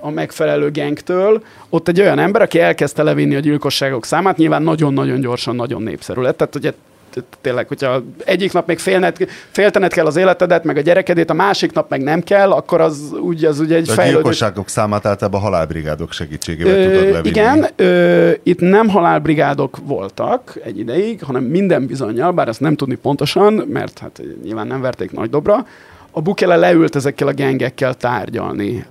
a 0.00 0.10
megfelelő 0.10 0.70
gengtől, 0.70 1.42
ott 1.68 1.88
egy 1.88 2.00
olyan 2.00 2.18
ember, 2.18 2.42
aki 2.42 2.60
elkezdte 2.60 3.02
levinni 3.02 3.34
a 3.34 3.40
gyilkosságok 3.40 4.04
számát, 4.04 4.36
nyilván 4.36 4.62
nagyon-nagyon 4.62 5.20
gyorsan, 5.20 5.56
nagyon 5.56 5.82
népszerű 5.82 6.20
lett. 6.20 6.36
Tehát 6.36 6.54
ugye 6.54 6.72
tényleg, 7.40 7.68
hogyha 7.68 8.02
egyik 8.24 8.52
nap 8.52 8.66
még 8.66 8.78
félnet, 8.78 9.28
féltened 9.50 9.92
kell 9.92 10.06
az 10.06 10.16
életedet, 10.16 10.64
meg 10.64 10.76
a 10.76 10.80
gyerekedét, 10.80 11.30
a 11.30 11.34
másik 11.34 11.72
nap 11.72 11.90
meg 11.90 12.02
nem 12.02 12.22
kell, 12.22 12.50
akkor 12.50 12.80
az 12.80 13.12
úgy, 13.12 13.44
az 13.44 13.60
ugye 13.60 13.76
egy 13.76 13.88
fejlődő... 13.88 14.18
A 14.18 14.20
gyilkosságok 14.20 14.68
számát 14.68 15.06
általában 15.06 15.40
halálbrigádok 15.40 16.12
segítségével 16.12 16.76
ö, 16.76 16.84
tudod 16.84 17.12
levinni. 17.12 17.28
Igen, 17.28 17.66
ö, 17.76 18.30
itt 18.42 18.60
nem 18.60 18.88
halálbrigádok 18.88 19.76
voltak 19.84 20.58
egy 20.64 20.78
ideig, 20.78 21.22
hanem 21.22 21.42
minden 21.42 21.86
bizonyal, 21.86 22.32
bár 22.32 22.48
ezt 22.48 22.60
nem 22.60 22.76
tudni 22.76 22.94
pontosan, 22.94 23.52
mert 23.52 23.98
hát 23.98 24.22
nyilván 24.44 24.66
nem 24.66 24.80
verték 24.80 25.12
nagy 25.12 25.30
dobra, 25.30 25.66
a 26.10 26.20
Bukele 26.20 26.56
leült 26.56 26.96
ezekkel 26.96 27.28
a 27.28 27.32
gengekkel 27.32 27.94
tárgyalni 27.94 28.84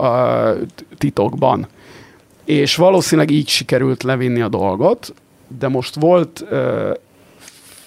a 0.00 0.52
titokban. 0.98 1.66
És 2.44 2.76
valószínűleg 2.76 3.30
így 3.30 3.48
sikerült 3.48 4.02
levinni 4.02 4.40
a 4.40 4.48
dolgot, 4.48 5.14
de 5.58 5.68
most 5.68 5.94
volt 5.94 6.44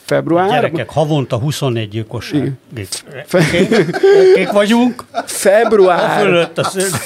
február. 0.05 0.49
Gyerekek, 0.49 0.89
havonta 0.89 1.37
24 1.37 1.89
gyilkosság. 1.89 2.51
Kék 4.33 4.51
vagyunk. 4.51 5.03
Február, 5.25 6.49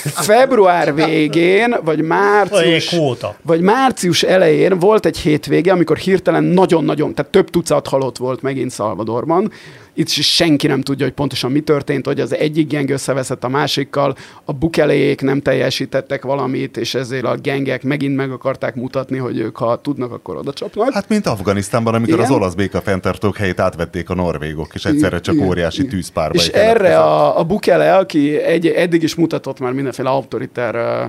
február 0.03 0.95
végén, 0.95 1.75
vagy 1.83 2.01
március, 2.01 2.95
vagy 3.41 3.61
március 3.61 4.23
elején 4.23 4.79
volt 4.79 5.05
egy 5.05 5.17
hétvége, 5.17 5.71
amikor 5.71 5.97
hirtelen 5.97 6.43
nagyon-nagyon, 6.43 7.13
tehát 7.13 7.31
több 7.31 7.49
tucat 7.49 7.87
halott 7.87 8.17
volt 8.17 8.41
megint 8.41 8.71
Szalvadorban, 8.71 9.51
itt 9.97 10.07
senki 10.07 10.67
nem 10.67 10.81
tudja, 10.81 11.05
hogy 11.05 11.13
pontosan 11.13 11.51
mi 11.51 11.59
történt, 11.59 12.05
hogy 12.05 12.19
az 12.19 12.35
egyik 12.35 12.67
geng 12.67 12.89
összeveszett 12.89 13.43
a 13.43 13.47
másikkal, 13.47 14.15
a 14.45 14.53
bukelék 14.53 15.21
nem 15.21 15.41
teljesítettek 15.41 16.23
valamit, 16.23 16.77
és 16.77 16.95
ezért 16.95 17.25
a 17.25 17.35
gengek 17.35 17.83
megint 17.83 18.15
meg 18.15 18.31
akarták 18.31 18.75
mutatni, 18.75 19.17
hogy 19.17 19.39
ők 19.39 19.57
ha 19.57 19.81
tudnak, 19.81 20.11
akkor 20.11 20.35
oda 20.35 20.53
csapnak. 20.53 20.93
Hát 20.93 21.09
mint 21.09 21.27
Afganisztánban, 21.27 21.93
amikor 21.93 22.13
Igen? 22.13 22.25
az 22.25 22.31
olasz 22.31 22.53
békafenntartók 22.53 23.37
helyét 23.37 23.59
átvették 23.59 24.09
a 24.09 24.15
norvégok, 24.15 24.73
és 24.73 24.85
egyszerre 24.85 25.19
csak 25.19 25.35
Igen. 25.35 25.47
óriási 25.47 25.85
tűzpárba. 25.87 26.35
És 26.35 26.47
erre 26.47 26.99
a, 26.99 27.39
a 27.39 27.43
Bukele, 27.43 27.95
aki 27.95 28.37
egy, 28.37 28.67
eddig 28.67 29.03
is 29.03 29.15
mutatott 29.15 29.59
már 29.59 29.71
mindenféle 29.73 30.09
autoriter 30.09 31.07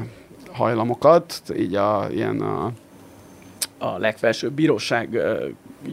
hajlamokat, 0.53 1.43
így 1.59 1.74
a, 1.74 2.07
ilyen 2.14 2.41
a, 2.41 2.72
a 3.78 3.98
legfelsőbb 3.98 4.52
bíróság 4.52 5.20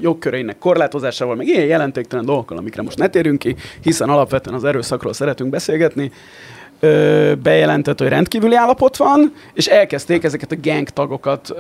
jogköreinek 0.01 0.57
korlátozásával, 0.57 1.35
meg 1.35 1.47
ilyen 1.47 1.65
jelentéktelen 1.65 2.25
dolgokkal, 2.25 2.57
amikre 2.57 2.81
most 2.81 2.97
ne 2.97 3.07
térünk 3.07 3.39
ki, 3.39 3.55
hiszen 3.81 4.09
alapvetően 4.09 4.55
az 4.55 4.63
erőszakról 4.63 5.13
szeretünk 5.13 5.49
beszélgetni, 5.49 6.11
bejelentett, 7.41 7.99
hogy 7.99 8.07
rendkívüli 8.07 8.55
állapot 8.55 8.97
van, 8.97 9.33
és 9.53 9.67
elkezdték 9.67 10.23
ezeket 10.23 10.51
a 10.51 10.55
gang 10.61 10.89
tagokat 10.89 11.53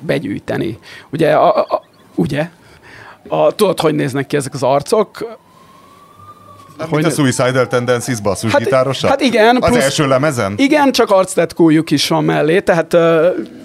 begyűjteni. 0.00 0.78
Ugye, 1.10 1.32
a, 1.32 1.58
a, 1.58 1.82
ugye? 2.14 2.48
A, 3.28 3.54
tudod, 3.54 3.80
hogy 3.80 3.94
néznek 3.94 4.26
ki 4.26 4.36
ezek 4.36 4.54
az 4.54 4.62
arcok? 4.62 5.38
Hogy... 6.78 7.02
Mint 7.02 7.06
a 7.06 7.10
Suicidal 7.10 7.66
Tendencies 7.66 8.20
basszusgitárosa? 8.20 9.08
Hát, 9.08 9.20
hát 9.20 9.28
igen. 9.28 9.56
Az 9.60 9.68
plusz, 9.68 9.82
első 9.82 10.06
lemezen? 10.06 10.54
Igen, 10.56 10.92
csak 10.92 11.10
arctetkójuk 11.10 11.90
is 11.90 12.08
van 12.08 12.24
mellé, 12.24 12.60
tehát 12.60 12.92
uh, 12.92 13.00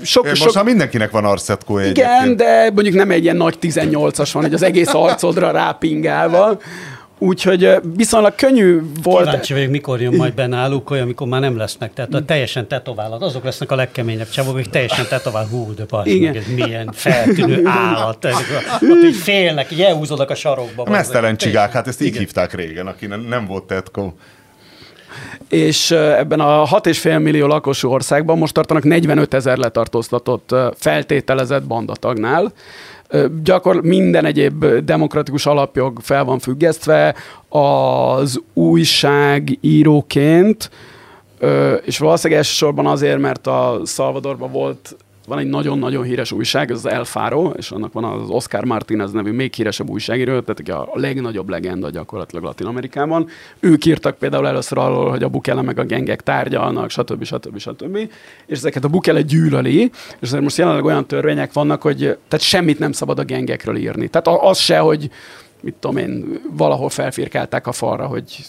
sok... 0.02 0.28
Most 0.28 0.42
sok... 0.42 0.54
már 0.54 0.64
mindenkinek 0.64 1.12
van 1.12 1.26
arctetkója 1.26 1.86
Igen, 1.86 2.10
egyébként. 2.10 2.38
de 2.38 2.72
mondjuk 2.74 2.96
nem 2.96 3.12
egy 3.12 3.24
ilyen 3.24 3.36
nagy 3.36 3.58
18-as 3.62 4.30
van, 4.34 4.44
hogy 4.44 4.54
az 4.54 4.64
egész 4.64 4.94
arcodra 4.94 5.52
rápingálva, 5.52 6.58
Úgyhogy 7.24 7.70
viszonylag 7.96 8.36
könnyű 8.36 8.82
volt. 9.04 9.26
Kíváncsi 9.26 9.54
vagyok, 9.54 9.70
mikor 9.70 10.02
jön 10.02 10.14
majd 10.14 10.34
be 10.34 10.48
náluk 10.48 10.90
olyan, 10.90 11.04
amikor 11.04 11.28
már 11.28 11.42
nem 11.42 11.58
lesznek, 11.58 11.94
tehát 11.94 12.14
a 12.14 12.26
teljesen 12.26 12.68
tetoválat, 12.68 13.22
azok 13.22 13.44
lesznek 13.44 13.72
a 13.72 13.76
legkeményebb 13.76 14.30
csavok, 14.30 14.56
akik 14.56 14.70
teljesen 14.70 15.06
tetovál, 15.10 15.48
hú, 15.48 15.74
de 15.74 15.86
basz, 15.90 16.06
Igen. 16.06 16.34
Meg, 16.34 16.42
ez 16.42 16.54
milyen 16.54 16.90
feltűnő 16.94 17.66
állat. 17.66 18.26
Ott 18.26 19.04
így 19.04 19.16
félnek, 19.16 19.72
így 19.72 19.82
elhúzódnak 19.82 20.30
a 20.30 20.36
sarokba. 20.36 20.90
Mesztelen 20.90 21.38
csigák, 21.38 21.72
hát 21.72 21.88
ezt 21.88 22.02
így 22.02 22.08
Igen. 22.08 22.20
hívták 22.20 22.54
régen, 22.54 22.88
aki 22.88 23.06
nem, 23.06 23.20
nem 23.20 23.46
volt 23.46 23.64
tetkó 23.64 24.14
és 25.50 25.92
ebben 25.92 26.40
a 26.40 26.66
6,5 26.66 27.22
millió 27.22 27.48
lakosú 27.48 27.90
országban 27.90 28.38
most 28.38 28.54
tartanak 28.54 28.84
45 28.84 29.34
ezer 29.34 29.58
letartóztatott 29.58 30.56
feltételezett 30.76 31.64
bandatagnál 31.64 32.52
gyakor 33.44 33.82
minden 33.82 34.26
egyéb 34.26 34.66
demokratikus 34.66 35.46
alapjog 35.46 36.00
fel 36.02 36.24
van 36.24 36.40
függesztve, 36.40 37.16
az 37.50 38.42
újságíróként, 38.54 40.70
és 41.86 41.98
valószínűleg 41.98 42.42
elsősorban 42.42 42.86
azért, 42.86 43.20
mert 43.20 43.48
a 43.48 43.82
Salvadorban 43.86 44.52
volt 44.52 44.96
van 45.28 45.40
egy 45.40 45.48
nagyon-nagyon 45.48 46.04
híres 46.04 46.32
újság, 46.32 46.72
az 46.72 46.86
El 46.86 47.04
Faro, 47.04 47.50
és 47.50 47.72
annak 47.72 47.94
van 47.94 48.04
az 48.04 48.30
Oscar 48.30 48.66
Martinez 48.66 49.12
nevű 49.12 49.32
még 49.32 49.54
híresebb 49.54 49.90
újságíró, 49.90 50.40
tehát 50.40 50.90
a 50.90 51.00
legnagyobb 51.00 51.50
legenda 51.50 51.90
gyakorlatilag 51.90 52.44
Latin 52.44 52.68
Amerikában. 52.68 53.28
Ők 53.60 53.86
írtak 53.86 54.18
például 54.18 54.48
először 54.48 54.78
arról, 54.78 55.10
hogy 55.10 55.24
a 55.24 55.30
Bukele 55.30 55.62
meg 55.62 55.80
a 55.80 55.84
gengek 55.84 56.22
tárgyalnak, 56.22 56.90
stb. 56.90 57.24
stb. 57.24 57.58
stb. 57.58 57.98
És 58.46 58.58
ezeket 58.58 58.84
a 58.84 58.88
Bukele 58.88 59.22
gyűlöli, 59.22 59.82
és 59.82 59.92
azért 60.20 60.44
most 60.44 60.58
jelenleg 60.58 60.86
olyan 60.86 61.06
törvények 61.06 61.54
vannak, 61.54 61.82
hogy 61.82 61.98
tehát 61.98 62.40
semmit 62.40 62.80
nem 62.80 62.92
szabad 62.92 63.20
a 63.20 63.24
gengekről 63.24 63.76
írni. 63.76 64.08
Tehát 64.08 64.42
az 64.42 64.58
se, 64.58 64.80
hogy 64.80 65.10
mit 65.62 65.74
tudom 65.80 65.98
én, 65.98 66.42
valahol 66.52 66.90
felfirkálták 66.90 67.68
a 67.68 67.72
falra, 67.72 68.06
hogy 68.06 68.46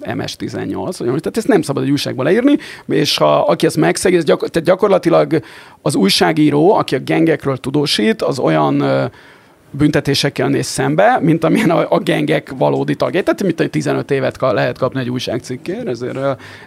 MS-18, 0.00 0.94
vagy 0.98 1.20
tehát 1.20 1.36
ezt 1.36 1.48
nem 1.48 1.62
szabad 1.62 1.82
egy 1.82 1.90
újságba 1.90 2.22
leírni, 2.22 2.56
és 2.86 3.16
ha 3.16 3.40
aki 3.40 3.66
ezt 3.66 3.76
megszegi, 3.76 4.16
ez 4.16 4.24
gyakor, 4.24 4.48
tehát 4.48 4.68
gyakorlatilag 4.68 5.40
az 5.82 5.94
újságíró, 5.94 6.74
aki 6.74 6.94
a 6.94 6.98
gengekről 6.98 7.56
tudósít, 7.56 8.22
az 8.22 8.38
olyan 8.38 8.82
büntetésekkel 9.76 10.48
néz 10.48 10.66
szembe, 10.66 11.18
mint 11.20 11.44
amilyen 11.44 11.70
a, 11.70 11.86
a 11.88 11.98
gengek 11.98 12.52
valódi 12.58 12.94
tagjai. 12.94 13.22
Tehát 13.22 13.42
mint 13.42 13.70
15 13.70 14.10
évet 14.10 14.36
ka, 14.36 14.52
lehet 14.52 14.78
kapni 14.78 15.00
egy 15.00 15.10
újságcikkért, 15.10 15.88
ezért 15.88 16.18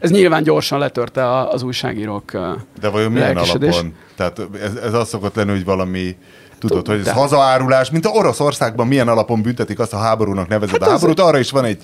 ez 0.01 0.11
nyilván 0.11 0.43
gyorsan 0.43 0.79
letörte 0.79 1.39
az 1.39 1.63
újságírók 1.63 2.31
De 2.79 2.89
vajon 2.89 3.11
milyen 3.11 3.37
alapon? 3.37 3.95
Tehát 4.15 4.41
ez, 4.61 4.75
ez 4.75 4.93
az 4.93 5.07
szokott 5.07 5.35
lenni, 5.35 5.51
hogy 5.51 5.65
valami 5.65 6.15
Tudod, 6.59 6.87
hogy 6.87 6.99
ez 6.99 7.11
hazaárulás, 7.11 7.91
mint 7.91 8.05
a 8.05 8.09
Oroszországban 8.09 8.87
milyen 8.87 9.07
alapon 9.07 9.41
büntetik 9.41 9.79
azt 9.79 9.93
a 9.93 9.97
háborúnak 9.97 10.47
nevezett 10.47 10.79
hát 10.79 10.89
a 10.89 10.91
háborút, 10.91 11.19
arra 11.19 11.39
is 11.39 11.51
van 11.51 11.65
egy 11.65 11.83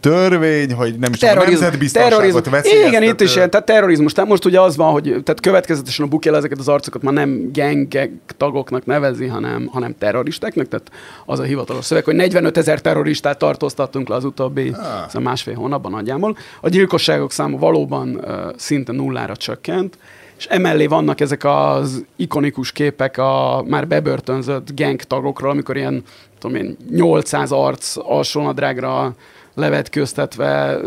törvény, 0.00 0.72
hogy 0.72 0.98
nem 0.98 1.12
is 1.12 1.18
Terroriz... 1.18 1.48
a 1.48 1.60
nemzetbiztonságot 1.60 2.48
veszélyeztető. 2.48 2.88
Igen, 2.88 3.02
itt 3.02 3.20
is 3.20 3.36
ilyen, 3.36 3.50
tehát 3.50 3.66
terrorizmus. 3.66 4.12
Tehát 4.12 4.30
most 4.30 4.44
ugye 4.44 4.60
az 4.60 4.76
van, 4.76 4.92
hogy 4.92 5.02
tehát 5.02 5.40
következetesen 5.40 6.04
a 6.04 6.08
Bukele 6.08 6.36
ezeket 6.36 6.58
az 6.58 6.68
arcokat 6.68 7.02
már 7.02 7.12
nem 7.12 7.50
gengek 7.52 8.10
tagoknak 8.36 8.86
nevezi, 8.86 9.26
hanem, 9.26 9.66
hanem 9.72 9.94
terroristáknak, 9.98 10.68
tehát 10.68 10.90
az 11.26 11.38
a 11.38 11.42
hivatalos 11.42 11.84
szöveg, 11.84 12.04
hogy 12.04 12.14
45 12.14 12.56
ezer 12.56 12.80
terroristát 12.80 13.38
tartóztattunk 13.38 14.08
le 14.08 14.14
az 14.14 14.24
utóbbi 14.24 14.74
ah. 15.14 15.20
másfél 15.22 15.54
hónapban 15.54 15.90
nagyjából. 15.90 16.36
A 16.60 16.68
gyilkosságok 16.68 17.32
száma 17.32 17.58
valóban 17.58 18.08
uh, 18.14 18.34
szinte 18.56 18.92
nullára 18.92 19.36
csökkent, 19.36 19.98
és 20.40 20.46
emellé 20.46 20.86
vannak 20.86 21.20
ezek 21.20 21.44
az 21.44 22.04
ikonikus 22.16 22.72
képek 22.72 23.18
a 23.18 23.64
már 23.68 23.86
bebörtönzött 23.86 24.68
gang 24.76 25.02
tagokról, 25.02 25.50
amikor 25.50 25.76
ilyen, 25.76 26.02
tudom 26.38 26.56
én, 26.56 26.76
800 26.90 27.52
arc 27.52 27.96
alsónadrágra 27.96 29.14
levetköztetve, 29.54 30.80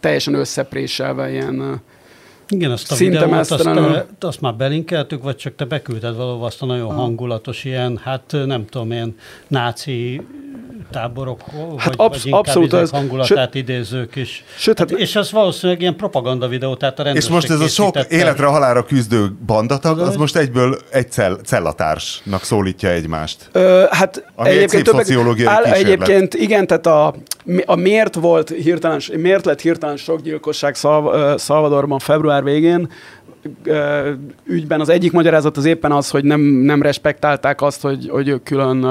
teljesen 0.00 0.34
összepréselve 0.34 1.30
ilyen 1.30 1.82
igen, 2.48 2.70
azt 2.70 2.92
a 2.92 2.94
videót, 2.94 3.50
azt, 3.50 3.62
te, 3.62 4.06
azt 4.20 4.40
már 4.40 4.54
belinkeltük, 4.54 5.22
vagy 5.22 5.36
csak 5.36 5.54
te 5.54 5.64
beküldted 5.64 6.16
valahol 6.16 6.46
azt 6.46 6.62
a 6.62 6.66
nagyon 6.66 6.94
hangulatos 6.94 7.64
ilyen, 7.64 8.00
hát 8.04 8.36
nem 8.46 8.66
tudom, 8.66 8.92
ilyen 8.92 9.14
náci 9.48 10.20
táborok, 10.90 11.40
hát 11.76 11.86
vagy, 11.86 11.94
absz- 11.96 12.22
vagy 12.22 12.32
abszolút 12.32 12.72
ez, 12.72 12.90
hangulatát 12.90 13.52
sőt, 13.52 13.54
idézők 13.54 14.16
is. 14.16 14.44
Sőt, 14.56 14.78
hát, 14.78 14.90
hát, 14.90 14.98
és 14.98 15.16
az 15.16 15.32
valószínűleg 15.32 15.80
ilyen 15.80 15.96
propaganda 15.96 16.48
videó, 16.48 16.74
tehát 16.74 16.98
a 16.98 17.02
És 17.02 17.28
most 17.28 17.50
ez 17.50 17.60
a 17.60 17.68
sok 17.68 17.96
életre 18.08 18.46
halára 18.46 18.84
küzdő 18.84 19.32
bandatag, 19.46 19.98
az 19.98 20.16
most 20.16 20.36
egyből 20.36 20.78
egy 20.90 21.10
cell, 21.12 21.38
cellatársnak 21.44 22.42
szólítja 22.42 22.90
egymást. 22.90 23.48
Ö, 23.52 23.84
hát 23.90 24.24
Ami 24.34 24.48
egyébként 24.48 24.88
egy 24.88 24.94
szociológiai 24.94 25.46
áll, 25.46 25.64
Egyébként 25.64 26.34
igen, 26.34 26.66
tehát 26.66 26.86
a, 26.86 27.14
a 27.64 27.74
miért 27.74 28.14
volt 28.14 28.48
hirtelen, 28.48 29.00
miért 29.16 29.44
lett 29.44 29.60
hirtelen 29.60 29.96
sok 29.96 30.20
gyilkosság 30.20 30.74
Szalvadorban 31.36 31.98
február 31.98 32.37
végén, 32.42 32.88
ügyben 34.44 34.80
az 34.80 34.88
egyik 34.88 35.12
magyarázat 35.12 35.56
az 35.56 35.64
éppen 35.64 35.92
az, 35.92 36.10
hogy 36.10 36.24
nem, 36.24 36.40
nem 36.40 36.82
respektálták 36.82 37.62
azt, 37.62 37.80
hogy, 37.80 38.08
hogy 38.08 38.28
ők 38.28 38.42
külön, 38.42 38.86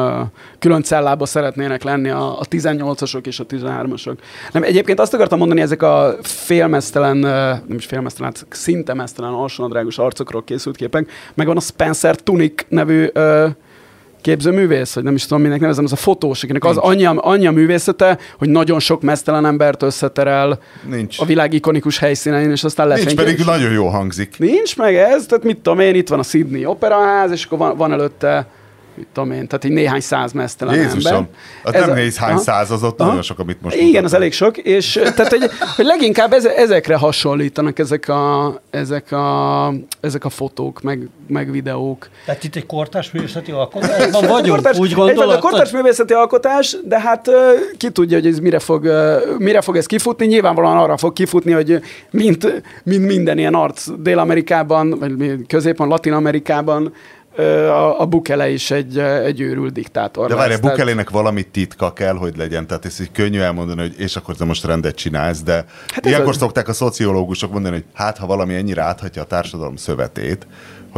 külön 0.60 0.82
cellába 0.82 1.26
szeretnének 1.26 1.84
lenni 1.84 2.10
a, 2.10 2.40
a 2.40 2.46
18-asok 2.50 3.26
és 3.26 3.40
a 3.40 3.46
13-asok. 3.46 4.18
Nem, 4.52 4.64
egyébként 4.64 5.00
azt 5.00 5.14
akartam 5.14 5.38
mondani, 5.38 5.62
ezek 5.62 5.82
a 5.82 6.16
félmeztelen, 6.22 7.18
nem 7.18 7.78
is 7.78 7.86
félmeztelen, 7.86 8.34
hát 8.36 8.46
szinte 8.50 8.94
meztelen 8.94 9.34
alsónadrágos 9.34 9.98
arcokról 9.98 10.44
készült 10.44 10.76
képek, 10.76 11.12
meg 11.34 11.48
van 11.48 11.58
a 11.58 11.60
Spencer 11.60 12.16
Tunic 12.16 12.66
nevű 12.68 13.08
képzőművész, 14.28 14.94
vagy 14.94 15.04
nem 15.04 15.16
is 15.16 15.26
tudom, 15.26 15.44
minek 15.44 15.60
nevezem, 15.60 15.84
az 15.84 15.92
a 15.92 15.96
fotós, 15.96 16.44
akinek 16.44 16.64
az 16.64 16.78
annyi, 16.78 17.06
annyi 17.06 17.48
a 17.48 17.52
művészete, 17.52 18.18
hogy 18.38 18.50
nagyon 18.50 18.80
sok 18.80 19.02
mesztelen 19.02 19.46
embert 19.46 19.84
összeterel 19.84 20.60
Nincs. 20.90 21.20
a 21.20 21.26
világ 21.26 21.54
ikonikus 21.54 21.98
helyszínein, 21.98 22.52
és 22.52 22.64
aztán 22.64 22.88
lefényes. 22.88 23.14
Nincs, 23.14 23.26
pedig 23.26 23.46
nagyon 23.46 23.72
jó 23.72 23.88
hangzik. 23.88 24.36
Nincs 24.38 24.78
meg 24.78 24.96
ez, 24.96 25.26
tehát 25.26 25.44
mit 25.44 25.58
tudom 25.58 25.80
én, 25.80 25.96
itt 25.96 26.08
van 26.08 26.20
a 26.20 26.24
Sydney 26.24 26.66
Operaház, 26.66 27.32
és 27.32 27.46
akkor 27.46 27.58
van, 27.58 27.78
van 27.78 27.92
előtte 27.92 28.48
mit 28.98 29.08
tudom 29.14 29.32
én, 29.32 29.48
tehát 29.48 29.64
egy 29.64 29.72
néhány 29.72 30.00
száz 30.00 30.32
mesztelen 30.32 30.76
Jézusom, 30.76 31.14
ember. 31.14 31.30
az 31.64 31.74
ez 31.74 31.86
nem 31.86 31.96
néhány 31.96 32.38
száz, 32.38 32.72
az 32.72 32.84
ott 32.84 33.00
aha. 33.00 33.10
nagyon 33.10 33.24
sok, 33.24 33.40
amit 33.40 33.62
most 33.62 33.76
Igen, 33.76 33.88
mutatom. 33.88 34.06
az 34.06 34.14
elég 34.14 34.34
sok, 34.34 34.58
és 34.58 34.92
tehát, 34.92 35.28
hogy, 35.28 35.50
hogy 35.76 35.86
leginkább 35.86 36.34
eze, 36.34 36.56
ezekre 36.56 36.96
hasonlítanak 36.96 37.80
ezek 37.80 38.10
a, 38.10 38.54
ezek 38.70 39.12
a, 39.12 39.74
ezek 40.00 40.26
a 40.26 40.30
fotók, 40.30 40.82
meg, 40.82 41.10
meg 41.28 41.52
videók. 41.52 42.10
Tehát 42.26 42.44
itt 42.44 42.56
egy 42.56 42.66
kortárs 42.66 43.12
művészeti 43.12 43.52
alkotásban 43.62 44.28
vagyunk, 44.28 44.54
kortárs, 44.54 44.78
úgy 44.78 44.94
gondolod? 44.94 45.36
A 45.36 45.40
kortárs 45.40 45.72
művészeti 45.72 46.14
alkotás, 46.14 46.78
de 46.84 47.00
hát 47.00 47.30
ki 47.78 47.90
tudja, 47.90 48.18
hogy 48.18 48.28
ez 48.28 48.40
mire 48.40 48.60
fog, 48.60 48.92
mire 49.38 49.62
fog 49.62 49.76
ez 49.78 49.86
kifutni. 49.86 50.26
Nyilvánvalóan 50.26 50.78
arra 50.78 50.98
fog 50.98 51.14
kifutni, 51.14 51.52
hogy 51.52 51.82
mint, 52.12 52.64
mint 52.84 53.06
minden 53.06 53.38
ilyen 53.38 53.54
arc 53.54 53.90
Dél-Amerikában, 54.00 54.90
vagy 55.00 55.46
középen 55.48 55.88
Latin-Amerikában 55.88 56.94
a, 57.38 58.00
a 58.00 58.06
Bukele 58.06 58.50
is 58.50 58.72
egy, 58.72 58.98
egy 59.00 59.42
őrült 59.42 59.74
diktátor. 59.74 60.28
De 60.28 60.36
várj, 60.36 60.54
a 60.54 60.60
Bukelének 60.60 61.10
valami 61.10 61.44
titka 61.44 61.94
kell, 61.94 62.16
hogy 62.16 62.38
legyen, 62.38 62.68
tehát 62.68 62.86
ez 62.86 63.00
így 63.02 63.12
könnyű 63.12 63.40
elmondani, 63.40 63.82
hogy 63.82 63.94
és 63.98 64.16
akkor 64.16 64.36
te 64.36 64.46
most 64.46 64.66
rendet 64.66 64.96
csinálsz, 64.96 65.44
de 65.44 65.66
hát 65.88 66.06
ilyenkor 66.06 66.34
a... 66.34 66.38
szokták 66.38 66.68
a 66.68 66.74
szociológusok 66.74 67.52
mondani, 67.52 67.76
hogy 67.76 67.86
hát 67.94 68.18
ha 68.18 68.26
valami 68.26 68.56
ennyire 68.56 68.82
áthatja 68.82 69.22
a 69.22 69.26
társadalom 69.26 69.76
szövetét, 69.76 70.48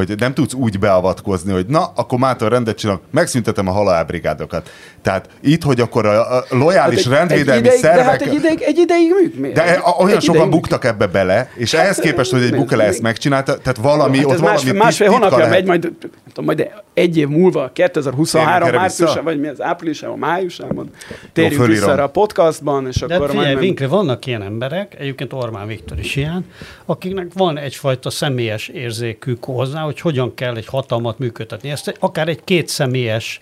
hogy 0.08 0.20
nem 0.20 0.34
tudsz 0.34 0.54
úgy 0.54 0.80
beavatkozni, 0.80 1.52
hogy 1.52 1.66
na, 1.66 1.92
akkor 1.96 2.20
mától 2.20 2.50
rendet 2.50 2.78
csinálok, 2.78 3.02
megszüntetem 3.12 3.68
a 3.68 3.72
halálbrigádokat. 3.72 4.70
Tehát 5.02 5.30
itt, 5.42 5.64
hogy 5.64 5.80
akkor 5.80 6.06
a, 6.06 6.38
a 6.38 6.46
lojális 6.50 7.04
hát 7.04 7.14
egy, 7.14 7.18
rendvédelmi 7.18 7.60
egy 7.60 7.66
ideig, 7.66 7.80
szervek... 7.80 8.04
De 8.04 8.10
hát 8.12 8.22
egy 8.22 8.34
ideig, 8.34 8.62
egy 8.62 8.78
ideig 8.78 9.14
műk, 9.40 9.54
De 9.54 9.66
e, 9.66 9.82
olyan 10.00 10.16
egy 10.16 10.24
sokan 10.24 10.40
ideig 10.40 10.52
buktak 10.54 10.86
ebbe 10.86 11.08
bele, 11.08 11.52
és 11.56 11.76
hát, 11.76 11.84
ehhez 11.84 11.98
képest, 11.98 12.32
hogy 12.32 12.42
egy 12.42 12.56
Bukele 12.56 12.84
ezt 12.84 13.02
megcsinálta, 13.02 13.58
tehát 13.58 13.78
valami, 13.78 14.18
hát 14.18 14.26
ott 14.26 14.38
valami 14.38 14.56
másfél, 14.56 14.74
másfél 14.74 15.10
hónapja 15.10 15.48
megy, 15.48 15.66
majd, 15.66 15.92
tudom, 16.28 16.46
majd 16.46 16.70
egy 16.94 17.18
év 17.18 17.28
múlva, 17.28 17.70
2023 17.74 18.70
márciusában, 18.70 19.24
vagy 19.24 19.40
mi 19.40 19.48
az 19.48 19.62
áprilisában, 19.62 20.18
májusában, 20.20 20.90
térjünk 21.34 21.62
Jó, 21.62 21.68
vissza 21.68 22.04
a 22.04 22.10
podcastban, 22.10 22.88
és 22.88 22.96
De 22.96 23.16
akkor 23.16 23.30
figyelj, 23.30 23.48
majd... 23.48 23.60
Vinkre, 23.60 23.88
vannak 23.88 24.26
ilyen 24.26 24.42
emberek, 24.42 24.96
egyébként 25.00 25.34
Ormán 25.34 25.68
Viktor 25.68 26.00
is 26.00 26.16
ilyen, 26.16 26.46
akiknek 26.86 27.28
van 27.34 27.58
egyfajta 27.58 28.10
személyes 28.10 28.68
érzékük 28.68 29.44
hozzá, 29.44 29.82
hogy 29.90 30.02
hogyan 30.02 30.34
kell 30.34 30.56
egy 30.56 30.66
hatalmat 30.66 31.20
működtetni. 31.20 31.70
Ezt 31.70 31.98
akár 32.00 32.28
egy 32.28 32.44
két 32.44 32.68
személyes 32.68 33.40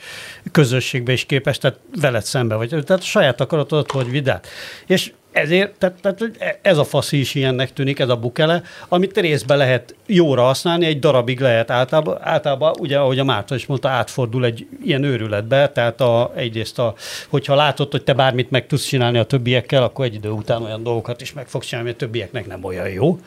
közösségbe 0.52 1.12
is 1.12 1.26
képes, 1.26 1.58
tehát 1.58 1.80
veled 2.02 2.24
szembe 2.24 2.56
vagy. 2.56 2.70
Tehát 2.86 3.04
saját 3.04 3.42
akaratodat 3.42 3.92
hogy 3.92 4.10
vidát. 4.10 4.48
És 4.86 5.12
ezért, 5.32 5.72
tehát, 5.78 5.96
tehát 6.02 6.60
ez 6.62 6.78
a 6.78 6.84
faszi 6.84 7.20
is 7.20 7.36
ilyennek 7.36 7.74
tűnik, 7.74 8.00
ez 8.00 8.10
a 8.10 8.16
bukele, 8.16 8.62
amit 8.88 9.18
részben 9.18 9.58
lehet 9.58 9.96
jóra 10.06 10.42
használni, 10.42 10.86
egy 10.86 11.00
darabig 11.00 11.40
lehet 11.40 11.72
általában, 11.72 12.18
általában 12.22 12.74
ugye, 12.80 12.98
ahogy 13.00 13.20
a 13.20 13.24
Márta 13.24 13.56
is 13.56 13.66
mondta, 13.66 13.90
átfordul 13.90 14.46
egy 14.46 14.68
ilyen 14.84 15.04
őrületbe, 15.04 15.70
tehát 15.70 16.02
a, 16.02 16.32
egyrészt, 16.36 16.80
a, 16.80 16.96
hogyha 17.28 17.56
látod, 17.56 17.92
hogy 17.92 18.04
te 18.04 18.14
bármit 18.14 18.52
meg 18.52 18.68
tudsz 18.68 18.86
csinálni 18.86 19.18
a 19.18 19.24
többiekkel, 19.24 19.84
akkor 19.84 20.06
egy 20.06 20.14
idő 20.14 20.30
után 20.30 20.64
olyan 20.64 20.84
dolgokat 20.84 21.22
is 21.22 21.34
meg 21.34 21.48
fogsz 21.48 21.68
csinálni, 21.68 21.90
a 21.90 21.96
többieknek 21.96 22.48
nem 22.48 22.64
olyan 22.64 22.90
jó, 22.90 23.20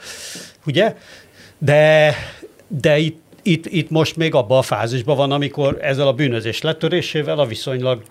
ugye? 0.66 0.96
De 1.58 2.14
de 2.78 2.98
itt, 2.98 3.22
itt, 3.42 3.66
itt 3.66 3.90
most 3.90 4.16
még 4.16 4.34
abban 4.34 4.58
a 4.58 4.62
fázisban 4.62 5.16
van, 5.16 5.32
amikor 5.32 5.78
ezzel 5.80 6.06
a 6.06 6.12
bűnözés 6.12 6.60
letörésével 6.60 7.38
a 7.38 7.46
viszonylag 7.46 8.02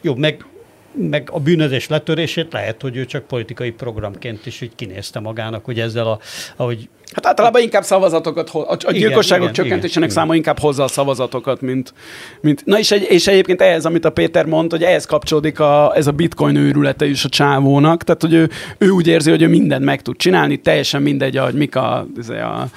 jó, 0.00 0.14
meg, 0.14 0.44
meg 0.92 1.28
a 1.32 1.40
bűnözés 1.40 1.88
letörését 1.88 2.52
lehet, 2.52 2.82
hogy 2.82 2.96
ő 2.96 3.04
csak 3.04 3.26
politikai 3.26 3.70
programként 3.70 4.46
is 4.46 4.62
úgy 4.62 4.74
kinézte 4.76 5.20
magának, 5.20 5.64
hogy 5.64 5.80
ezzel 5.80 6.06
a, 6.06 6.18
ahogy 6.56 6.88
Hát 7.12 7.26
általában 7.26 7.62
inkább 7.62 7.82
szavazatokat, 7.82 8.50
a, 8.50 8.76
a 8.86 8.92
gyilkosságok 8.92 9.42
igen, 9.42 9.54
csökkentésének 9.54 10.10
igen, 10.10 10.22
száma 10.22 10.34
inkább 10.34 10.58
hozza 10.58 10.82
a 10.82 10.88
szavazatokat, 10.88 11.60
mint, 11.60 11.94
mint 12.40 12.64
na 12.64 12.78
és, 12.78 12.90
egy, 12.90 13.06
és 13.10 13.26
egyébként 13.26 13.60
ehhez, 13.60 13.84
amit 13.84 14.04
a 14.04 14.10
Péter 14.10 14.44
mondta, 14.44 14.76
hogy 14.76 14.84
ehhez 14.84 15.04
kapcsolódik 15.04 15.60
a, 15.60 15.92
ez 15.96 16.06
a 16.06 16.12
bitcoin 16.12 16.56
őrülete 16.56 17.06
is 17.06 17.24
a 17.24 17.28
csávónak, 17.28 18.04
tehát 18.04 18.20
hogy 18.20 18.32
ő, 18.32 18.50
ő 18.78 18.88
úgy 18.88 19.06
érzi, 19.06 19.30
hogy 19.30 19.42
ő 19.42 19.48
mindent 19.48 19.84
meg 19.84 20.02
tud 20.02 20.16
csinálni, 20.16 20.56
teljesen 20.56 21.02
mindegy, 21.02 21.38
hogy 21.38 21.54
mik 21.54 21.76
a, 21.76 22.06
a 22.28 22.32
a, 22.32 22.68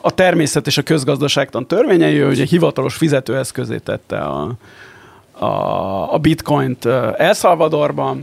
a 0.00 0.10
természet 0.14 0.66
és 0.66 0.78
a 0.78 0.82
közgazdaságtan 0.82 1.66
törvényei, 1.66 2.18
hogy 2.18 2.40
egy 2.40 2.48
hivatalos 2.48 2.94
fizetőeszközé 2.94 3.78
tette 3.78 4.18
a, 4.18 4.50
a, 5.32 6.14
a 6.14 6.18
bitcoint 6.18 6.84
El 7.16 7.34
Salvadorban, 7.34 8.22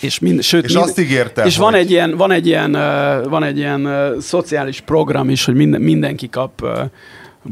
és, 0.00 0.18
mind, 0.18 0.42
sőt, 0.42 0.64
és 0.64 0.72
mind, 0.72 0.84
azt 0.84 0.98
ígérte, 0.98 1.44
és 1.44 1.56
hogy... 1.56 1.64
van 1.64 1.74
egy 1.74 1.90
ilyen, 1.90 2.16
van 2.16 2.30
egy 2.30 2.46
ilyen, 2.46 2.72
van 3.28 3.44
egy 3.44 3.58
ilyen 3.58 4.14
szociális 4.20 4.80
program 4.80 5.30
is, 5.30 5.44
hogy 5.44 5.54
minden, 5.54 5.80
mindenki 5.80 6.28
kap 6.28 6.66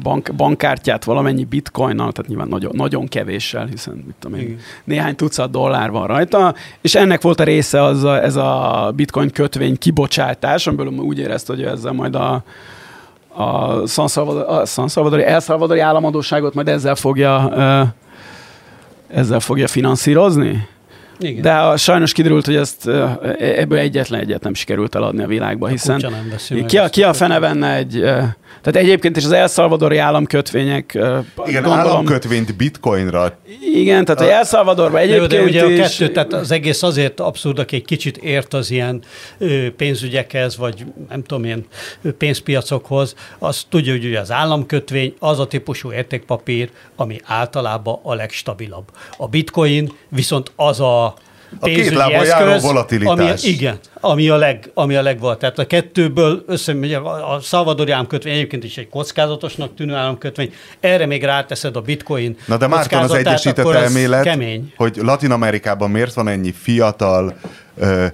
bank, 0.03 0.35
bankkártyát 0.37 1.05
valamennyi 1.05 1.45
bitcoinnal, 1.45 2.13
tehát 2.13 2.31
nyilván 2.31 2.49
nagyon, 2.49 2.73
nagyon 2.75 3.09
kevéssel, 3.09 3.67
hiszen 3.67 4.03
mit 4.07 4.15
tudom 4.19 4.39
én, 4.39 4.59
néhány 4.85 5.17
tucat 5.17 5.51
dollár 5.51 5.91
van 5.91 6.07
rajta, 6.07 6.55
és 6.81 6.95
ennek 6.95 7.23
volt 7.23 7.41
a 7.41 7.45
része 7.45 7.83
az 7.83 8.05
a, 8.05 8.23
ez 8.23 8.37
a 8.37 8.93
bitcoin 8.97 9.31
kötvény 9.31 9.79
kibocsátás, 9.79 10.67
amiből 10.67 10.87
úgy 10.87 11.19
érezte, 11.19 11.53
hogy 11.53 11.63
ezzel 11.63 11.93
majd 11.93 12.15
a, 12.15 12.43
a 13.29 13.87
San, 13.87 14.09
Salvador, 14.09 14.49
a 14.49 14.67
San 14.67 14.89
Salvadori, 14.89 15.23
El 15.23 15.41
Salvadori 15.41 15.81
államadóságot 15.81 16.55
majd 16.55 16.69
ezzel 16.69 16.95
fogja, 16.95 17.53
ezzel 19.09 19.41
fogja 19.41 19.67
finanszírozni. 19.67 20.69
Igen. 21.21 21.43
De 21.43 21.53
a, 21.53 21.77
sajnos 21.77 22.13
kiderült, 22.13 22.47
hogy 22.47 22.57
ezt 22.57 22.89
ebből 23.39 23.79
egyetlen 23.79 24.21
egyet 24.21 24.43
nem 24.43 24.55
sikerült 24.55 24.95
eladni 24.95 25.23
a 25.23 25.27
világba, 25.27 25.67
hiszen 25.67 26.05
ki 26.67 26.79
a, 26.79 26.89
ki 26.89 27.03
a 27.03 27.13
fene 27.13 27.39
venne 27.39 27.75
egy 27.75 28.05
tehát 28.63 28.81
egyébként 28.81 29.17
is 29.17 29.25
az 29.25 29.33
El 29.33 29.49
Salvadori 29.49 29.97
államkötvények... 29.97 30.93
Igen, 30.95 31.63
gondolom, 31.63 31.79
államkötvényt 31.79 32.57
bitcoinra. 32.57 33.39
Igen, 33.75 34.05
tehát 34.05 34.21
a 34.21 34.31
El 34.31 34.45
Salvadorban 34.45 35.01
egyébként 35.01 35.29
de 35.29 35.43
ugye 35.43 35.67
is... 35.67 35.79
a 35.79 35.83
kettő, 35.83 36.13
tehát 36.13 36.33
az 36.33 36.51
egész 36.51 36.83
azért 36.83 37.21
abszurd, 37.21 37.59
aki 37.59 37.77
egy 37.77 37.85
kicsit 37.85 38.17
ért 38.17 38.55
az 38.55 38.71
ilyen 38.71 39.03
pénzügyekhez, 39.77 40.57
vagy 40.57 40.85
nem 41.09 41.23
tudom 41.23 41.45
én, 41.45 41.67
pénzpiacokhoz, 42.19 43.15
az 43.39 43.65
tudja, 43.69 43.93
hogy 43.93 44.15
az 44.15 44.31
államkötvény 44.31 45.15
az 45.19 45.39
a 45.39 45.47
típusú 45.47 45.93
értékpapír, 45.93 46.71
ami 46.97 47.21
általában 47.25 47.99
a 48.03 48.15
legstabilabb. 48.15 48.85
A 49.17 49.29
bitcoin 49.29 49.93
viszont 50.09 50.53
az 50.57 50.81
a 50.81 51.10
a 51.59 51.67
két 51.67 51.91
lábon 51.95 52.25
járó 52.25 52.59
volatilitás. 52.59 53.43
Ami, 53.43 53.53
igen, 53.53 53.79
ami 54.01 54.29
a, 54.29 54.37
leg, 54.37 54.71
ami 54.75 54.95
a 54.95 55.03
legvolt. 55.03 55.39
Tehát 55.39 55.59
a 55.59 55.67
kettőből 55.67 56.45
össze, 56.47 56.73
a 57.37 57.41
Salvadori 57.41 57.91
államkötvény 57.91 58.33
egyébként 58.33 58.65
is 58.65 58.77
egy 58.77 58.89
kockázatosnak 58.89 59.75
tűnő 59.75 59.95
államkötvény, 59.95 60.53
erre 60.81 61.07
még 61.07 61.25
ráteszed 61.25 61.77
a 61.77 61.81
bitcoin 61.81 62.37
Na 62.47 62.57
de 62.57 62.67
Márton 62.67 63.03
az 63.03 63.13
egyesített 63.13 63.69
elmélet, 63.69 64.23
kemény. 64.23 64.73
hogy 64.77 64.97
Latin 65.03 65.31
Amerikában 65.31 65.91
miért 65.91 66.15
van 66.15 66.29
ennyi 66.29 66.53
fiatal, 66.53 67.37
ö, 67.77 68.07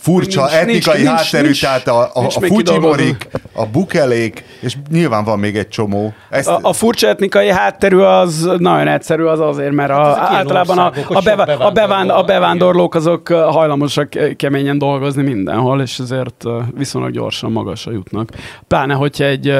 furcsa 0.00 0.40
nincs, 0.40 0.54
etnikai 0.54 1.02
nincs, 1.02 1.08
hátterű, 1.08 1.44
nincs, 1.44 1.60
tehát 1.60 1.88
a, 1.88 2.00
a, 2.14 2.26
a 2.26 2.30
Fujimorik, 2.30 3.28
a 3.56 3.66
Bukelék, 3.66 4.44
és 4.60 4.76
nyilván 4.90 5.24
van 5.24 5.38
még 5.38 5.56
egy 5.56 5.68
csomó. 5.68 6.14
Ezt... 6.30 6.48
A, 6.48 6.58
a 6.62 6.72
furcsa 6.72 7.08
etnikai 7.08 7.48
hátterű 7.48 7.96
az 7.96 8.50
nagyon 8.58 8.88
egyszerű, 8.88 9.22
az 9.22 9.40
azért, 9.40 9.72
mert 9.72 9.90
a, 9.90 10.14
hát 10.14 10.30
általában 10.30 10.78
a, 10.78 10.92
a, 11.08 11.20
beva, 11.20 11.42
a, 11.42 11.70
bevánd, 11.70 12.10
a 12.10 12.22
bevándorlók 12.22 12.94
azok 12.94 13.28
hajlamosak 13.28 14.08
keményen 14.36 14.78
dolgozni 14.78 15.22
mindenhol, 15.22 15.80
és 15.80 15.98
ezért 15.98 16.44
viszonylag 16.76 17.10
gyorsan 17.10 17.52
magasra 17.52 17.92
jutnak. 17.92 18.30
Pláne, 18.68 18.94
hogyha 18.94 19.24
egy 19.24 19.54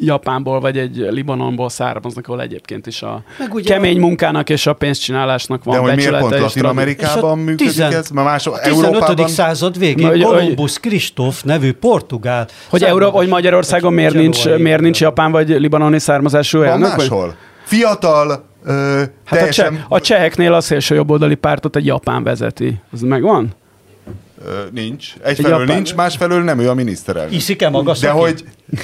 Japánból 0.00 0.60
vagy 0.60 0.78
egy 0.78 0.96
Libanonból 1.10 1.68
származnak, 1.68 2.26
ahol 2.28 2.40
egyébként 2.40 2.86
is 2.86 3.02
a 3.02 3.22
kemény 3.64 3.98
munkának 3.98 4.50
és 4.50 4.66
a 4.66 4.72
pénzcsinálásnak 4.72 5.64
van 5.64 5.74
De 5.74 5.80
hogy 5.80 5.96
miért 5.96 6.18
pont 6.18 6.38
Latin 6.38 6.64
Amerikában 6.64 7.38
működik 7.38 7.80
ez? 7.80 8.10
Mert 8.10 8.26
más, 8.26 8.46
Európa 8.46 9.14
15. 9.14 9.28
század 9.28 9.78
végén 9.78 10.22
Kolumbusz 10.22 10.76
Kristóf 10.76 11.42
nevű 11.42 11.72
portugál. 11.72 12.48
Hogy, 12.68 12.82
Európa, 12.82 13.21
hogy 13.22 13.30
Magyarországon 13.30 13.92
miért 13.92 14.14
nincs, 14.14 14.48
miért 14.48 14.80
nincs 14.80 15.00
japán 15.00 15.30
vagy 15.30 15.48
libanoni 15.48 15.98
származású 15.98 16.60
elnök? 16.60 16.96
máshol. 16.96 17.34
Fiatal, 17.64 18.44
Ö, 18.64 18.96
hát 18.98 19.38
teljesen... 19.38 19.66
a, 19.66 19.70
cseh, 19.70 19.84
a 19.88 20.00
cseheknél 20.00 20.52
a 20.52 20.60
szélső 20.60 20.94
jobboldali 20.94 21.34
pártot 21.34 21.76
egy 21.76 21.86
japán 21.86 22.22
vezeti. 22.22 22.80
Ez 22.92 23.00
megvan? 23.00 23.54
Nincs. 24.70 25.12
Egyfelől 25.22 25.60
egy 25.60 25.68
nincs, 25.68 25.94
másfelől 25.94 26.42
nem 26.42 26.58
ő 26.58 26.68
a 26.68 26.74
miniszterelnök. 26.74 27.32
Iszik-e 27.32 27.68
maga 27.68 27.94
De 28.00 28.10
hogy... 28.10 28.44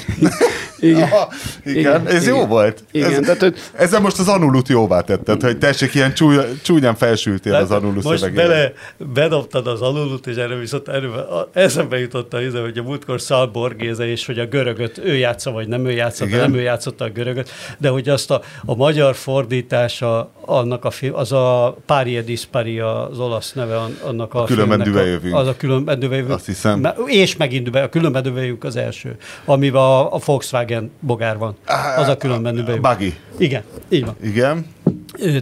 Igen. 0.79 1.01
Aha, 1.01 1.29
igen, 1.65 1.77
igen, 1.79 2.07
ez 2.07 2.23
igen. 2.23 2.35
jó 2.35 2.45
volt. 2.45 2.83
Igen, 2.91 3.13
ez, 3.13 3.19
tehát, 3.19 3.39
hogy... 3.39 3.55
Ezzel 3.73 3.99
most 3.99 4.19
az 4.19 4.27
anulut 4.27 4.67
jóvá 4.67 5.01
tetted, 5.01 5.41
hogy 5.41 5.57
tessék, 5.57 5.93
ilyen 5.93 6.13
csúly, 6.13 6.37
csúnyán 6.63 6.95
felsültél 6.95 7.53
az 7.53 7.71
anulus 7.71 8.03
Most 8.03 8.19
szövegére. 8.19 8.47
bele, 8.47 8.73
bedobtad 9.13 9.67
az 9.67 9.81
anulut, 9.81 10.27
és 10.27 10.35
erre 10.35 10.55
viszont 10.55 10.87
erről, 10.87 11.49
eszembe 11.53 11.99
jutott 11.99 12.33
az, 12.33 12.53
hogy 12.61 12.77
a 12.77 12.83
múltkor 12.83 13.21
Szal 13.21 13.47
Borgéze, 13.47 14.07
és 14.07 14.25
hogy 14.25 14.39
a 14.39 14.45
görögöt 14.45 14.97
ő 14.97 15.15
játsza, 15.15 15.51
vagy 15.51 15.67
nem 15.67 15.85
ő 15.85 15.91
játsza, 15.91 16.25
de 16.25 16.37
nem 16.37 16.53
ő 16.53 16.61
játszotta 16.61 17.05
a 17.05 17.09
görögöt, 17.09 17.49
de 17.77 17.89
hogy 17.89 18.09
azt 18.09 18.31
a, 18.31 18.41
a 18.65 18.75
magyar 18.75 19.15
fordítása 19.15 20.31
annak 20.45 20.85
a 20.85 20.89
film, 20.89 21.15
az 21.15 21.31
a 21.31 21.77
Párie 21.85 22.21
Dispari 22.21 22.79
az 22.79 23.19
olasz 23.19 23.53
neve 23.53 23.77
annak 24.03 24.33
a, 24.33 24.41
a 24.41 24.45
Különben 24.45 24.83
düvejövünk. 24.83 25.35
Az 25.35 25.47
a 25.49 25.57
különben 25.57 25.99
düvejövünk. 25.99 26.33
Azt 26.33 26.45
hiszem. 26.45 26.87
És 27.05 27.37
megint 27.37 27.75
a 27.75 27.89
különben 27.89 28.23
düvejövünk 28.23 28.63
az 28.63 28.75
első, 28.75 29.15
amivel 29.45 29.81
a, 29.81 30.13
a 30.13 30.19
Volkswagen 30.25 30.91
bogár 30.99 31.37
van. 31.37 31.55
Az 31.97 32.07
a 32.07 32.17
különben 32.17 32.65
bejön. 32.65 32.81
Buggy. 32.81 33.13
Igen, 33.37 33.63
így 33.89 34.05
van. 34.05 34.15
Igen. 34.23 34.65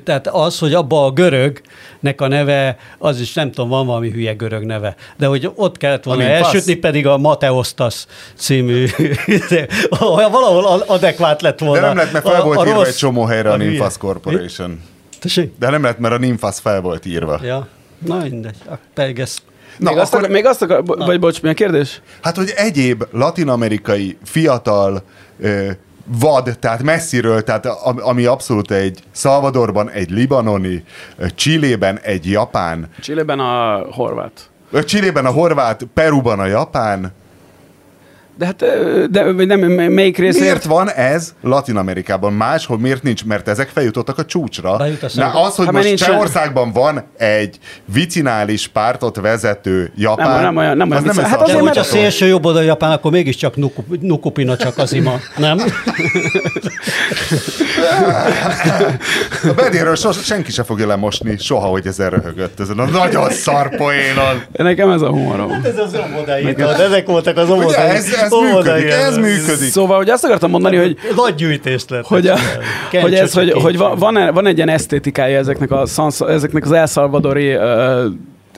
Tehát 0.03 0.28
az, 0.28 0.60
hogy 0.60 0.74
abba 0.74 1.05
a 1.05 1.12
görögnek 1.12 2.22
a 2.22 2.28
neve, 2.28 2.78
az 2.97 3.20
is 3.20 3.34
nem 3.34 3.51
tudom, 3.51 3.70
van 3.70 3.86
valami 3.86 4.12
hülye 4.12 4.34
görög 4.34 4.64
neve, 4.64 4.95
de 5.18 5.26
hogy 5.26 5.51
ott 5.55 5.78
kellett 5.78 6.03
volna 6.03 6.24
Amin 6.24 6.36
elsütni, 6.36 6.74
fasz. 6.74 6.82
pedig 6.82 7.08
a 7.08 7.18
Mateostas 7.18 8.05
című, 8.36 8.86
valahol 10.32 10.84
adekvát 10.88 11.41
lett 11.41 11.60
volna. 11.60 11.82
De 11.82 11.88
nem 11.88 11.97
lett, 11.97 12.12
mert 12.12 12.28
fel 12.28 12.43
volt 12.43 12.58
a, 12.58 12.66
írva 12.66 12.78
rossz, 12.78 12.88
egy 12.88 12.95
csomó 12.95 13.24
helyre 13.24 13.49
a, 13.49 13.53
a 13.53 13.58
Nymphas 13.58 13.97
Corporation. 13.97 14.82
Tessék? 15.20 15.53
De 15.60 15.70
nem 15.70 15.84
lett, 15.84 15.99
mert 15.99 16.14
a 16.14 16.18
Nymphas 16.18 16.60
fel 16.60 16.82
volt 16.82 17.05
írva. 17.05 17.39
Ja, 17.43 17.68
na 18.05 18.18
mindegy. 18.18 18.55
Pedig 18.93 19.20
ezt 19.20 19.41
Na, 19.78 19.89
még, 19.89 19.99
akkor... 19.99 20.19
azt 20.19 20.30
még 20.32 20.45
azt 20.45 20.61
akar, 20.61 20.84
vagy 20.86 21.19
bocs, 21.19 21.41
mi 21.41 21.49
a 21.49 21.53
kérdés? 21.53 22.01
Hát, 22.21 22.36
hogy 22.36 22.53
egyéb 22.55 23.03
latinamerikai 23.11 24.17
fiatal 24.23 25.03
ö, 25.39 25.71
vad, 26.19 26.57
tehát 26.59 26.84
messziről, 26.84 27.43
tehát 27.43 27.65
ami 27.99 28.25
abszolút 28.25 28.71
egy 28.71 28.99
Salvadorban 29.11 29.89
egy 29.89 30.09
libanoni, 30.09 30.84
Csillében 31.36 31.99
egy 31.99 32.30
japán. 32.30 32.89
Csillében 33.01 33.39
a 33.39 33.86
horvát. 33.91 34.49
Csillében 34.86 35.25
a 35.25 35.32
horvát, 35.32 35.88
Peruban 35.93 36.39
a 36.39 36.45
japán, 36.45 37.13
de 38.38 38.46
hát, 38.46 38.66
de 39.12 39.46
nem, 39.46 39.60
melyik 39.92 40.18
részért? 40.18 40.44
Miért 40.44 40.64
van 40.64 40.92
ez 40.92 41.34
Latin 41.42 41.78
Amerikában? 41.78 42.34
Máshol 42.34 42.80
miért 42.80 43.04
nincs? 43.04 43.26
Mert 43.26 43.48
ezek 43.48 43.70
feljutottak 43.70 44.18
a 44.18 44.26
csúcsra. 44.26 44.78
Na, 45.14 45.42
az, 45.44 45.56
hogy 45.56 45.66
hát, 45.66 45.74
most 45.74 45.96
Csehországban 45.96 46.72
van 46.72 47.04
egy 47.18 47.60
vicinális 47.86 48.68
pártot 48.68 49.16
vezető 49.16 49.92
japán, 49.96 50.30
nem, 50.30 50.42
nem 50.42 50.58
olyan, 50.58 50.78
nem 50.78 50.92
olyan 50.92 51.08
az 51.08 51.16
nem 51.16 51.26
hát 51.26 51.42
azért, 51.42 51.62
mert 51.62 51.78
a 51.78 51.84
szélső 51.84 52.28
jobb 52.28 52.46
oldal 52.46 52.64
japán, 52.64 52.92
akkor 52.92 53.12
mégiscsak 53.12 53.56
Nukupina 54.02 54.58
csak 54.58 54.78
az 54.78 54.94
ima, 54.94 55.20
nem? 55.38 55.60
a 59.44 59.54
bedéről 59.56 59.96
sos, 59.96 60.26
senki 60.26 60.52
se 60.52 60.64
fogja 60.64 60.88
lemosni 60.88 61.38
soha, 61.38 61.68
hogy 61.68 61.88
ezen 61.88 62.10
röhögött. 62.10 62.60
Ezen 62.60 62.80
a 62.80 62.86
nagyon 62.86 63.30
szar 63.30 63.76
poénon. 63.76 64.44
Nekem 64.52 64.90
ez 64.90 65.02
a 65.02 65.10
humorom. 65.10 65.50
Hát 65.52 65.66
ez 65.66 65.78
az 65.78 65.94
omodai, 65.94 66.56
ezek 66.58 67.08
voltak 67.08 67.38
az 67.38 67.50
omodai. 67.50 67.98
Ez, 68.32 68.41
ez 68.41 68.53
működik, 68.53 68.91
ez 68.91 69.17
működik. 69.17 69.69
Szóval, 69.69 69.97
hogy 69.97 70.09
azt 70.09 70.23
akartam 70.23 70.49
mondani, 70.49 70.75
hogy... 70.78 70.97
Nagy 71.15 71.36
gyűjtést 71.36 71.89
lett. 71.89 72.05
Hogy, 72.05 72.28
a, 72.28 72.38
hogy, 73.01 73.13
ez, 73.13 73.34
hogy, 73.34 73.51
hogy 73.51 73.78
van, 73.78 74.30
van 74.34 74.45
egy 74.45 74.55
ilyen 74.55 74.69
esztétikája 74.69 75.38
ezeknek, 75.38 75.71
a, 75.71 75.86
ezeknek 76.28 76.65
az 76.65 76.71
elszalvadori 76.71 77.55
uh, 77.55 78.03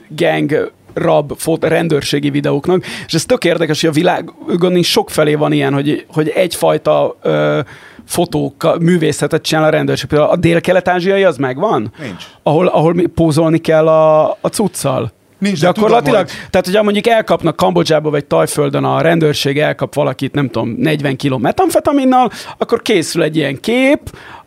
gang 0.08 0.72
rab 0.94 1.32
fot, 1.36 1.64
rendőrségi 1.64 2.30
videóknak, 2.30 2.84
és 3.06 3.14
ez 3.14 3.24
tök 3.24 3.44
érdekes, 3.44 3.80
hogy 3.80 3.90
a 3.90 3.92
világon 3.92 4.76
is 4.76 4.90
sok 4.90 5.10
felé 5.10 5.34
van 5.34 5.52
ilyen, 5.52 5.72
hogy, 5.72 6.06
hogy 6.12 6.28
egyfajta 6.28 7.16
uh, 7.24 7.58
fotók, 8.06 8.78
művészetet 8.80 9.42
csinál 9.42 9.64
a 9.64 9.68
rendőrség. 9.68 10.08
Például 10.08 10.30
a 10.30 10.36
dél-kelet-ázsiai 10.36 11.24
az 11.24 11.36
megvan? 11.36 11.92
Nincs. 12.02 12.24
Ahol, 12.42 12.66
ahol 12.66 12.94
pózolni 13.14 13.58
kell 13.58 13.88
a, 13.88 14.30
a 14.30 14.48
cuccal. 14.50 15.12
Nincs, 15.40 15.60
Gyakorlatilag, 15.60 16.26
tehát 16.26 16.66
hogyha 16.66 16.82
mondjuk 16.82 17.06
elkapnak 17.06 17.56
Kambodzsába 17.56 18.10
vagy 18.10 18.24
Tajföldön, 18.24 18.84
a 18.84 19.00
rendőrség 19.00 19.58
elkap 19.58 19.94
valakit, 19.94 20.34
nem 20.34 20.48
tudom, 20.48 20.74
40 20.78 21.16
kg 21.16 21.40
metamfetaminnal, 21.40 22.30
akkor 22.58 22.82
készül 22.82 23.22
egy 23.22 23.36
ilyen 23.36 23.60
kép, 23.60 24.00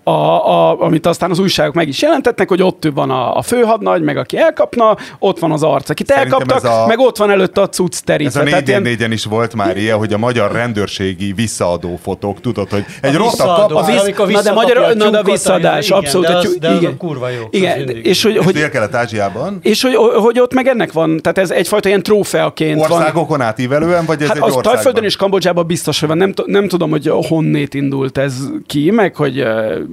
a, 0.04 0.12
a, 0.12 0.82
amit 0.82 1.06
aztán 1.06 1.30
az 1.30 1.40
újságok 1.40 1.74
meg 1.74 1.88
is 1.88 2.02
jelentetnek, 2.02 2.50
hogy 2.50 2.62
ott 2.62 2.88
van 2.94 3.10
a, 3.10 3.36
a 3.36 3.42
főhadnagy, 3.42 4.02
meg 4.02 4.18
aki 4.18 4.38
elkapna, 4.38 4.98
ott 5.20 5.40
van 5.40 5.52
az 5.52 5.64
arc, 5.64 5.90
akit 5.90 6.08
Szerintem 6.08 6.40
elkaptak, 6.40 6.72
a, 6.72 6.88
meg 6.88 7.00
ott 7.00 7.18
van 7.18 7.32
előtte 7.32 7.62
a 7.62 7.70
cucc 7.70 8.00
terítve. 8.00 8.42
Ez 8.42 8.48
a 8.48 8.56
4 8.56 8.68
ilyen... 8.68 8.82
négyen 8.82 9.12
is 9.12 9.26
volt 9.26 9.56
már 9.56 9.78
ilyen, 9.78 9.98
hogy 9.98 10.14
a 10.14 10.18
magyar 10.18 10.52
rendőrségi 10.52 11.34
visszaadó 11.34 12.00
fotók, 12.04 12.42
tudod, 12.42 12.70
hogy 12.70 12.86
egy 13.02 13.16
rossz 13.16 13.38
kap... 13.38 13.72
A 13.72 13.86
visz, 13.86 14.34
na 14.34 14.42
de, 14.42 14.52
magyar, 14.52 14.96
na 14.96 15.10
de 15.10 15.18
a 15.18 15.24
visszaadás, 15.24 15.86
igen, 15.86 15.98
abszolút. 15.98 16.28
De 16.28 16.36
az, 16.36 16.58
de 16.60 16.68
az 16.68 16.82
igen. 16.82 16.98
kurva 16.98 17.30
jó. 17.30 17.48
Igen, 17.50 17.90
és 17.90 18.24
hogy, 18.24 18.38
hogy, 18.38 18.54
Dél-Kelet-Ázsiában? 18.54 19.60
És 19.62 19.82
hogy, 19.82 19.96
hogy 19.96 20.40
ott 20.40 20.54
meg 20.54 20.68
ennek 20.68 20.92
van, 20.92 21.20
tehát 21.22 21.38
ez 21.38 21.50
egyfajta 21.50 21.88
ilyen 21.88 22.04
trófeaként 22.04 22.80
van. 22.80 22.92
Országokon 22.92 23.42
átívelően, 23.42 24.06
vagy 24.06 24.22
ez 24.22 24.28
hát 24.28 24.38
egy 24.38 24.44
az? 24.44 24.58
Tajföldön 24.62 25.04
és 25.04 25.16
Kambodzsában 25.16 25.68
biztos, 25.68 26.00
hogy 26.00 26.10
van. 26.10 26.18
Nem, 26.18 26.34
nem 26.46 26.68
tudom, 26.68 26.90
hogy 26.90 27.12
honnét 27.28 27.74
indult 27.74 28.18
ez 28.18 28.34
ki, 28.68 28.92
meg 28.92 29.16
hogy 29.16 29.44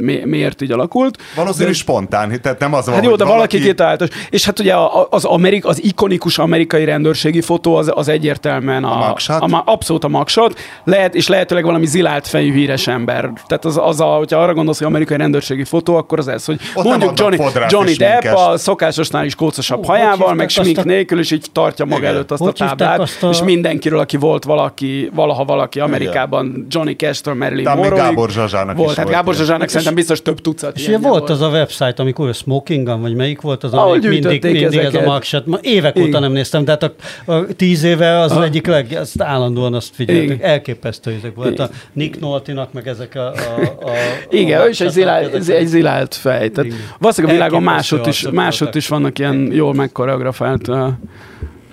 mi, 0.01 0.21
miért 0.25 0.63
így 0.63 0.73
alakult. 0.73 1.19
Valószínű 1.35 1.69
de, 1.69 1.73
spontán, 1.75 2.41
tehát 2.43 2.59
nem 2.59 2.75
az 2.75 2.87
van, 2.87 2.95
Hát 2.95 3.05
jó, 3.05 3.17
de 3.17 3.25
valaki, 3.25 3.37
valaki 3.37 3.61
kitalálta. 3.61 4.07
És 4.31 4.45
hát 4.45 4.59
ugye 4.59 4.75
az, 5.11 5.25
Amerik, 5.25 5.65
az 5.65 5.85
ikonikus 5.85 6.39
amerikai 6.39 6.85
rendőrségi 6.85 7.41
fotó 7.41 7.75
az, 7.77 7.91
az 7.95 8.09
egyértelműen 8.09 8.85
a, 8.85 9.15
a, 9.15 9.17
a, 9.27 9.63
abszolút 9.65 10.05
a 10.05 10.09
magsat, 10.09 10.59
lehet, 10.85 11.15
és 11.15 11.29
lehetőleg 11.29 11.65
valami 11.65 11.87
zilált 11.87 12.27
fejű 12.29 12.53
híres 12.53 12.87
ember. 12.87 13.31
Tehát 13.47 13.65
az, 13.65 13.79
az 13.83 14.01
a, 14.01 14.05
hogyha 14.05 14.39
arra 14.39 14.55
gondolsz, 14.55 14.79
hogy 14.79 14.87
amerikai 14.87 15.17
rendőrségi 15.17 15.65
fotó, 15.65 15.97
akkor 15.97 16.19
az 16.19 16.29
ez, 16.29 16.45
hogy 16.45 16.61
Ott 16.75 16.85
mondjuk 16.85 17.19
Johnny, 17.19 17.39
Johnny 17.69 17.95
Depp 17.95 18.25
a 18.25 18.57
szokásosnál 18.57 19.25
is 19.25 19.35
kócosabb 19.35 19.87
hajával, 19.87 20.35
meg 20.35 20.49
smink 20.49 20.85
nélkül, 20.85 21.19
és 21.19 21.31
így 21.31 21.47
tartja 21.53 21.85
maga 21.85 22.01
Igen. 22.01 22.15
előtt 22.15 22.31
azt 22.31 22.43
hogy 22.43 22.51
a 22.59 22.65
táblát, 22.65 22.99
azt 22.99 23.23
a... 23.23 23.29
és 23.29 23.43
mindenkiről, 23.43 23.99
aki 23.99 24.17
volt 24.17 24.45
valaki, 24.45 25.11
valaha 25.15 25.45
valaki 25.45 25.81
Amerikában, 25.81 26.67
Johnny 26.69 26.97
Cash-től 26.97 27.35
Marilyn 27.35 27.71
Monroe. 27.77 27.99
Gábor 27.99 28.31
Zsazsának 28.31 28.77
volt. 28.77 28.97
Hát 28.97 29.09
Gábor 29.09 29.35
Zsazsának 29.35 29.69
szerintem 29.69 29.90
biztos 29.95 30.23
több 30.23 30.41
tucat 30.41 30.77
és 30.77 30.87
ugye 30.87 30.99
volt, 30.99 31.19
volt 31.19 31.31
az 31.31 31.41
a 31.41 31.49
website, 31.49 31.95
amikor 31.97 32.29
a 32.29 32.33
Smokingan, 32.33 33.01
vagy 33.01 33.15
melyik 33.15 33.41
volt 33.41 33.65
az, 33.65 33.73
amelyik 33.73 34.09
mindig, 34.09 34.43
mindig 34.43 34.79
ez 34.79 34.95
a 34.95 35.01
magset. 35.01 35.47
Ma 35.47 35.59
évek 35.63 35.97
Igen. 35.97 36.09
óta 36.09 36.19
nem 36.19 36.33
néztem, 36.33 36.65
tehát 36.65 36.83
a, 36.83 36.95
a 37.33 37.47
tíz 37.57 37.83
éve 37.83 38.19
az 38.19 38.33
a... 38.33 38.43
egyik 38.43 38.67
leg, 38.67 38.97
azt 39.01 39.23
állandóan 39.23 39.75
azt 39.75 39.95
figyeltek. 39.95 40.43
Elképesztő 40.43 41.11
ezek 41.19 41.35
volt. 41.35 41.53
Igen. 41.53 41.67
A 41.67 41.71
Nick 41.93 42.21
Noltinak, 42.21 42.73
meg 42.73 42.89
ezek 42.89 43.15
a... 43.15 43.27
a, 43.27 43.63
a 43.63 43.91
Igen, 44.31 44.67
ő 44.67 44.69
is 44.69 44.81
egy, 44.81 44.91
zilált, 44.91 45.49
egy 45.49 45.67
zilált 45.67 46.15
fej. 46.15 46.51
Tehát 46.51 46.73
valószínűleg 46.99 47.37
a 47.37 47.39
világon 47.39 47.63
másod 47.63 48.07
is, 48.07 48.27
másod 48.31 48.77
is 48.77 48.89
vannak 48.89 49.19
ilyen 49.19 49.51
jól 49.53 49.75
megkoreografált 49.75 50.71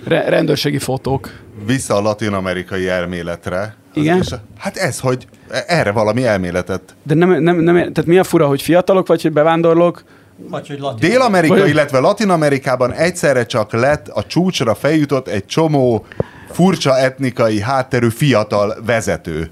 rendőrségi 0.08 0.78
fotók. 0.78 1.32
Vissza 1.66 1.96
a 1.96 2.02
latin-amerikai 2.02 2.88
elméletre. 2.88 3.76
Igen? 3.94 4.18
És, 4.18 4.28
hát 4.58 4.78
ez, 4.78 5.00
hogy 5.00 5.28
erre 5.68 5.92
valami 5.92 6.26
elméletet. 6.26 6.96
De 7.04 7.14
nem, 7.14 7.30
nem, 7.30 7.58
nem, 7.60 7.76
tehát 7.76 8.06
mi 8.06 8.18
a 8.18 8.24
fura, 8.24 8.48
hogy 8.48 8.62
fiatalok, 8.62 9.08
vagy 9.08 9.22
hogy 9.22 9.32
bevándorlók? 9.32 10.04
Vagy, 10.50 10.68
hogy 10.68 10.80
Dél-Amerika, 11.00 11.56
vagy... 11.56 11.70
illetve 11.70 12.00
Latin-Amerikában 12.00 12.94
egyszerre 12.94 13.46
csak 13.46 13.72
lett 13.72 14.08
a 14.08 14.24
csúcsra 14.24 14.76
feljutott 14.76 15.28
egy 15.28 15.46
csomó 15.46 16.06
furcsa 16.52 16.98
etnikai 16.98 17.62
hátterű 17.62 18.10
fiatal 18.10 18.76
vezető 18.86 19.50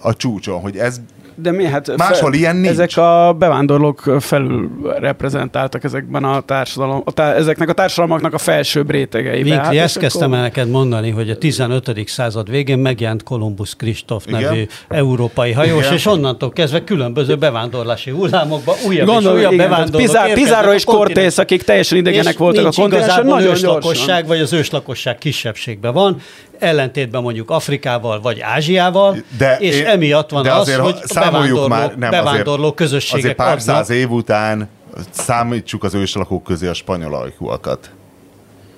a 0.00 0.16
csúcson, 0.16 0.60
hogy 0.60 0.76
ez 0.76 1.00
de 1.40 1.50
mi? 1.50 1.64
Hát 1.64 1.96
Máshol 1.96 2.30
fel, 2.30 2.32
ilyen 2.32 2.56
nincs. 2.56 2.68
Ezek 2.68 2.96
a 2.96 3.36
bevándorlók 3.38 4.16
felül 4.20 4.70
reprezentáltak 4.98 5.84
ezekben 5.84 6.24
a 6.24 6.40
társadalom, 6.40 7.02
a 7.04 7.12
tá, 7.12 7.34
ezeknek 7.34 7.68
a 7.68 7.72
társadalmaknak 7.72 8.34
a 8.34 8.38
felsőbb 8.38 8.90
rétegeiben. 8.90 9.58
Mikli, 9.58 9.76
hát, 9.76 9.84
ezt 9.84 9.98
kezdtem 9.98 10.26
akkor... 10.26 10.36
el 10.36 10.42
neked 10.42 10.68
mondani, 10.68 11.10
hogy 11.10 11.30
a 11.30 11.38
15. 11.38 11.92
század 12.06 12.50
végén 12.50 12.78
megjelent 12.78 13.22
Kolumbusz 13.22 13.74
Kristóf 13.76 14.24
nevű 14.24 14.66
európai 14.88 15.52
hajós, 15.52 15.80
igen. 15.80 15.92
és 15.92 16.06
onnantól 16.06 16.50
kezdve 16.50 16.84
különböző 16.84 17.36
bevándorlási 17.36 18.10
hullámokban 18.10 18.74
újabb 18.86 19.06
Gondol, 19.06 19.32
és 19.32 19.38
újabb 19.38 19.52
igen, 19.52 19.68
bevándorlók 19.68 20.02
Pizar, 20.02 20.32
Pizarro 20.32 20.72
és 20.72 20.84
Cortés, 20.84 21.38
akik 21.38 21.62
teljesen 21.62 21.98
idegenek 21.98 22.38
voltak 22.38 22.66
a 22.66 22.70
kontinensen, 22.74 23.26
nagyon 23.26 23.50
őslakosság, 23.50 24.26
vagy 24.26 24.40
az 24.40 24.52
őslakosság 24.52 25.18
kisebbségben 25.18 25.92
van, 25.92 26.16
ellentétben 26.60 27.22
mondjuk 27.22 27.50
Afrikával 27.50 28.20
vagy 28.20 28.40
Ázsiával, 28.40 29.16
de 29.38 29.56
és 29.58 29.78
én, 29.78 29.86
emiatt 29.86 30.30
van 30.30 30.42
de 30.42 30.52
az, 30.52 30.74
hogy 30.74 30.94
bevándorló, 31.14 31.68
már, 31.68 31.94
nem, 31.96 32.10
bevándorló 32.10 32.62
azért, 32.62 32.74
közösségek 32.74 33.18
azért 33.18 33.36
pár 33.36 33.46
adnak. 33.46 33.60
száz 33.60 33.90
év 33.90 34.10
után 34.10 34.68
számítsuk 35.10 35.84
az 35.84 35.94
őslakók 35.94 36.44
közé 36.44 36.66
a 36.66 36.74
spanyol 36.74 37.14
ajkúakat. 37.14 37.90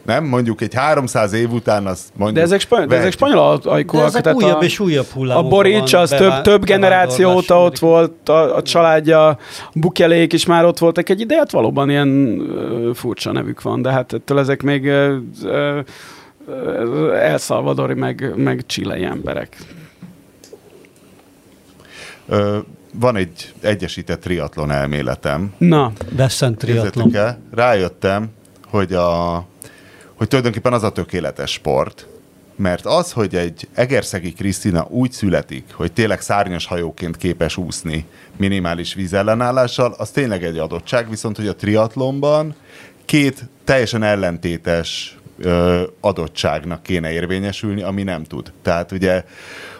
Nem? 0.06 0.24
Mondjuk 0.24 0.60
egy 0.60 0.74
300 0.74 1.32
év 1.32 1.52
után 1.52 1.86
azt 1.86 2.08
mondjuk... 2.16 2.38
De 2.38 2.44
ezek, 2.44 2.60
spany- 2.60 2.86
de 2.86 2.96
ezek 2.96 3.12
spanyol 3.12 3.60
ajkúak. 3.64 4.10
De 4.10 4.18
ezek 4.18 4.34
újabb 4.34 4.60
a, 4.60 4.64
és 4.64 4.78
újabb 4.78 5.06
hullámok. 5.06 5.44
A 5.44 5.48
Borics 5.48 5.92
az 5.92 6.10
több, 6.10 6.40
több 6.40 6.64
generáció 6.64 7.34
óta 7.34 7.62
ott 7.62 7.78
volt, 7.78 8.28
a, 8.28 8.56
a 8.56 8.62
családja, 8.62 9.38
Bukelék 9.74 10.32
is 10.32 10.46
már 10.46 10.64
ott 10.64 10.78
voltak 10.78 11.08
egy 11.08 11.20
ideje, 11.20 11.40
hát 11.40 11.50
valóban 11.50 11.90
ilyen 11.90 12.08
uh, 12.08 12.94
furcsa 12.94 13.32
nevük 13.32 13.62
van, 13.62 13.82
de 13.82 13.90
hát 13.90 14.12
ettől 14.12 14.38
ezek 14.38 14.62
még 14.62 14.84
uh, 14.84 15.14
uh, 15.42 15.78
el 17.14 17.38
Salvadori, 17.38 17.94
meg, 17.94 18.32
meg 18.36 18.66
csilei 18.66 19.04
emberek. 19.04 19.56
Ö, 22.26 22.58
van 22.94 23.16
egy 23.16 23.52
egyesített 23.60 24.20
triatlon 24.20 24.70
elméletem. 24.70 25.54
Na, 25.58 25.92
Veszent 26.10 26.58
triatlon. 26.58 27.12
Rájöttem, 27.50 28.30
hogy, 28.66 28.92
a, 28.92 29.34
hogy 30.14 30.28
tulajdonképpen 30.28 30.72
az 30.72 30.82
a 30.82 30.92
tökéletes 30.92 31.52
sport, 31.52 32.06
mert 32.56 32.86
az, 32.86 33.12
hogy 33.12 33.34
egy 33.34 33.68
Egerszegi 33.74 34.32
Krisztina 34.32 34.86
úgy 34.88 35.12
születik, 35.12 35.64
hogy 35.72 35.92
tényleg 35.92 36.20
szárnyas 36.20 36.66
hajóként 36.66 37.16
képes 37.16 37.56
úszni 37.56 38.06
minimális 38.36 38.94
vízellenállással, 38.94 39.94
az 39.98 40.10
tényleg 40.10 40.44
egy 40.44 40.58
adottság, 40.58 41.10
viszont 41.10 41.36
hogy 41.36 41.46
a 41.46 41.54
triatlonban 41.54 42.54
két 43.04 43.44
teljesen 43.64 44.02
ellentétes 44.02 45.16
ö, 45.38 45.82
adottságnak 46.00 46.82
kéne 46.82 47.12
érvényesülni, 47.12 47.82
ami 47.82 48.02
nem 48.02 48.24
tud. 48.24 48.52
Tehát 48.62 48.92
ugye 48.92 49.24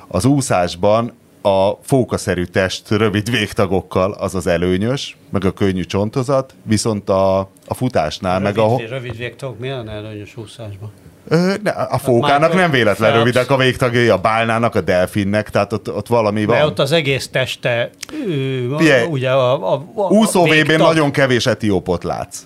az 0.09 0.25
úszásban 0.25 1.13
a 1.43 1.71
fókaszerű 1.83 2.45
test 2.45 2.91
rövid 2.91 3.31
végtagokkal 3.31 4.13
az 4.13 4.35
az 4.35 4.47
előnyös, 4.47 5.17
meg 5.31 5.45
a 5.45 5.51
könnyű 5.51 5.83
csontozat, 5.85 6.55
viszont 6.63 7.09
a, 7.09 7.39
a 7.67 7.75
futásnál, 7.75 8.37
a 8.37 8.41
meg 8.41 8.59
a... 8.59 8.77
Rövid 8.89 9.17
végtagok 9.17 9.59
milyen 9.59 9.89
előnyös 9.89 10.37
úszásban? 10.37 10.93
Ö, 11.29 11.55
ne, 11.63 11.71
a 11.71 11.99
fókának 11.99 12.55
nem 12.55 12.71
véletlen 12.71 13.11
fel... 13.11 13.19
rövidek 13.19 13.51
a 13.51 13.57
végtagjai, 13.57 14.09
a 14.09 14.19
bálnának, 14.19 14.75
a 14.75 14.81
delfinnek, 14.81 15.51
tehát 15.51 15.73
ott, 15.73 15.93
ott 15.93 16.07
valami 16.07 16.45
van. 16.45 16.57
De 16.57 16.65
ott 16.65 16.79
az 16.79 16.93
egész 16.93 17.29
teste, 17.29 17.91
ő, 18.27 18.69
ugye 19.11 19.31
a, 19.31 19.73
a, 19.73 19.85
a 19.95 20.11
Úszó 20.11 20.45
vb 20.45 20.71
nagyon 20.71 21.11
kevés 21.11 21.47
etiópot 21.47 22.05
látsz. 22.05 22.43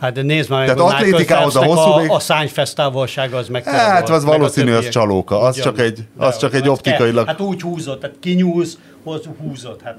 Hát 0.00 0.12
de 0.12 0.22
nézd 0.22 0.50
már, 0.50 0.64
Tehát 0.64 0.80
atlétikához 0.80 1.56
a 1.56 1.64
hosszú 1.64 2.10
a, 2.10 2.14
a 2.14 2.18
szányfesz 2.18 2.74
távolsága 2.74 3.36
az 3.36 3.48
meg. 3.48 3.64
Hát 3.64 4.08
az 4.08 4.24
valószínű, 4.24 4.72
az 4.72 4.88
csalóka. 4.88 5.40
Az 5.40 5.60
csak 5.60 5.80
egy, 5.80 6.04
az 6.16 6.38
csak 6.38 6.54
egy 6.54 6.68
optikailag. 6.68 7.26
Hát 7.26 7.40
úgy 7.40 7.62
húzott, 7.62 8.00
tehát 8.00 8.16
kinyúlsz, 8.20 8.78
húzott. 9.38 9.80
Hát 9.82 9.98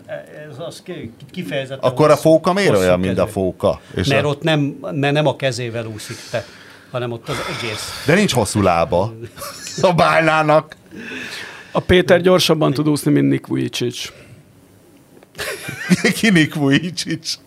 ez 0.50 0.56
az 0.68 0.84
kifejezetten. 1.32 1.90
Akkor 1.90 2.12
a 2.12 2.18
fóka 2.18 2.54
miért 2.54 2.78
olyan, 2.78 3.00
mint 3.00 3.20
a 3.20 3.28
fóka? 3.28 3.82
És 3.96 4.08
mert 4.08 4.24
a... 4.24 4.28
ott 4.28 4.42
nem, 4.42 4.60
mert 4.92 5.14
nem 5.14 5.28
a 5.28 5.36
kezével 5.36 5.86
úszik 5.86 6.18
te, 6.32 6.46
hanem 6.92 7.12
ott 7.12 7.30
az 7.30 7.38
egész. 7.58 8.04
De 8.06 8.14
nincs 8.14 8.34
hosszú 8.34 8.62
lába 8.62 9.14
a 9.82 9.94
bálnának. 9.94 10.76
A 11.72 11.80
Péter 11.80 12.22
gyorsabban 12.22 12.74
tud 12.74 12.90
úszni, 12.90 13.12
mint 13.12 13.30
Nick 13.30 13.48
Vujicic. 13.48 14.12
Ki 16.20 16.30
Nick 16.30 16.56
Vujicic? 16.56 17.40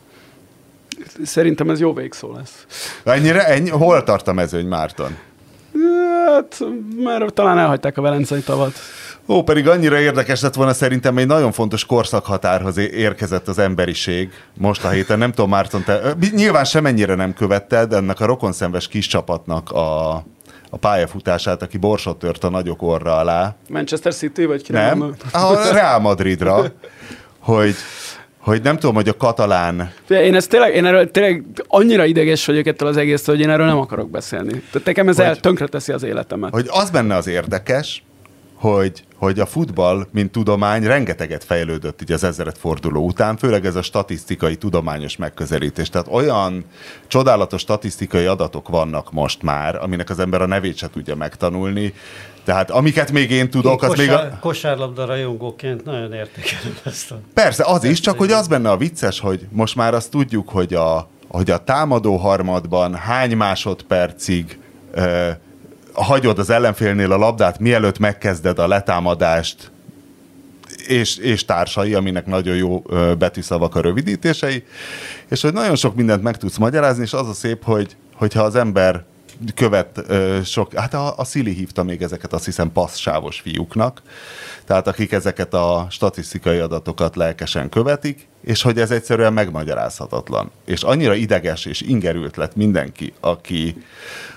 Szerintem 1.25 1.71
ez 1.71 1.81
jó 1.81 1.95
végszó 1.95 2.33
lesz. 2.33 2.67
Ennyire, 3.05 3.47
ennyi, 3.47 3.71
hol 3.71 4.03
tart 4.03 4.29
a 4.29 4.33
mezőny 4.33 4.67
Márton? 4.67 5.17
Hát, 6.27 6.61
már 7.03 7.31
talán 7.31 7.59
elhagyták 7.59 7.99
a 7.99 8.03
Velencei 8.03 8.41
tavat. 8.41 8.73
Ó, 9.29 9.43
pedig 9.43 9.69
annyira 9.69 9.99
érdekes 9.99 10.41
lett 10.41 10.55
volna 10.55 10.73
szerintem 10.73 11.19
egy 11.19 11.27
nagyon 11.27 11.53
fontos 11.53 11.85
korszakhatárhoz 11.85 12.77
érkezett 12.77 13.49
az 13.49 13.59
emberiség 13.59 14.31
most 14.59 14.85
a 14.85 14.89
héten. 14.89 15.19
Nem 15.19 15.33
tudom, 15.33 15.51
Márton, 15.51 15.85
te 15.85 16.15
nyilván 16.33 16.65
semennyire 16.65 17.15
nem 17.15 17.35
követted, 17.35 17.93
ennek 17.93 18.21
a 18.21 18.27
rokonszenves 18.27 18.89
kis 18.89 19.07
csapatnak 19.07 19.71
a, 19.71 20.15
a 20.71 20.77
pályafutását, 20.81 21.63
aki 21.63 21.79
borsot 21.79 22.19
tört 22.19 22.45
a 22.45 22.51
nagyok 22.51 22.83
orra 22.83 23.17
alá. 23.17 23.55
Manchester 23.69 24.15
City, 24.15 24.45
vagy 24.45 24.63
ki 24.63 24.73
nem? 24.73 25.15
A 25.33 25.73
Real 25.73 25.99
Madridra, 25.99 26.73
hogy 27.39 27.75
hogy 28.43 28.63
nem 28.63 28.79
tudom, 28.79 28.95
hogy 28.95 29.09
a 29.09 29.17
katalán... 29.17 29.93
Én 30.09 30.35
ezt 30.35 30.49
tényleg, 30.49 30.75
én 30.75 30.85
erről 30.85 31.11
tényleg 31.11 31.45
annyira 31.67 32.05
ideges 32.05 32.47
vagyok 32.47 32.67
ettől 32.67 32.89
az 32.89 32.97
egész, 32.97 33.27
hogy 33.27 33.41
én 33.41 33.51
erről 33.51 33.67
nem 33.67 33.79
akarok 33.79 34.11
beszélni. 34.11 34.51
Tehát 34.51 34.87
nekem 34.87 35.09
ez 35.09 35.17
hogy, 35.17 35.41
tönkre 35.41 35.67
teszi 35.67 35.93
az 35.93 36.03
életemet. 36.03 36.53
Hogy 36.53 36.67
az 36.71 36.91
benne 36.91 37.17
az 37.17 37.27
érdekes, 37.27 38.03
hogy, 38.55 39.05
hogy 39.17 39.41
a 39.41 39.47
futball, 39.47 40.07
mint 40.11 40.33
tudomány 40.33 40.83
rengeteget 40.83 41.45
fejlődött 41.45 42.03
így 42.03 42.13
az 42.13 42.25
ezeret 42.25 42.59
forduló 42.59 43.05
után, 43.05 43.37
főleg 43.37 43.67
ez 43.67 43.77
a 43.77 43.83
statisztikai, 43.83 44.57
tudományos 44.57 45.17
megközelítés. 45.17 45.89
Tehát 45.89 46.07
olyan 46.11 46.65
csodálatos 47.07 47.61
statisztikai 47.61 48.25
adatok 48.25 48.69
vannak 48.69 49.13
most 49.13 49.43
már, 49.43 49.77
aminek 49.77 50.11
az 50.11 50.19
ember 50.19 50.43
a 50.43 50.47
nevét 50.47 50.77
se 50.77 50.91
tudja 50.91 51.15
megtanulni, 51.15 51.95
tehát 52.45 52.71
amiket 52.71 53.13
még 53.13 53.31
én 53.31 53.51
tudok, 53.51 53.83
én 53.83 53.89
az 53.89 53.97
kosár, 53.97 54.07
még 54.07 54.33
a... 54.33 54.39
Kosárlabda 54.41 55.05
rajongóként 55.05 55.85
nagyon 55.85 56.13
értékelem 56.13 56.77
ezt 56.85 57.11
a... 57.11 57.19
Persze, 57.35 57.65
az 57.65 57.85
is, 57.85 58.01
csak 58.01 58.19
hogy 58.19 58.31
az 58.31 58.49
benne 58.49 58.71
a 58.71 58.77
vicces, 58.77 59.21
hogy 59.21 59.47
most 59.51 59.77
már 59.77 59.95
azt 59.95 60.11
tudjuk, 60.11 60.49
hogy 60.49 60.75
a, 60.75 61.09
hogy 61.29 61.51
a 61.51 61.65
támadó 61.65 62.17
harmadban 62.17 62.95
hány 62.95 63.37
másodpercig 63.37 64.59
uh, 64.95 65.29
hagyod 65.93 66.39
az 66.39 66.51
ellenfélnél 66.51 67.13
a 67.13 67.17
labdát, 67.17 67.59
mielőtt 67.59 67.99
megkezded 67.99 68.59
a 68.59 68.69
letámadást, 68.69 69.71
és, 70.87 71.17
és 71.17 71.45
társai, 71.45 71.95
aminek 71.95 72.27
nagyon 72.27 72.57
jó 72.57 72.83
betűszavak 73.19 73.75
a 73.75 73.81
rövidítései, 73.81 74.65
és 75.29 75.41
hogy 75.43 75.53
nagyon 75.53 75.77
sok 75.77 75.95
mindent 75.95 76.23
meg 76.23 76.37
tudsz 76.37 76.57
magyarázni, 76.57 77.03
és 77.03 77.13
az 77.13 77.29
a 77.29 77.33
szép, 77.33 77.65
hogy 77.65 77.97
hogyha 78.15 78.43
az 78.43 78.55
ember 78.55 79.05
követ 79.55 80.01
ö, 80.07 80.39
sok, 80.45 80.75
hát 80.75 80.95
a, 80.95 81.19
a 81.19 81.25
Szili 81.25 81.53
hívta 81.53 81.83
még 81.83 82.03
ezeket 82.03 82.33
azt 82.33 82.45
hiszem 82.45 82.73
passzsávos 82.73 83.41
fiúknak, 83.41 84.03
tehát 84.65 84.87
akik 84.87 85.13
ezeket 85.13 85.55
a 85.55 85.87
statisztikai 85.91 86.59
adatokat 86.59 87.17
lelkesen 87.17 87.69
követik, 87.69 88.29
és 88.43 88.63
hogy 88.63 88.79
ez 88.79 88.91
egyszerűen 88.91 89.33
megmagyarázhatatlan. 89.33 90.51
És 90.65 90.83
annyira 90.83 91.15
ideges 91.15 91.65
és 91.65 91.81
ingerült 91.81 92.37
lett 92.37 92.57
mindenki, 92.57 93.13
aki, 93.21 93.85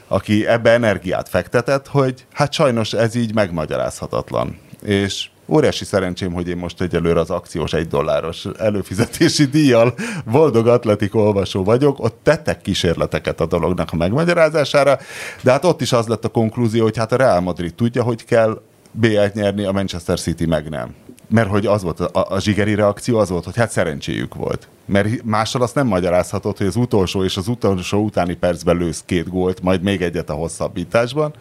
aki 0.08 0.48
ebbe 0.48 0.72
energiát 0.72 1.30
fektetett, 1.30 1.88
hogy 1.88 2.26
hát 2.34 2.54
sajnos 2.54 2.94
ez 2.94 3.16
így 3.16 3.34
megmagyarázhatatlan. 3.34 4.60
És 4.84 5.30
óriási 5.48 5.86
szerencsém, 5.86 6.34
hogy 6.34 6.48
én 6.48 6.58
most 6.58 6.82
egyelőre 6.82 7.20
az 7.20 7.30
akciós 7.30 7.74
egy 7.74 7.88
dolláros 7.88 8.46
előfizetési 8.58 9.46
díjjal 9.46 9.94
boldog 10.32 10.68
atletik 10.68 11.16
olvasó 11.16 11.64
vagyok, 11.64 12.00
ott 12.00 12.20
tettek 12.24 12.62
kísérleteket 12.62 13.40
a 13.42 13.46
dolognak 13.46 13.90
a 13.92 13.96
megmagyarázására, 13.96 15.00
de 15.42 15.52
hát 15.52 15.66
ott 15.66 15.82
is 15.82 15.92
az 15.92 16.08
lett 16.08 16.26
a 16.26 16.30
konklúzió, 16.30 16.84
hogy 16.84 16.98
hát 16.98 17.12
a 17.12 17.16
Real 17.16 17.40
Madrid 17.40 17.74
tudja, 17.74 18.04
hogy 18.04 18.26
kell 18.26 18.62
BL-t 18.92 19.34
nyerni, 19.34 19.64
a 19.64 19.72
Manchester 19.72 20.20
City 20.20 20.46
meg 20.46 20.70
nem. 20.70 20.94
Mert 21.30 21.50
hogy 21.50 21.66
az 21.66 21.84
volt, 21.84 22.00
a, 22.00 22.26
a 22.30 22.40
zsigeri 22.40 22.76
reakció 22.76 23.18
az 23.18 23.30
volt, 23.30 23.44
hogy 23.46 23.56
hát 23.56 23.72
szerencséjük 23.72 24.36
volt. 24.36 24.68
Mert 24.86 25.24
mással 25.24 25.62
azt 25.62 25.76
nem 25.76 25.88
magyarázhatod, 25.88 26.58
hogy 26.58 26.68
az 26.68 26.76
utolsó 26.76 27.24
és 27.24 27.38
az 27.38 27.48
utolsó 27.48 28.04
utáni 28.04 28.36
percben 28.36 28.78
lősz 28.78 29.04
két 29.06 29.30
gólt, 29.30 29.62
majd 29.62 29.82
még 29.82 30.02
egyet 30.02 30.30
a 30.30 30.34
hosszabbításban 30.34 31.34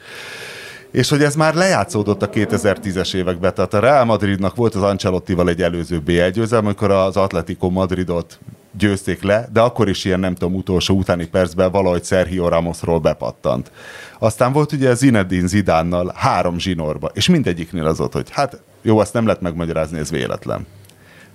és 0.95 1.09
hogy 1.09 1.23
ez 1.23 1.35
már 1.35 1.55
lejátszódott 1.55 2.23
a 2.23 2.31
2010-es 2.31 3.15
években, 3.15 3.55
tehát 3.55 3.75
a 3.75 3.79
Real 3.79 4.05
Madridnak 4.05 4.57
volt 4.57 4.75
az 4.75 4.83
Ancelottival 4.83 5.49
egy 5.49 5.63
előző 5.63 6.01
BL 6.01 6.29
győzelem, 6.29 6.65
amikor 6.65 6.91
az 6.91 7.17
Atletico 7.17 7.71
Madridot 7.71 8.39
győzték 8.79 9.23
le, 9.23 9.49
de 9.53 9.61
akkor 9.61 9.89
is 9.89 10.05
ilyen 10.05 10.21
nem 10.21 10.35
tudom, 10.35 10.55
utolsó 10.55 10.97
utáni 10.97 11.27
percben 11.27 11.71
valahogy 11.71 12.05
Sergio 12.05 12.49
Ramosról 12.49 12.99
bepattant. 12.99 13.71
Aztán 14.19 14.53
volt 14.53 14.73
ugye 14.73 14.95
Zinedine 14.95 15.47
Zidánnal 15.47 16.13
három 16.17 16.59
zsinórba, 16.59 17.11
és 17.15 17.29
mindegyiknél 17.29 17.87
az 17.87 18.01
ott, 18.01 18.13
hogy 18.13 18.31
hát 18.31 18.63
jó, 18.83 18.99
azt 18.99 19.13
nem 19.13 19.27
lehet 19.27 19.41
megmagyarázni, 19.41 19.99
ez 19.99 20.11
véletlen. 20.11 20.67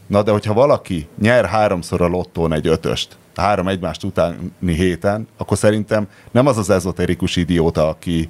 Na 0.07 0.24
de 0.24 0.32
hogyha 0.32 0.53
valaki 0.53 1.07
nyer 1.22 1.45
háromszor 1.45 2.01
a 2.01 2.07
lottón 2.07 2.53
egy 2.53 2.68
ötöst, 2.68 3.18
három 3.36 3.68
egymást 3.68 4.03
utáni 4.03 4.74
héten, 4.74 5.28
akkor 5.38 5.57
szerintem 5.57 6.07
nem 6.32 6.47
az 6.47 6.57
az 6.57 6.70
ezoterikus 6.70 7.36
idióta, 7.36 7.88
aki, 7.88 8.30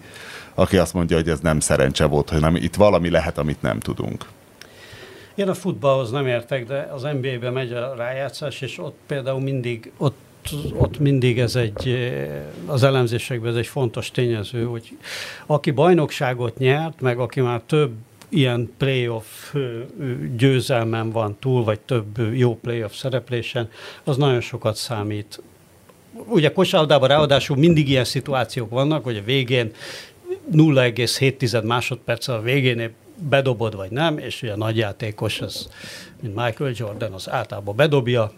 aki 0.60 0.78
azt 0.78 0.94
mondja, 0.94 1.16
hogy 1.16 1.30
ez 1.30 1.40
nem 1.40 1.60
szerencse 1.60 2.06
volt, 2.06 2.30
hanem 2.30 2.56
itt 2.56 2.76
valami 2.76 3.10
lehet, 3.10 3.38
amit 3.38 3.62
nem 3.62 3.80
tudunk. 3.80 4.26
Én 5.36 5.50
a 5.50 5.54
futballhoz 5.54 6.12
nem 6.12 6.28
értek, 6.28 6.66
de 6.68 6.90
az 6.94 7.02
NBA-be 7.02 7.50
megy 7.50 7.74
a 7.74 7.96
rájátszás, 7.96 8.62
és 8.62 8.78
ott 8.78 8.98
például 9.08 9.40
mindig, 9.40 9.92
ott 9.98 10.18
ott 10.74 11.00
mindig 11.00 11.40
ez 11.40 11.56
egy, 11.56 12.12
az 12.66 12.84
elemzésekben 12.84 13.52
ez 13.52 13.58
egy 13.58 13.68
fontos 13.68 14.12
tényező, 14.12 14.64
hogy 14.64 14.98
aki 15.46 15.72
bajnokságot 15.72 16.58
nyert, 16.58 17.02
meg 17.02 17.20
aki 17.20 17.42
már 17.42 17.62
több 17.66 17.92
ilyen 18.30 18.74
playoff 18.78 19.56
győzelmen 20.38 21.12
van 21.12 21.38
túl, 21.40 21.64
vagy 21.64 21.80
több 21.80 22.34
jó 22.34 22.56
playoff 22.56 22.94
szereplésen, 22.94 23.70
az 24.04 24.18
nagyon 24.18 24.42
sokat 24.42 24.76
számít. 24.76 25.42
Ugye 26.28 26.52
kosárlabdában 26.52 27.08
ráadásul 27.08 27.58
mindig 27.58 27.90
ilyen 27.90 28.04
szituációk 28.04 28.70
vannak, 28.70 29.04
hogy 29.04 29.18
a 29.18 29.24
végén 29.24 29.72
0,7 30.52 31.64
másodperc 31.64 32.28
a 32.28 32.42
végén 32.42 32.94
bedobod 33.30 33.76
vagy 33.76 33.92
nem, 33.92 34.18
és 34.18 34.42
ugye 34.42 34.52
a 34.52 34.58
nagyjátékos, 34.58 35.42
az, 35.42 35.70
mint 36.22 36.36
Michael 36.36 36.72
Jordan, 36.76 37.14
az 37.14 37.30
általában 37.30 37.76
bedobja, 37.76 38.32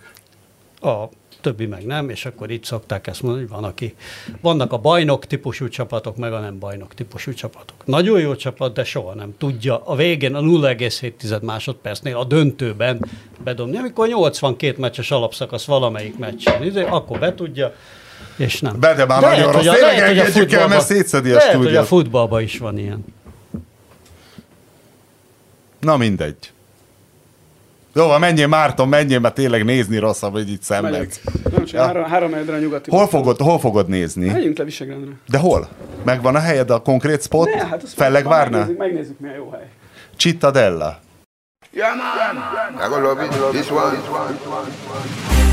a 0.82 1.09
többi 1.41 1.66
meg 1.66 1.86
nem, 1.86 2.09
és 2.09 2.26
akkor 2.26 2.51
itt 2.51 2.64
szokták 2.64 3.07
ezt 3.07 3.22
mondani, 3.22 3.43
hogy 3.43 3.53
van, 3.53 3.64
aki... 3.64 3.95
Vannak 4.41 4.74
a 4.74 4.78
bajnok 4.78 5.26
típusú 5.26 5.68
csapatok, 5.68 6.18
meg 6.18 6.34
a 6.34 6.39
nem 6.39 6.59
bajnok 6.59 6.93
típusú 6.93 7.34
csapatok. 7.34 7.86
Nagyon 7.86 8.20
jó 8.20 8.36
csapat, 8.36 8.74
de 8.74 8.84
soha 8.84 9.14
nem 9.14 9.34
tudja 9.38 9.86
a 9.86 9.95
végén 9.95 10.36
a 10.36 10.41
0,7 10.41 11.41
másodpercnél 11.41 12.18
a 12.18 12.24
döntőben 12.24 13.05
bedobni. 13.43 13.78
Amikor 13.78 14.07
82 14.07 14.80
meccses 14.80 15.12
alapszakasz 15.12 15.66
valamelyik 15.66 16.18
meccsen, 16.18 16.86
akkor 16.86 17.20
be 17.20 17.36
tudja, 17.36 17.74
és 18.36 18.59
nem. 18.59 18.79
Be, 18.79 18.93
de 18.93 19.05
már 19.05 19.21
nagyon 19.21 19.51
rossz. 19.51 19.63
Tényleg 19.63 19.99
engedjük 19.99 20.51
el, 20.51 20.67
mert 20.67 20.86
szétszedi 20.86 21.32
a 21.32 21.36
lehet, 21.36 21.55
hogy 21.55 21.75
a 21.75 21.84
futballban 21.84 22.41
is 22.41 22.57
van 22.57 22.77
ilyen. 22.77 23.05
Na 25.79 25.97
mindegy. 25.97 26.51
Jó, 27.93 28.17
menjél 28.17 28.47
Márton, 28.47 28.88
menjél, 28.88 29.19
mert 29.19 29.34
tényleg 29.34 29.65
nézni 29.65 29.97
rosszabb, 29.97 30.32
hogy 30.32 30.49
itt 30.49 30.61
szenvedsz. 30.61 31.21
Nem, 31.51 31.65
csak 31.65 31.69
ja. 31.69 31.86
három, 31.86 32.03
három 32.03 32.32
helyedre 32.32 32.55
a 32.55 32.59
nyugati. 32.59 32.89
Hol 32.89 33.07
fogod, 33.07 33.39
hol 33.39 33.59
fogod 33.59 33.88
nézni? 33.88 34.27
Menjünk 34.27 34.57
le 34.57 34.63
Visegrádra. 34.63 35.11
De 35.27 35.38
hol? 35.38 35.67
Megvan 36.03 36.36
a 36.36 36.39
helyed, 36.39 36.69
a 36.69 36.79
konkrét 36.79 37.21
spot? 37.21 37.53
Ne, 37.53 37.65
hát 37.65 37.84
Fellegvárna? 37.95 38.57
Megnézzük, 38.57 38.77
megnézzük, 38.77 39.19
milyen 39.19 39.36
jó 39.36 39.49
hely. 39.49 39.69
Cittadella. 40.17 40.99
Yeah, 41.73 41.95
man. 41.95 42.36
I 42.75 42.89
gonna 42.89 43.07
love 43.07 43.23
it. 43.23 43.32
This 43.51 43.69
one. 43.69 43.91
This 43.91 44.09
one. 44.09 45.51